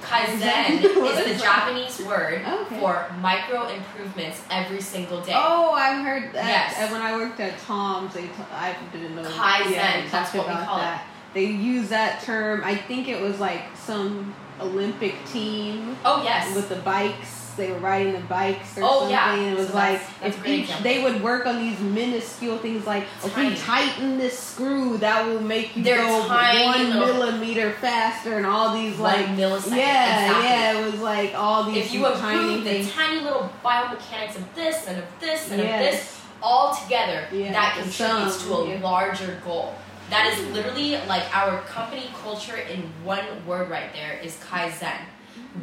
Kaizen 0.00 0.82
is 1.28 1.38
the? 1.38 1.42
Japanese 1.44 2.00
word 2.06 2.42
Okay. 2.46 2.80
for 2.80 3.06
micro 3.20 3.68
improvements 3.68 4.40
every 4.50 4.80
single 4.80 5.20
day. 5.20 5.32
Oh, 5.34 5.72
I've 5.72 6.02
heard 6.04 6.32
that. 6.32 6.46
Yes. 6.46 6.74
And 6.78 6.92
when 6.92 7.02
I 7.02 7.16
worked 7.16 7.38
at 7.40 7.58
Tom's, 7.60 8.14
they 8.14 8.22
t- 8.22 8.30
I 8.52 8.74
didn't 8.92 9.14
know. 9.16 9.22
Kaizen, 9.22 9.70
Yeah, 9.72 10.00
they 10.02 10.08
that's 10.08 10.32
what 10.34 10.46
we 10.48 10.54
call 10.54 10.78
it. 10.78 10.82
that. 10.82 11.06
They 11.34 11.44
use 11.46 11.88
that 11.90 12.22
term. 12.22 12.62
I 12.64 12.76
think 12.76 13.08
it 13.08 13.20
was 13.20 13.40
like 13.40 13.62
some 13.76 14.34
Olympic 14.60 15.14
team 15.26 15.96
Oh 16.04 16.22
yes. 16.22 16.54
with 16.54 16.68
the 16.68 16.76
bikes. 16.76 17.43
They 17.56 17.70
were 17.70 17.78
riding 17.78 18.12
the 18.12 18.20
bikes 18.20 18.76
or 18.76 18.82
Oh, 18.84 18.88
something. 19.00 19.10
yeah. 19.10 19.34
And 19.34 19.52
it 19.52 19.56
was 19.58 19.68
So 19.68 19.74
like 19.74 19.92
that's- 20.00 20.10
that's 20.20 20.36
if 20.38 20.46
each 20.46 20.78
they 20.82 21.02
would 21.02 21.22
work 21.22 21.46
on 21.46 21.58
these 21.58 21.78
minuscule 21.80 22.58
things 22.58 22.86
like 22.86 23.04
if 23.24 23.32
Tiny. 23.34 23.50
we 23.50 23.56
tighten 23.56 24.18
this 24.18 24.38
screw, 24.38 24.98
that 24.98 25.26
will 25.26 25.40
make 25.40 25.76
you 25.76 25.82
They're 25.84 25.98
go 25.98 26.26
one 26.28 26.90
little- 26.90 27.14
millimeter 27.14 27.72
faster, 27.80 28.36
and 28.36 28.46
all 28.46 28.72
these 28.74 28.98
like 28.98 29.26
millisecond, 29.28 29.76
yeah, 29.76 30.24
exactly. 30.26 30.48
yeah. 30.48 30.78
It 30.80 30.92
was 30.92 31.00
like 31.00 31.34
all 31.36 31.64
these 31.64 31.86
if 31.86 31.92
you 31.94 32.02
tiny 32.04 32.60
things. 32.62 32.92
tiny 32.92 33.20
little 33.20 33.50
biomechanics 33.64 34.36
of 34.36 34.54
this 34.54 34.86
and 34.86 34.98
of 34.98 35.04
this 35.20 35.50
and 35.50 35.60
of 35.60 35.66
this 35.66 36.20
all 36.42 36.74
together, 36.74 37.26
Yeah, 37.32 37.52
that 37.52 37.74
contributes 37.74 38.36
sum, 38.36 38.48
to 38.48 38.54
a 38.72 38.74
yeah. 38.74 38.80
larger 38.82 39.40
goal. 39.44 39.74
That 40.10 40.26
is 40.32 40.46
literally 40.48 40.98
like 41.08 41.22
our 41.34 41.60
company 41.62 42.10
culture 42.22 42.56
in 42.56 42.82
one 43.04 43.24
word 43.46 43.70
right 43.70 43.90
there 43.94 44.18
is 44.22 44.36
Kaizen. 44.50 44.98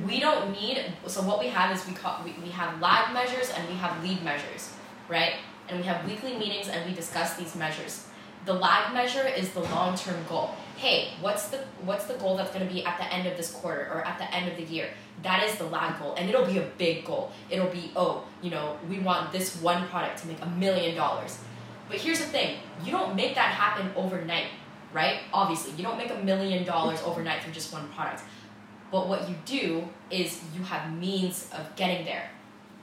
We 0.05 0.19
don't 0.19 0.51
need 0.51 0.85
so 1.07 1.21
what 1.21 1.39
we 1.39 1.47
have 1.47 1.75
is 1.75 1.85
we 1.85 1.93
call 1.93 2.23
we, 2.23 2.33
we 2.43 2.49
have 2.49 2.79
lag 2.79 3.13
measures 3.13 3.51
and 3.55 3.67
we 3.67 3.75
have 3.75 4.01
lead 4.03 4.23
measures, 4.23 4.73
right? 5.09 5.35
And 5.67 5.79
we 5.79 5.85
have 5.85 6.05
weekly 6.05 6.37
meetings 6.37 6.69
and 6.69 6.87
we 6.89 6.95
discuss 6.95 7.35
these 7.35 7.55
measures. 7.55 8.07
The 8.45 8.53
lag 8.53 8.93
measure 8.93 9.27
is 9.27 9.49
the 9.51 9.59
long-term 9.59 10.25
goal. 10.27 10.55
Hey, 10.77 11.09
what's 11.19 11.49
the 11.49 11.57
what's 11.83 12.05
the 12.05 12.15
goal 12.15 12.37
that's 12.37 12.51
going 12.51 12.67
to 12.67 12.73
be 12.73 12.83
at 12.85 12.97
the 12.97 13.13
end 13.13 13.27
of 13.27 13.37
this 13.37 13.51
quarter 13.51 13.81
or 13.93 14.05
at 14.05 14.17
the 14.17 14.33
end 14.33 14.49
of 14.49 14.57
the 14.57 14.63
year? 14.63 14.89
That 15.21 15.43
is 15.43 15.55
the 15.57 15.65
lag 15.65 15.99
goal, 15.99 16.15
and 16.17 16.27
it'll 16.27 16.45
be 16.45 16.57
a 16.57 16.67
big 16.77 17.05
goal. 17.05 17.31
It'll 17.49 17.69
be 17.69 17.91
oh, 17.95 18.23
you 18.41 18.49
know, 18.49 18.77
we 18.89 18.99
want 18.99 19.31
this 19.31 19.61
one 19.61 19.87
product 19.89 20.19
to 20.19 20.27
make 20.27 20.41
a 20.41 20.47
million 20.47 20.95
dollars. 20.95 21.37
But 21.87 21.97
here's 21.97 22.19
the 22.19 22.25
thing: 22.25 22.57
you 22.83 22.91
don't 22.91 23.15
make 23.15 23.35
that 23.35 23.51
happen 23.53 23.91
overnight, 23.95 24.47
right? 24.91 25.19
Obviously, 25.31 25.73
you 25.73 25.83
don't 25.83 25.97
make 25.97 26.09
a 26.09 26.23
million 26.23 26.63
dollars 26.63 26.99
overnight 27.03 27.43
through 27.43 27.53
just 27.53 27.71
one 27.71 27.87
product. 27.89 28.23
But 28.91 29.07
what 29.07 29.29
you 29.29 29.35
do 29.45 29.87
is 30.09 30.41
you 30.55 30.63
have 30.63 30.93
means 30.93 31.49
of 31.57 31.75
getting 31.75 32.05
there. 32.05 32.29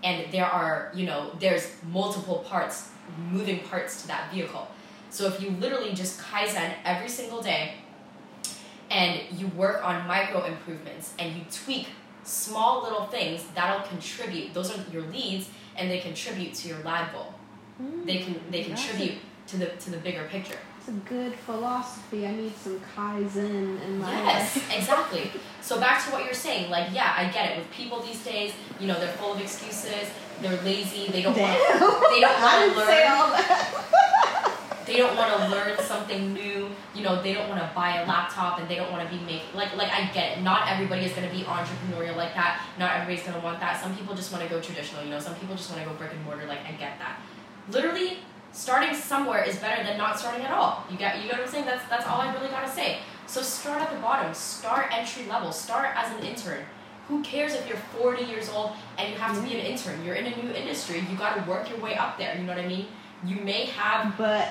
And 0.03 0.33
there 0.33 0.47
are, 0.47 0.91
you 0.95 1.07
know, 1.07 1.33
there's 1.39 1.71
multiple 1.93 2.45
parts, 2.49 2.89
moving 3.31 3.61
parts 3.61 4.03
to 4.03 4.09
that 4.09 4.33
vehicle. 4.33 4.69
So 5.11 5.27
if 5.27 5.41
you 5.43 5.51
literally 5.51 5.93
just 5.93 6.21
Kaizen 6.21 6.73
every 6.85 7.09
single 7.09 7.43
day 7.43 7.75
and 8.91 9.21
you 9.39 9.49
work 9.49 9.85
on 9.85 10.07
micro 10.07 10.45
improvements 10.45 11.15
and 11.19 11.35
you 11.35 11.43
tweak 11.53 11.89
small 12.25 12.83
little 12.83 13.07
things, 13.07 13.45
that'll 13.55 13.87
contribute. 13.87 14.55
Those 14.55 14.71
are 14.77 14.83
your 14.93 15.03
leads 15.03 15.49
and 15.77 15.91
they 15.91 15.99
contribute 15.99 16.55
to 16.55 16.69
your 16.69 16.79
lag 16.79 17.13
goal. 17.13 17.35
They 18.05 18.19
can 18.19 18.41
they 18.51 18.63
a- 18.63 18.67
contribute 18.67 19.15
to 19.49 19.57
the 19.57 19.67
to 19.67 19.91
the 19.91 19.99
bigger 19.99 20.25
picture. 20.31 20.59
A 20.89 20.91
good 21.07 21.35
philosophy. 21.35 22.27
I 22.27 22.35
need 22.35 22.57
some 22.57 22.81
kaizen 22.97 23.83
in 23.85 23.99
my 23.99 24.11
Yes, 24.11 24.57
life. 24.57 24.79
exactly. 24.79 25.31
So 25.61 25.79
back 25.79 26.03
to 26.07 26.11
what 26.13 26.25
you're 26.25 26.33
saying, 26.33 26.71
like 26.71 26.89
yeah, 26.95 27.13
I 27.15 27.29
get 27.29 27.51
it. 27.53 27.59
With 27.59 27.71
people 27.71 28.01
these 28.01 28.25
days, 28.25 28.53
you 28.81 28.87
know, 28.87 28.99
they're 28.99 29.13
full 29.13 29.35
of 29.35 29.41
excuses. 29.41 30.09
They're 30.41 30.59
lazy. 30.63 31.09
They 31.13 31.21
don't 31.23 31.37
want. 31.37 31.53
They 32.11 32.21
don't 32.21 32.41
want 32.41 32.63
to 32.63 32.71
didn't 32.71 32.87
say 32.87 33.05
learn. 33.05 33.13
all 33.21 33.29
that. 33.33 33.85
They 34.87 34.97
don't 34.97 35.15
want 35.19 35.31
to 35.37 35.49
learn 35.51 35.77
something 35.81 36.33
new. 36.33 36.71
You 36.95 37.03
know, 37.03 37.21
they 37.23 37.35
don't 37.35 37.51
want 37.51 37.61
to 37.61 37.71
buy 37.75 38.01
a 38.01 38.07
laptop 38.07 38.59
and 38.59 38.67
they 38.71 38.77
don't 38.77 38.91
want 38.91 39.07
to 39.07 39.15
be 39.15 39.23
making 39.25 39.53
like 39.55 39.77
like 39.77 39.91
I 39.93 40.07
get 40.15 40.39
it. 40.39 40.43
Not 40.43 40.67
everybody 40.73 41.05
is 41.05 41.13
going 41.13 41.29
to 41.29 41.35
be 41.35 41.43
entrepreneurial 41.43 42.17
like 42.17 42.33
that. 42.33 42.63
Not 42.79 42.93
everybody's 42.97 43.27
going 43.27 43.39
to 43.39 43.45
want 43.45 43.61
that. 43.61 43.79
Some 43.79 43.95
people 43.95 44.15
just 44.15 44.33
want 44.33 44.43
to 44.45 44.49
go 44.49 44.59
traditional. 44.63 45.05
You 45.05 45.11
know, 45.11 45.19
some 45.21 45.35
people 45.35 45.55
just 45.57 45.69
want 45.71 45.83
to 45.83 45.89
go 45.91 45.95
brick 45.97 46.13
and 46.15 46.25
mortar. 46.25 46.47
Like 46.47 46.61
I 46.67 46.71
get 46.73 46.99
that. 47.01 47.21
Literally, 47.71 48.17
starting 48.53 48.95
somewhere 48.95 49.43
is 49.45 49.57
better 49.57 49.83
than 49.85 49.99
not 49.99 50.19
starting 50.19 50.45
at 50.45 50.53
all. 50.53 50.85
You 50.91 50.99
got 50.99 51.17
you 51.17 51.25
know 51.25 51.39
what 51.39 51.43
I'm 51.43 51.49
saying? 51.49 51.67
That's 51.67 51.89
that's 51.89 52.07
all 52.07 52.21
I 52.21 52.33
really 52.35 52.49
gotta 52.49 52.71
say. 52.71 52.99
So 53.27 53.43
start 53.43 53.83
at 53.83 53.91
the 53.93 53.99
bottom. 53.99 54.33
Start 54.35 54.89
entry 54.91 55.27
level. 55.27 55.53
Start 55.53 55.91
as 55.95 56.11
an 56.17 56.25
intern. 56.25 56.65
Who 57.09 57.23
cares 57.23 57.55
if 57.55 57.67
you're 57.69 57.79
40 57.99 58.25
years 58.25 58.49
old 58.51 58.73
and 58.99 59.11
you 59.11 59.19
have 59.19 59.35
to 59.37 59.43
be 59.43 59.59
an 59.59 59.65
intern? 59.65 60.05
You're 60.05 60.15
in 60.15 60.27
a 60.27 60.43
new 60.43 60.51
industry. 60.51 61.01
You 61.11 61.17
got 61.17 61.43
to 61.43 61.51
work 61.51 61.71
your 61.71 61.79
way 61.79 61.97
up 61.97 62.19
there. 62.19 62.37
You 62.37 62.43
know 62.43 62.55
what 62.55 62.65
I 62.65 62.69
mean? 62.69 62.87
You 63.25 63.37
may 63.37 63.65
have 63.67 64.17
But 64.17 64.49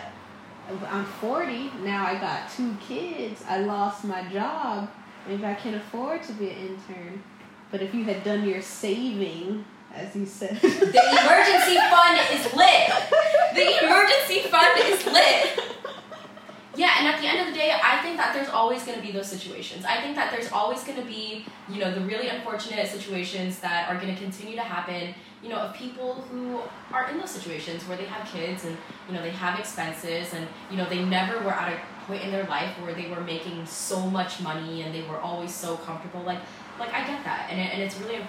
I'm 0.90 1.06
40 1.06 1.72
now. 1.84 2.06
I 2.06 2.16
got 2.16 2.50
two 2.52 2.76
kids. 2.80 3.44
I 3.48 3.60
lost 3.60 4.04
my 4.04 4.28
job. 4.32 4.90
Maybe 5.28 5.46
I 5.46 5.54
can't 5.54 5.76
afford 5.76 6.24
to 6.24 6.34
be 6.34 6.50
an 6.50 6.58
intern. 6.58 7.24
But 7.72 7.82
if 7.82 7.94
you 7.94 8.04
had 8.04 8.24
done 8.24 8.48
your 8.48 8.62
saving, 8.62 9.66
as 9.98 10.16
you 10.16 10.26
said, 10.26 10.56
the 10.62 11.04
emergency 11.24 11.78
fund 11.90 12.20
is 12.32 12.54
lit. 12.54 12.92
The 13.56 13.86
emergency 13.86 14.42
fund 14.50 14.80
is 14.80 15.06
lit. 15.06 15.60
Yeah, 16.78 16.92
and 17.00 17.08
at 17.08 17.20
the 17.20 17.28
end 17.28 17.40
of 17.40 17.48
the 17.48 17.54
day, 17.60 17.74
I 17.84 17.98
think 18.04 18.18
that 18.18 18.36
there's 18.36 18.50
always 18.50 18.84
going 18.84 19.00
to 19.00 19.04
be 19.04 19.12
those 19.12 19.28
situations. 19.28 19.84
I 19.84 20.00
think 20.00 20.16
that 20.16 20.32
there's 20.32 20.52
always 20.52 20.84
going 20.84 21.00
to 21.00 21.06
be, 21.06 21.44
you 21.68 21.80
know, 21.80 21.92
the 21.92 22.02
really 22.02 22.28
unfortunate 22.28 22.88
situations 22.88 23.60
that 23.62 23.90
are 23.90 24.00
going 24.00 24.14
to 24.14 24.22
continue 24.22 24.56
to 24.56 24.62
happen, 24.62 25.16
you 25.42 25.50
know, 25.50 25.58
of 25.58 25.74
people 25.74 26.14
who 26.30 26.62
are 26.94 27.10
in 27.10 27.18
those 27.18 27.32
situations 27.32 27.82
where 27.88 27.98
they 27.98 28.06
have 28.06 28.28
kids 28.28 28.64
and, 28.64 28.78
you 29.10 29.16
know, 29.16 29.24
they 29.24 29.32
have 29.32 29.60
expenses 29.60 30.36
and, 30.36 30.48
you 30.70 30.78
know, 30.78 30.88
they 30.88 31.04
never 31.04 31.40
were 31.44 31.52
at 31.52 31.74
a 31.74 32.06
point 32.06 32.24
in 32.24 32.30
their 32.30 32.46
life 32.46 32.70
where 32.82 32.94
they 32.94 33.10
were 33.10 33.22
making 33.22 33.66
so 33.66 34.00
much 34.00 34.40
money 34.42 34.84
and 34.84 34.94
they 34.94 35.02
were 35.02 35.18
always 35.18 35.52
so 35.52 35.78
comfortable. 35.78 36.22
Like, 36.22 36.40
like 36.80 36.94
I 36.94 37.00
get 37.08 37.24
that. 37.24 37.48
And, 37.50 37.60
it, 37.60 37.74
and 37.74 37.82
it's 37.82 38.00
really, 38.00 38.20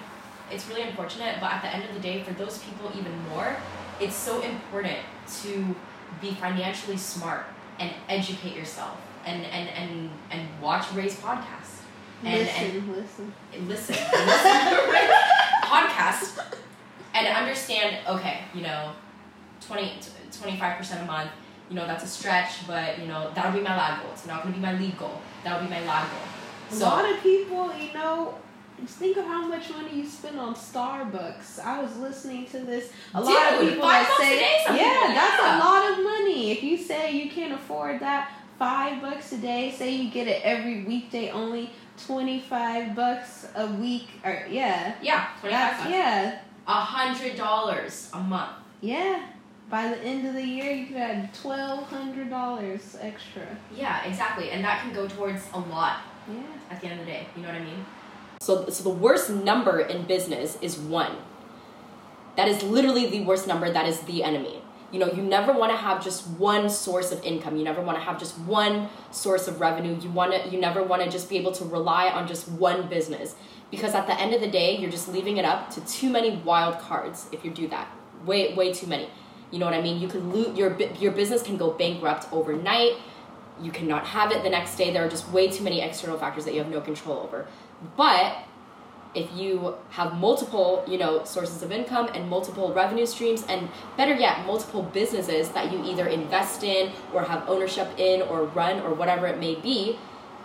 it's 0.51 0.67
really 0.67 0.83
unfortunate. 0.83 1.37
But 1.39 1.51
at 1.51 1.61
the 1.61 1.73
end 1.73 1.83
of 1.85 1.93
the 1.93 1.99
day, 1.99 2.23
for 2.23 2.33
those 2.33 2.59
people 2.59 2.91
even 2.97 3.17
more, 3.29 3.55
it's 3.99 4.15
so 4.15 4.41
important 4.41 4.97
to 5.41 5.75
be 6.21 6.31
financially 6.31 6.97
smart 6.97 7.45
and 7.79 7.91
educate 8.07 8.55
yourself 8.55 8.99
and 9.25 9.43
and 9.45 9.69
and, 9.69 10.09
and 10.31 10.61
watch 10.61 10.91
Ray's 10.93 11.15
podcast. 11.15 11.75
And, 12.23 12.39
listen, 12.39 13.33
and 13.53 13.67
listen. 13.67 13.95
listen, 13.95 13.95
listen 13.95 14.75
to 14.75 14.91
Ray's 14.91 15.09
podcast 15.63 16.57
and 17.13 17.27
understand, 17.27 17.97
okay, 18.07 18.41
you 18.53 18.61
know, 18.61 18.91
20, 19.61 19.99
25% 20.31 21.01
a 21.01 21.05
month, 21.05 21.31
you 21.69 21.75
know, 21.75 21.85
that's 21.85 22.03
a 22.03 22.07
stretch, 22.07 22.67
but, 22.67 22.99
you 22.99 23.07
know, 23.07 23.31
that'll 23.33 23.51
be 23.51 23.61
my 23.61 23.75
lag 23.75 24.01
goal. 24.01 24.11
It's 24.13 24.25
not 24.25 24.45
to 24.45 24.49
be 24.49 24.59
my 24.59 24.77
lead 24.77 24.97
goal. 24.97 25.21
That'll 25.43 25.61
be 25.61 25.69
my 25.69 25.85
lag 25.85 26.09
goal. 26.09 26.19
So, 26.69 26.85
a 26.85 26.89
lot 26.89 27.11
of 27.11 27.21
people, 27.21 27.73
you 27.75 27.93
know, 27.93 28.35
just 28.85 28.97
think 28.97 29.17
of 29.17 29.25
how 29.25 29.47
much 29.47 29.69
money 29.69 29.97
you 29.97 30.05
spend 30.05 30.39
on 30.39 30.55
Starbucks. 30.55 31.59
I 31.59 31.81
was 31.81 31.97
listening 31.97 32.45
to 32.47 32.59
this. 32.59 32.91
A 33.13 33.21
lot 33.21 33.53
of 33.53 33.59
people 33.61 33.87
that 33.87 34.15
say, 34.19 34.39
yeah, 34.77 35.13
that's 35.13 35.41
yeah. 35.41 35.57
a 35.57 35.59
lot 35.59 35.91
of 35.91 36.03
money. 36.03 36.51
If 36.51 36.63
you 36.63 36.77
say 36.77 37.11
you 37.11 37.29
can't 37.29 37.53
afford 37.53 37.99
that, 38.01 38.31
five 38.57 39.01
bucks 39.01 39.31
a 39.33 39.37
day. 39.37 39.71
Say 39.71 39.95
you 39.95 40.09
get 40.11 40.27
it 40.27 40.41
every 40.43 40.83
weekday, 40.83 41.29
only 41.31 41.71
twenty 42.05 42.39
five 42.39 42.95
bucks 42.95 43.47
a 43.55 43.67
week. 43.67 44.07
Or 44.23 44.45
yeah, 44.49 44.95
yeah, 45.01 45.27
25 45.41 45.51
that's 45.51 45.89
yeah, 45.89 46.39
A 46.67 46.71
hundred 46.73 47.35
dollars 47.37 48.09
a 48.13 48.19
month. 48.19 48.51
yeah. 48.81 49.25
By 49.69 49.87
the 49.89 49.97
end 49.99 50.25
of 50.25 50.33
the 50.33 50.43
year, 50.43 50.71
you 50.71 50.87
could 50.87 50.97
add 50.97 51.31
twelve 51.33 51.83
hundred 51.87 52.31
dollars 52.31 52.97
extra. 53.01 53.45
Yeah, 53.75 54.03
exactly. 54.03 54.49
And 54.49 54.63
that 54.65 54.81
can 54.81 54.93
go 54.93 55.07
towards 55.07 55.43
a 55.53 55.59
lot 55.59 55.97
Yeah. 56.27 56.41
at 56.71 56.81
the 56.81 56.87
end 56.87 56.99
of 56.99 57.05
the 57.05 57.11
day. 57.11 57.27
You 57.35 57.43
know 57.43 57.49
what 57.49 57.57
I 57.61 57.63
mean? 57.63 57.85
So, 58.41 58.69
so 58.69 58.83
the 58.83 58.89
worst 58.89 59.29
number 59.29 59.81
in 59.81 60.05
business 60.05 60.57
is 60.61 60.77
one. 60.77 61.11
That 62.37 62.47
is 62.47 62.63
literally 62.63 63.05
the 63.09 63.21
worst 63.25 63.47
number. 63.47 63.69
That 63.69 63.85
is 63.85 63.99
the 64.01 64.23
enemy. 64.23 64.61
You 64.93 64.99
know, 64.99 65.11
you 65.11 65.21
never 65.21 65.51
want 65.51 65.71
to 65.73 65.77
have 65.77 66.01
just 66.01 66.25
one 66.25 66.69
source 66.69 67.11
of 67.11 67.21
income. 67.23 67.57
You 67.57 67.65
never 67.65 67.81
want 67.81 67.97
to 67.97 68.03
have 68.03 68.17
just 68.17 68.39
one 68.39 68.87
source 69.11 69.49
of 69.49 69.59
revenue. 69.59 69.99
You 70.01 70.09
want 70.09 70.31
to. 70.31 70.49
You 70.49 70.59
never 70.59 70.81
want 70.81 71.03
to 71.03 71.09
just 71.09 71.29
be 71.29 71.37
able 71.37 71.51
to 71.51 71.65
rely 71.65 72.07
on 72.09 72.27
just 72.27 72.47
one 72.47 72.87
business 72.87 73.35
because 73.69 73.93
at 73.93 74.07
the 74.07 74.19
end 74.19 74.33
of 74.33 74.39
the 74.39 74.49
day, 74.49 74.77
you're 74.77 74.89
just 74.89 75.09
leaving 75.09 75.35
it 75.35 75.43
up 75.43 75.69
to 75.71 75.85
too 75.85 76.09
many 76.09 76.37
wild 76.37 76.79
cards 76.79 77.27
if 77.33 77.43
you 77.43 77.51
do 77.51 77.67
that. 77.67 77.91
Way, 78.25 78.55
way 78.55 78.73
too 78.73 78.87
many. 78.87 79.09
You 79.51 79.59
know 79.59 79.65
what 79.65 79.75
I 79.75 79.81
mean? 79.81 80.01
You 80.01 80.07
could 80.07 80.23
lose 80.23 80.57
your 80.57 80.81
your 80.81 81.11
business 81.11 81.43
can 81.43 81.57
go 81.57 81.71
bankrupt 81.71 82.31
overnight 82.31 82.93
you 83.61 83.71
cannot 83.71 84.05
have 84.05 84.31
it 84.31 84.43
the 84.43 84.49
next 84.49 84.75
day. 84.75 84.91
There 84.91 85.05
are 85.05 85.09
just 85.09 85.29
way 85.29 85.49
too 85.49 85.63
many 85.63 85.81
external 85.81 86.17
factors 86.17 86.45
that 86.45 86.53
you 86.53 86.59
have 86.59 86.71
no 86.71 86.81
control 86.81 87.19
over. 87.19 87.47
But 87.95 88.37
if 89.15 89.31
you 89.33 89.75
have 89.89 90.15
multiple, 90.17 90.83
you 90.87 90.97
know, 90.97 91.23
sources 91.23 91.63
of 91.63 91.71
income 91.71 92.09
and 92.13 92.29
multiple 92.29 92.73
revenue 92.73 93.05
streams 93.05 93.43
and 93.49 93.69
better 93.97 94.13
yet, 94.13 94.45
multiple 94.45 94.83
businesses 94.83 95.49
that 95.49 95.71
you 95.71 95.83
either 95.83 96.07
invest 96.07 96.63
in 96.63 96.91
or 97.13 97.23
have 97.23 97.47
ownership 97.49 97.87
in 97.97 98.21
or 98.21 98.45
run 98.45 98.79
or 98.81 98.93
whatever 98.93 99.25
it 99.27 99.39
may 99.39 99.55
be, 99.55 99.97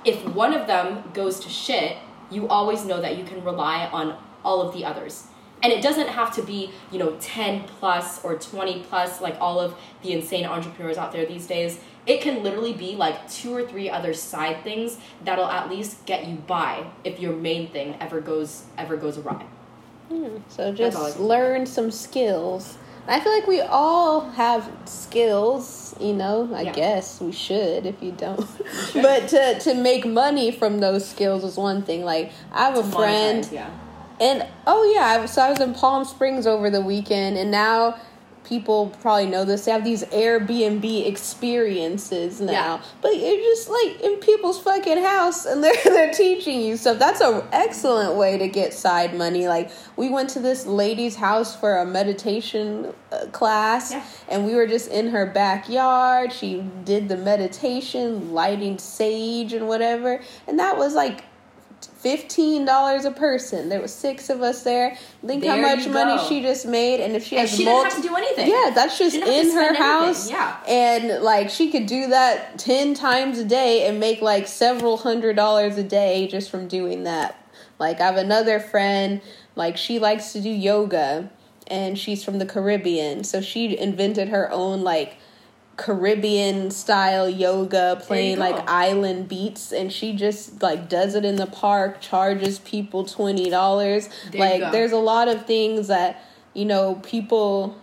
if 0.05 0.25
one 0.29 0.55
of 0.55 0.67
them 0.67 1.05
goes 1.13 1.41
to 1.41 1.49
shit, 1.49 1.99
you 2.31 2.49
always 2.49 2.85
know 2.85 3.01
that 3.01 3.19
you 3.19 3.25
can 3.25 3.45
rely 3.45 3.87
on 3.87 4.17
all 4.45 4.63
of 4.63 4.75
the 4.75 4.85
others. 4.85 5.25
And 5.63 5.73
it 5.73 5.83
doesn't 5.83 6.09
have 6.09 6.35
to 6.35 6.43
be, 6.43 6.73
you 6.91 6.99
know, 6.99 7.17
10 7.21 7.65
plus 7.65 8.23
or 8.23 8.37
20 8.37 8.83
plus 8.83 9.21
like 9.21 9.37
all 9.41 9.59
of 9.59 9.75
the 10.03 10.13
insane 10.13 10.45
entrepreneurs 10.45 10.99
out 10.99 11.13
there 11.13 11.25
these 11.25 11.47
days. 11.47 11.81
It 12.07 12.21
can 12.21 12.43
literally 12.43 12.75
be 12.75 12.97
like 12.97 13.31
two 13.31 13.55
or 13.55 13.67
three 13.67 13.89
other 13.89 14.13
side 14.13 14.63
things 14.63 14.99
that'll 15.25 15.47
at 15.47 15.71
least 15.71 16.05
get 16.07 16.27
you 16.27 16.37
by 16.37 16.87
if 17.03 17.19
your 17.19 17.33
main 17.35 17.69
thing 17.71 17.97
ever 18.01 18.21
goes 18.21 18.65
ever 18.77 18.97
goes 18.97 19.17
awry. 19.19 19.45
Hmm. 20.09 20.37
So 20.49 20.73
just 20.73 21.19
learn 21.19 21.65
some 21.67 21.91
skills. 21.91 22.77
I 23.07 23.21
feel 23.21 23.33
like 23.33 23.47
we 23.47 23.61
all 23.61 24.31
have 24.31 24.71
skills, 24.87 25.95
you 26.01 26.13
know. 26.15 26.51
I 26.55 26.63
Yeah. 26.63 26.73
guess 26.73 27.21
we 27.21 27.33
should 27.33 27.87
if 27.87 28.03
you 28.03 28.13
don't. 28.13 28.47
but 28.95 29.29
to 29.29 29.59
to 29.61 29.75
make 29.75 30.05
money 30.07 30.51
from 30.51 30.81
those 30.81 31.07
skills 31.09 31.45
is 31.45 31.57
one 31.57 31.83
thing. 31.83 32.05
Like 32.05 32.33
I 32.53 32.65
have 32.67 32.77
a 32.79 32.83
friend 32.83 33.45
Monetize, 33.45 33.53
yeah. 33.53 33.71
and 34.21 34.47
oh 34.67 34.91
yeah, 34.95 35.27
so 35.27 35.43
I 35.43 35.51
was 35.51 35.61
in 35.61 35.75
Palm 35.75 36.05
Springs 36.05 36.47
over 36.47 36.71
the 36.71 36.81
weekend, 36.81 37.37
and 37.39 37.51
now 37.51 37.97
people 38.45 38.91
probably 39.01 39.27
know 39.27 39.45
this. 39.45 39.65
They 39.65 39.73
have 39.73 39.85
these 39.85 40.05
Airbnb 40.05 41.07
experiences 41.07 42.41
now, 42.41 42.53
Yeah. 42.53 42.81
but 43.03 43.17
you're 43.17 43.37
just 43.37 43.69
like 43.69 44.01
in 44.03 44.17
people's 44.17 44.61
fucking 44.61 45.03
house, 45.03 45.47
and 45.47 45.63
they're 45.65 45.75
they're 45.85 46.13
teaching 46.13 46.61
you 46.61 46.77
stuff. 46.77 46.99
That's 46.99 47.21
an 47.21 47.43
excellent 47.53 48.15
way 48.17 48.39
to 48.39 48.49
get 48.49 48.75
side 48.75 49.15
money. 49.17 49.49
Like 49.49 49.71
we 49.97 50.09
went 50.09 50.31
to 50.31 50.41
this 50.41 50.67
lady's 50.67 51.17
house 51.17 51.57
for 51.57 51.79
a 51.79 51.87
meditation 51.87 52.93
uh, 53.13 53.27
class, 53.33 53.93
Yeah. 53.93 54.05
and 54.29 54.45
we 54.47 54.55
were 54.55 54.67
just 54.67 54.89
in 54.91 55.09
her 55.09 55.27
backyard. 55.27 56.33
She 56.33 56.63
did 56.85 57.09
the 57.09 57.17
meditation, 57.17 58.33
lighting 58.33 58.79
sage 58.79 59.53
and 59.53 59.67
whatever, 59.69 60.21
and 60.47 60.59
that 60.59 60.77
was 60.79 60.95
like 60.95 61.25
fifteen 62.05 62.65
dollars 62.67 63.05
a 63.07 63.11
person. 63.11 63.69
There 63.71 63.81
was 63.81 63.93
six 63.93 64.29
of 64.31 64.43
us 64.43 64.63
there. 64.63 64.97
Think 65.27 65.45
how 65.45 65.57
much 65.57 65.89
money 65.89 66.17
go. 66.17 66.29
she 66.29 66.43
just 66.43 66.67
made, 66.67 67.01
and 67.01 67.17
if 67.17 67.25
she 67.25 67.37
And 67.37 67.49
has 67.49 67.57
she 67.59 67.65
didn't 67.65 67.85
have 67.91 67.97
to 68.03 68.09
do 68.09 68.15
anything. 68.15 68.49
yeah, 68.51 68.71
that's 68.75 68.99
just 68.99 69.15
She 69.15 69.21
didn't 69.21 69.35
have 69.35 69.47
in 69.47 69.53
her 69.57 69.75
spend 69.75 69.77
anything, 69.77 70.07
house. 70.07 70.31
yeah. 70.31 70.57
and 70.69 71.23
like 71.25 71.49
she 71.51 71.71
could 71.73 71.87
do 71.87 72.09
that 72.09 72.59
ten 72.59 72.93
times 72.95 73.39
a 73.39 73.45
day 73.45 73.87
and 73.89 73.99
make 73.99 74.21
like 74.21 74.47
several 74.47 74.99
hundred 74.99 75.35
dollars 75.35 75.79
a 75.79 75.83
day 75.83 76.29
just 76.29 76.51
from 76.51 76.69
doing 76.69 77.05
that. 77.05 77.41
Like 77.79 78.01
I 78.01 78.05
have 78.07 78.17
another 78.19 78.61
friend, 78.61 79.21
like 79.57 79.77
she 79.79 79.99
likes 79.99 80.33
to 80.35 80.41
do 80.43 80.51
yoga, 80.51 81.31
and 81.67 81.99
she's 81.99 82.23
from 82.23 82.39
the 82.39 82.47
Caribbean, 82.47 83.25
so 83.25 83.41
she 83.41 83.77
invented 83.79 84.29
her 84.29 84.51
own 84.53 84.83
like. 84.83 85.17
Caribbean 85.77 86.71
style 86.71 87.29
yoga, 87.29 88.01
playing 88.01 88.39
like 88.39 88.57
island 88.69 89.29
beats, 89.29 89.73
and 89.73 89.93
she 89.93 90.15
just 90.15 90.63
like 90.63 90.89
does 90.89 91.15
it 91.15 91.25
in 91.25 91.37
the 91.37 91.47
park, 91.47 92.01
charges 92.01 92.61
people 92.61 93.05
twenty 93.05 93.51
dollars. 93.51 94.09
Like 94.33 94.61
go. 94.61 94.71
there's 94.71 94.93
a 94.93 94.99
lot 94.99 95.29
of 95.29 95.47
things 95.47 95.89
that 95.89 96.23
you 96.53 96.65
know 96.65 96.97
people 97.03 97.77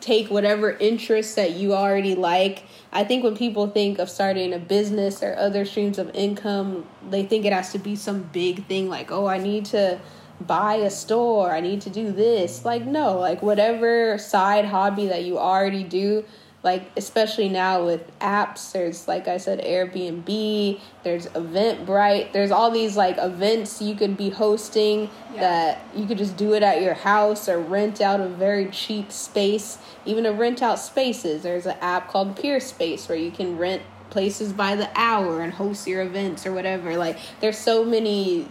take 0.00 0.30
whatever 0.30 0.72
interests 0.72 1.34
that 1.34 1.52
you 1.52 1.74
already 1.74 2.14
like. 2.14 2.64
I 2.92 3.04
think 3.04 3.22
when 3.22 3.36
people 3.36 3.68
think 3.68 3.98
of 3.98 4.08
starting 4.08 4.52
a 4.52 4.58
business 4.58 5.22
or 5.22 5.36
other 5.36 5.64
streams 5.64 5.98
of 5.98 6.10
income, 6.14 6.86
they 7.10 7.24
think 7.24 7.44
it 7.44 7.52
has 7.52 7.72
to 7.72 7.78
be 7.78 7.94
some 7.96 8.22
big 8.24 8.66
thing 8.66 8.88
like, 8.88 9.10
oh, 9.10 9.26
I 9.26 9.38
need 9.38 9.66
to 9.66 10.00
buy 10.40 10.76
a 10.76 10.90
store, 10.90 11.50
I 11.50 11.60
need 11.60 11.80
to 11.82 11.90
do 11.90 12.12
this. 12.12 12.64
Like, 12.64 12.84
no, 12.84 13.18
like 13.18 13.42
whatever 13.42 14.18
side 14.18 14.66
hobby 14.66 15.06
that 15.06 15.24
you 15.24 15.38
already 15.38 15.84
do. 15.84 16.24
Like 16.66 16.90
especially 16.96 17.48
now 17.48 17.86
with 17.86 18.02
apps, 18.18 18.72
there's 18.72 19.06
like 19.06 19.28
I 19.28 19.36
said, 19.36 19.60
Airbnb, 19.60 20.80
there's 21.04 21.28
Eventbrite, 21.28 22.32
there's 22.32 22.50
all 22.50 22.72
these 22.72 22.96
like 22.96 23.18
events 23.18 23.80
you 23.80 23.94
could 23.94 24.16
be 24.16 24.30
hosting 24.30 25.08
Yeah. 25.32 25.40
that 25.40 25.86
you 25.94 26.06
could 26.06 26.18
just 26.18 26.36
do 26.36 26.54
it 26.54 26.64
at 26.64 26.82
your 26.82 26.94
house 26.94 27.48
or 27.48 27.60
rent 27.60 28.00
out 28.00 28.20
a 28.20 28.26
very 28.26 28.66
cheap 28.66 29.12
space. 29.12 29.78
Even 30.04 30.24
to 30.24 30.30
rent 30.30 30.60
out 30.60 30.80
spaces, 30.80 31.44
there's 31.44 31.66
an 31.66 31.76
app 31.80 32.08
called 32.08 32.34
Peerspace 32.36 33.08
where 33.08 33.16
you 33.16 33.30
can 33.30 33.56
rent 33.56 33.82
places 34.10 34.52
by 34.52 34.74
the 34.74 34.90
hour 34.98 35.42
and 35.42 35.52
host 35.52 35.86
your 35.86 36.02
events 36.02 36.44
or 36.46 36.52
whatever. 36.52 36.96
Like 36.96 37.16
there's 37.40 37.58
so 37.58 37.84
many 37.84 38.48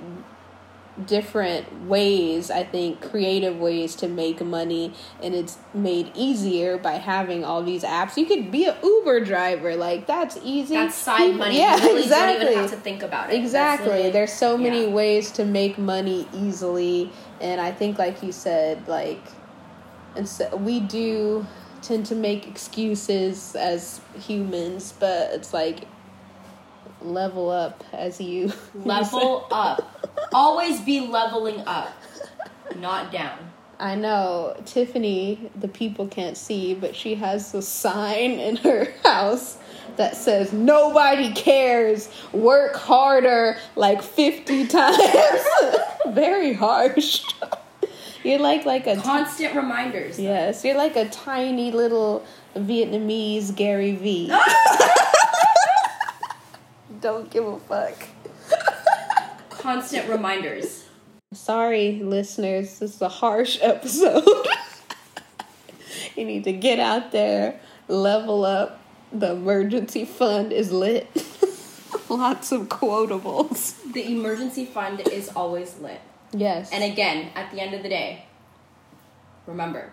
different 1.03 1.87
ways, 1.87 2.49
I 2.49 2.63
think, 2.63 3.01
creative 3.01 3.57
ways 3.57 3.95
to 3.97 4.07
make 4.07 4.41
money, 4.41 4.93
and 5.21 5.35
it's 5.35 5.57
made 5.73 6.11
easier 6.15 6.77
by 6.77 6.93
having 6.93 7.43
all 7.43 7.63
these 7.63 7.83
apps. 7.83 8.15
You 8.15 8.25
could 8.25 8.51
be 8.51 8.65
an 8.65 8.75
Uber 8.81 9.19
driver, 9.25 9.75
like 9.75 10.07
that's 10.07 10.37
easy. 10.43 10.75
That's 10.75 10.95
side 10.95 11.17
People- 11.17 11.39
money. 11.39 11.57
Yeah, 11.57 11.75
you 11.83 11.97
exactly. 11.97 12.45
don't 12.45 12.51
even 12.51 12.61
have 12.63 12.71
to 12.71 12.77
think 12.77 13.03
about 13.03 13.31
it. 13.31 13.35
Exactly. 13.35 14.09
There's 14.09 14.33
so 14.33 14.57
many 14.57 14.85
yeah. 14.85 14.93
ways 14.93 15.31
to 15.31 15.45
make 15.45 15.77
money 15.77 16.27
easily, 16.33 17.11
and 17.41 17.59
I 17.59 17.71
think, 17.71 17.97
like 17.97 18.23
you 18.23 18.31
said, 18.31 18.87
like, 18.87 19.21
and 20.15 20.27
so 20.27 20.55
we 20.55 20.79
do 20.79 21.45
tend 21.81 22.05
to 22.07 22.15
make 22.15 22.47
excuses 22.47 23.55
as 23.55 24.01
humans, 24.17 24.93
but 24.99 25.31
it's 25.33 25.53
like 25.53 25.87
level 27.05 27.49
up 27.49 27.83
as 27.93 28.19
you 28.19 28.51
level 28.75 29.47
up. 29.51 30.09
Always 30.33 30.81
be 30.81 31.01
leveling 31.01 31.61
up, 31.65 31.93
not 32.77 33.11
down. 33.11 33.37
I 33.79 33.95
know 33.95 34.55
Tiffany, 34.65 35.51
the 35.55 35.67
people 35.67 36.07
can't 36.07 36.37
see, 36.37 36.73
but 36.73 36.95
she 36.95 37.15
has 37.15 37.53
a 37.53 37.61
sign 37.61 38.31
in 38.31 38.55
her 38.57 38.87
house 39.03 39.57
that 39.97 40.15
says 40.15 40.53
nobody 40.53 41.33
cares, 41.33 42.09
work 42.31 42.75
harder 42.75 43.57
like 43.75 44.01
50 44.01 44.67
times. 44.67 45.45
Very 46.07 46.53
harsh. 46.53 47.23
You're 48.23 48.39
like 48.39 48.65
like 48.65 48.87
a 48.87 48.95
Constant 48.95 49.55
reminders. 49.55 50.19
Yes, 50.19 50.63
you're 50.65 50.77
like 50.77 50.95
a 50.95 51.07
tiny 51.09 51.71
little 51.71 52.25
Vietnamese 52.55 53.55
Gary 53.55 53.95
V. 53.95 54.31
Don't 57.05 57.29
give 57.29 57.45
a 57.45 57.59
fuck. 57.59 57.93
Constant 59.51 60.09
reminders. 60.09 60.85
Sorry, 61.33 62.01
listeners, 62.01 62.79
this 62.79 62.95
is 62.95 63.01
a 63.03 63.09
harsh 63.09 63.59
episode. 63.61 64.47
you 66.15 66.25
need 66.25 66.45
to 66.45 66.51
get 66.51 66.79
out 66.79 67.11
there, 67.11 67.59
level 67.87 68.43
up. 68.43 68.81
The 69.13 69.33
emergency 69.33 70.03
fund 70.03 70.51
is 70.51 70.71
lit. 70.71 71.07
Lots 72.09 72.51
of 72.51 72.69
quotables. 72.69 73.75
The 73.93 74.11
emergency 74.11 74.65
fund 74.65 75.07
is 75.07 75.29
always 75.29 75.77
lit. 75.77 76.01
Yes. 76.33 76.71
And 76.71 76.83
again, 76.91 77.29
at 77.35 77.51
the 77.51 77.61
end 77.61 77.75
of 77.75 77.83
the 77.83 77.89
day, 77.89 78.25
remember, 79.45 79.91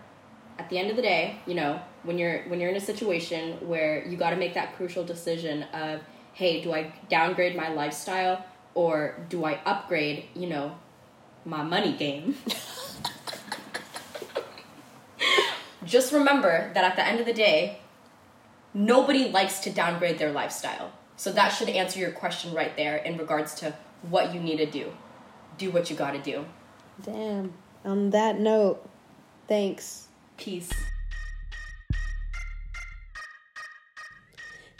at 0.58 0.70
the 0.70 0.78
end 0.78 0.88
of 0.88 0.96
the 0.96 1.02
day, 1.02 1.40
you 1.46 1.52
know, 1.52 1.78
when 2.04 2.16
you're 2.16 2.44
when 2.44 2.58
you're 2.58 2.70
in 2.70 2.76
a 2.76 2.80
situation 2.80 3.58
where 3.68 4.02
you 4.08 4.16
got 4.16 4.30
to 4.30 4.36
make 4.36 4.54
that 4.54 4.76
crucial 4.76 5.04
decision 5.04 5.64
of, 5.74 6.00
hey, 6.32 6.60
do 6.62 6.72
I 6.72 6.92
downgrade 7.08 7.56
my 7.56 7.68
lifestyle 7.72 8.44
or 8.74 9.16
do 9.28 9.44
I 9.44 9.60
upgrade, 9.64 10.24
you 10.34 10.48
know, 10.48 10.76
my 11.44 11.62
money 11.62 11.92
game? 11.92 12.36
Just 15.84 16.12
remember 16.12 16.70
that 16.74 16.84
at 16.84 16.96
the 16.96 17.04
end 17.04 17.20
of 17.20 17.26
the 17.26 17.32
day, 17.32 17.80
nobody 18.72 19.28
likes 19.28 19.60
to 19.60 19.70
downgrade 19.70 20.18
their 20.18 20.32
lifestyle. 20.32 20.92
So 21.16 21.32
that 21.32 21.50
should 21.50 21.68
answer 21.68 21.98
your 21.98 22.12
question 22.12 22.54
right 22.54 22.76
there 22.76 22.96
in 22.96 23.18
regards 23.18 23.54
to 23.56 23.74
what 24.08 24.34
you 24.34 24.40
need 24.40 24.56
to 24.58 24.66
do. 24.66 24.92
Do 25.58 25.70
what 25.70 25.90
you 25.90 25.96
got 25.96 26.12
to 26.12 26.18
do. 26.18 26.46
Damn. 27.02 27.52
On 27.84 28.10
that 28.10 28.38
note, 28.38 28.88
thanks. 29.48 30.08
Peace. 30.36 30.70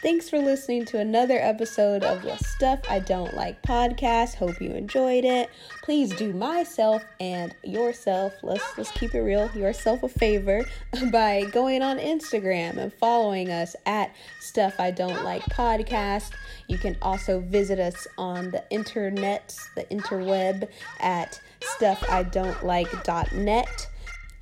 Thanks 0.03 0.28
for 0.28 0.40
listening 0.40 0.84
to 0.86 0.98
another 0.98 1.38
episode 1.38 2.03
of 2.03 2.22
the 2.22 2.36
Stuff 2.38 2.80
I 2.90 2.98
Don't 2.98 3.34
Like 3.34 3.62
podcast. 3.62 4.34
Hope 4.34 4.61
you 4.61 4.72
enjoyed 4.72 5.24
it. 5.24 5.48
Please 5.84 6.12
do 6.12 6.32
myself 6.32 7.05
and 7.20 7.55
yourself, 7.62 8.32
let's 8.42 8.64
let's 8.76 8.90
keep 8.90 9.14
it 9.14 9.20
real, 9.20 9.48
yourself 9.53 10.03
a 10.03 10.09
favor 10.09 10.66
by 11.12 11.44
going 11.53 11.82
on 11.82 11.98
Instagram 11.98 12.78
and 12.78 12.92
following 12.92 13.53
us 13.53 13.76
at 13.86 14.12
Stuff 14.40 14.80
I 14.80 14.90
Don't 14.90 15.22
Like 15.22 15.42
podcast. 15.42 16.32
You 16.66 16.78
can 16.78 16.96
also 17.00 17.38
visit 17.38 17.78
us 17.78 18.09
on 18.18 18.50
the 18.50 18.64
internet, 18.70 19.57
the 19.76 19.84
interweb 19.84 20.68
at 20.98 21.40
stuffidon'tlike.net. 21.61 23.88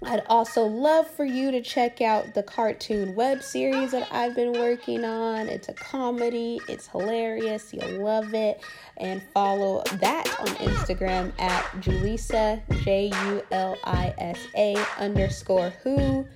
I'd 0.03 0.23
also 0.29 0.65
love 0.65 1.07
for 1.07 1.27
you 1.27 1.51
to 1.51 1.61
check 1.61 2.01
out 2.01 2.33
the 2.35 2.43
cartoon 2.43 3.15
web 3.15 3.43
series 3.43 3.91
that 3.91 4.09
I've 4.11 4.35
been 4.35 4.53
working 4.53 5.05
on. 5.05 5.49
It's 5.49 5.69
a 5.69 5.75
comedy, 5.75 6.59
it's 6.69 6.87
hilarious, 6.87 7.75
you'll 7.75 8.03
love 8.03 8.33
it. 8.33 8.63
And 8.97 9.23
follow 9.35 9.83
that 10.01 10.35
on 10.41 10.47
Instagram 10.57 11.39
at 11.39 11.65
Julisa, 11.83 12.63
J 12.83 13.13
U 13.27 13.43
L 13.51 13.77
I 13.85 14.15
S 14.19 14.39
A 14.57 14.75
underscore 14.99 15.71
who, 15.83 16.27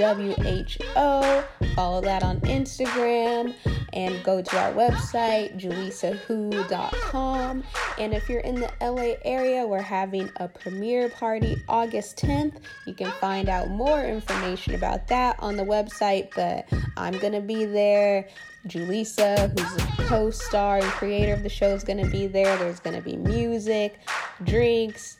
W 0.00 0.34
H 0.46 0.78
O. 0.96 1.44
Follow 1.74 2.00
that 2.00 2.22
on 2.22 2.40
Instagram 2.40 3.54
and 3.92 4.24
go 4.24 4.40
to 4.40 4.58
our 4.58 4.72
website, 4.72 5.60
julisawho.com. 5.60 7.62
And 7.98 8.14
if 8.14 8.26
you're 8.26 8.40
in 8.40 8.54
the 8.54 8.72
LA 8.80 9.16
area, 9.26 9.66
we're 9.66 9.82
having 9.82 10.30
a 10.36 10.48
premiere 10.48 11.10
party 11.10 11.62
August 11.68 12.16
10th. 12.16 12.62
You 12.86 12.94
can 12.94 13.10
find 13.20 13.50
out 13.50 13.68
more 13.68 14.02
information 14.02 14.74
about 14.74 15.06
that 15.08 15.36
on 15.38 15.58
the 15.58 15.64
website, 15.64 16.34
but 16.34 16.66
I'm 16.96 17.18
going 17.18 17.34
to 17.34 17.42
be 17.42 17.66
there. 17.66 18.26
Julisa, 18.68 19.50
who's 19.50 19.74
the 19.74 20.04
co 20.04 20.30
star 20.30 20.78
and 20.78 20.86
creator 20.86 21.34
of 21.34 21.42
the 21.42 21.50
show, 21.50 21.74
is 21.74 21.84
going 21.84 22.02
to 22.02 22.10
be 22.10 22.26
there. 22.26 22.56
There's 22.56 22.80
going 22.80 22.96
to 22.96 23.02
be 23.02 23.16
music, 23.16 23.98
drinks, 24.44 25.18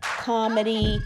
comedy, 0.00 1.02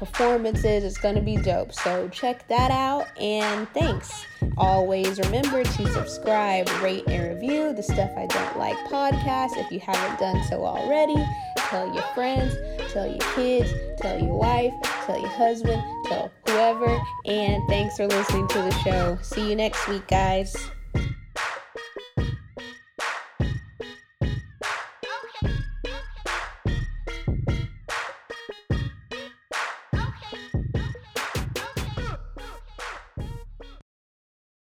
performances. 0.00 0.82
It's 0.82 0.98
going 0.98 1.14
to 1.14 1.20
be 1.20 1.36
dope. 1.36 1.72
So 1.72 2.08
check 2.08 2.48
that 2.48 2.72
out 2.72 3.06
and 3.20 3.68
thanks. 3.68 4.24
Always 4.56 5.20
remember 5.20 5.62
to 5.62 5.92
subscribe, 5.92 6.68
rate, 6.82 7.04
and 7.06 7.34
review 7.34 7.72
the 7.72 7.82
Stuff 7.82 8.10
I 8.16 8.26
Don't 8.26 8.58
Like 8.58 8.76
podcast 8.88 9.56
if 9.58 9.70
you 9.70 9.78
haven't 9.78 10.18
done 10.18 10.42
so 10.48 10.64
already. 10.64 11.22
Tell 11.56 11.94
your 11.94 12.02
friends, 12.14 12.56
tell 12.92 13.06
your 13.06 13.20
kids, 13.34 13.72
tell 13.98 14.18
your 14.18 14.34
wife, 14.34 14.72
tell 15.04 15.20
your 15.20 15.28
husband, 15.28 15.82
tell 16.06 16.32
whoever. 16.46 16.98
And 17.26 17.62
thanks 17.68 17.96
for 17.96 18.06
listening 18.06 18.48
to 18.48 18.58
the 18.58 18.72
show. 18.82 19.18
See 19.22 19.50
you 19.50 19.54
next 19.54 19.86
week, 19.86 20.08
guys. 20.08 20.56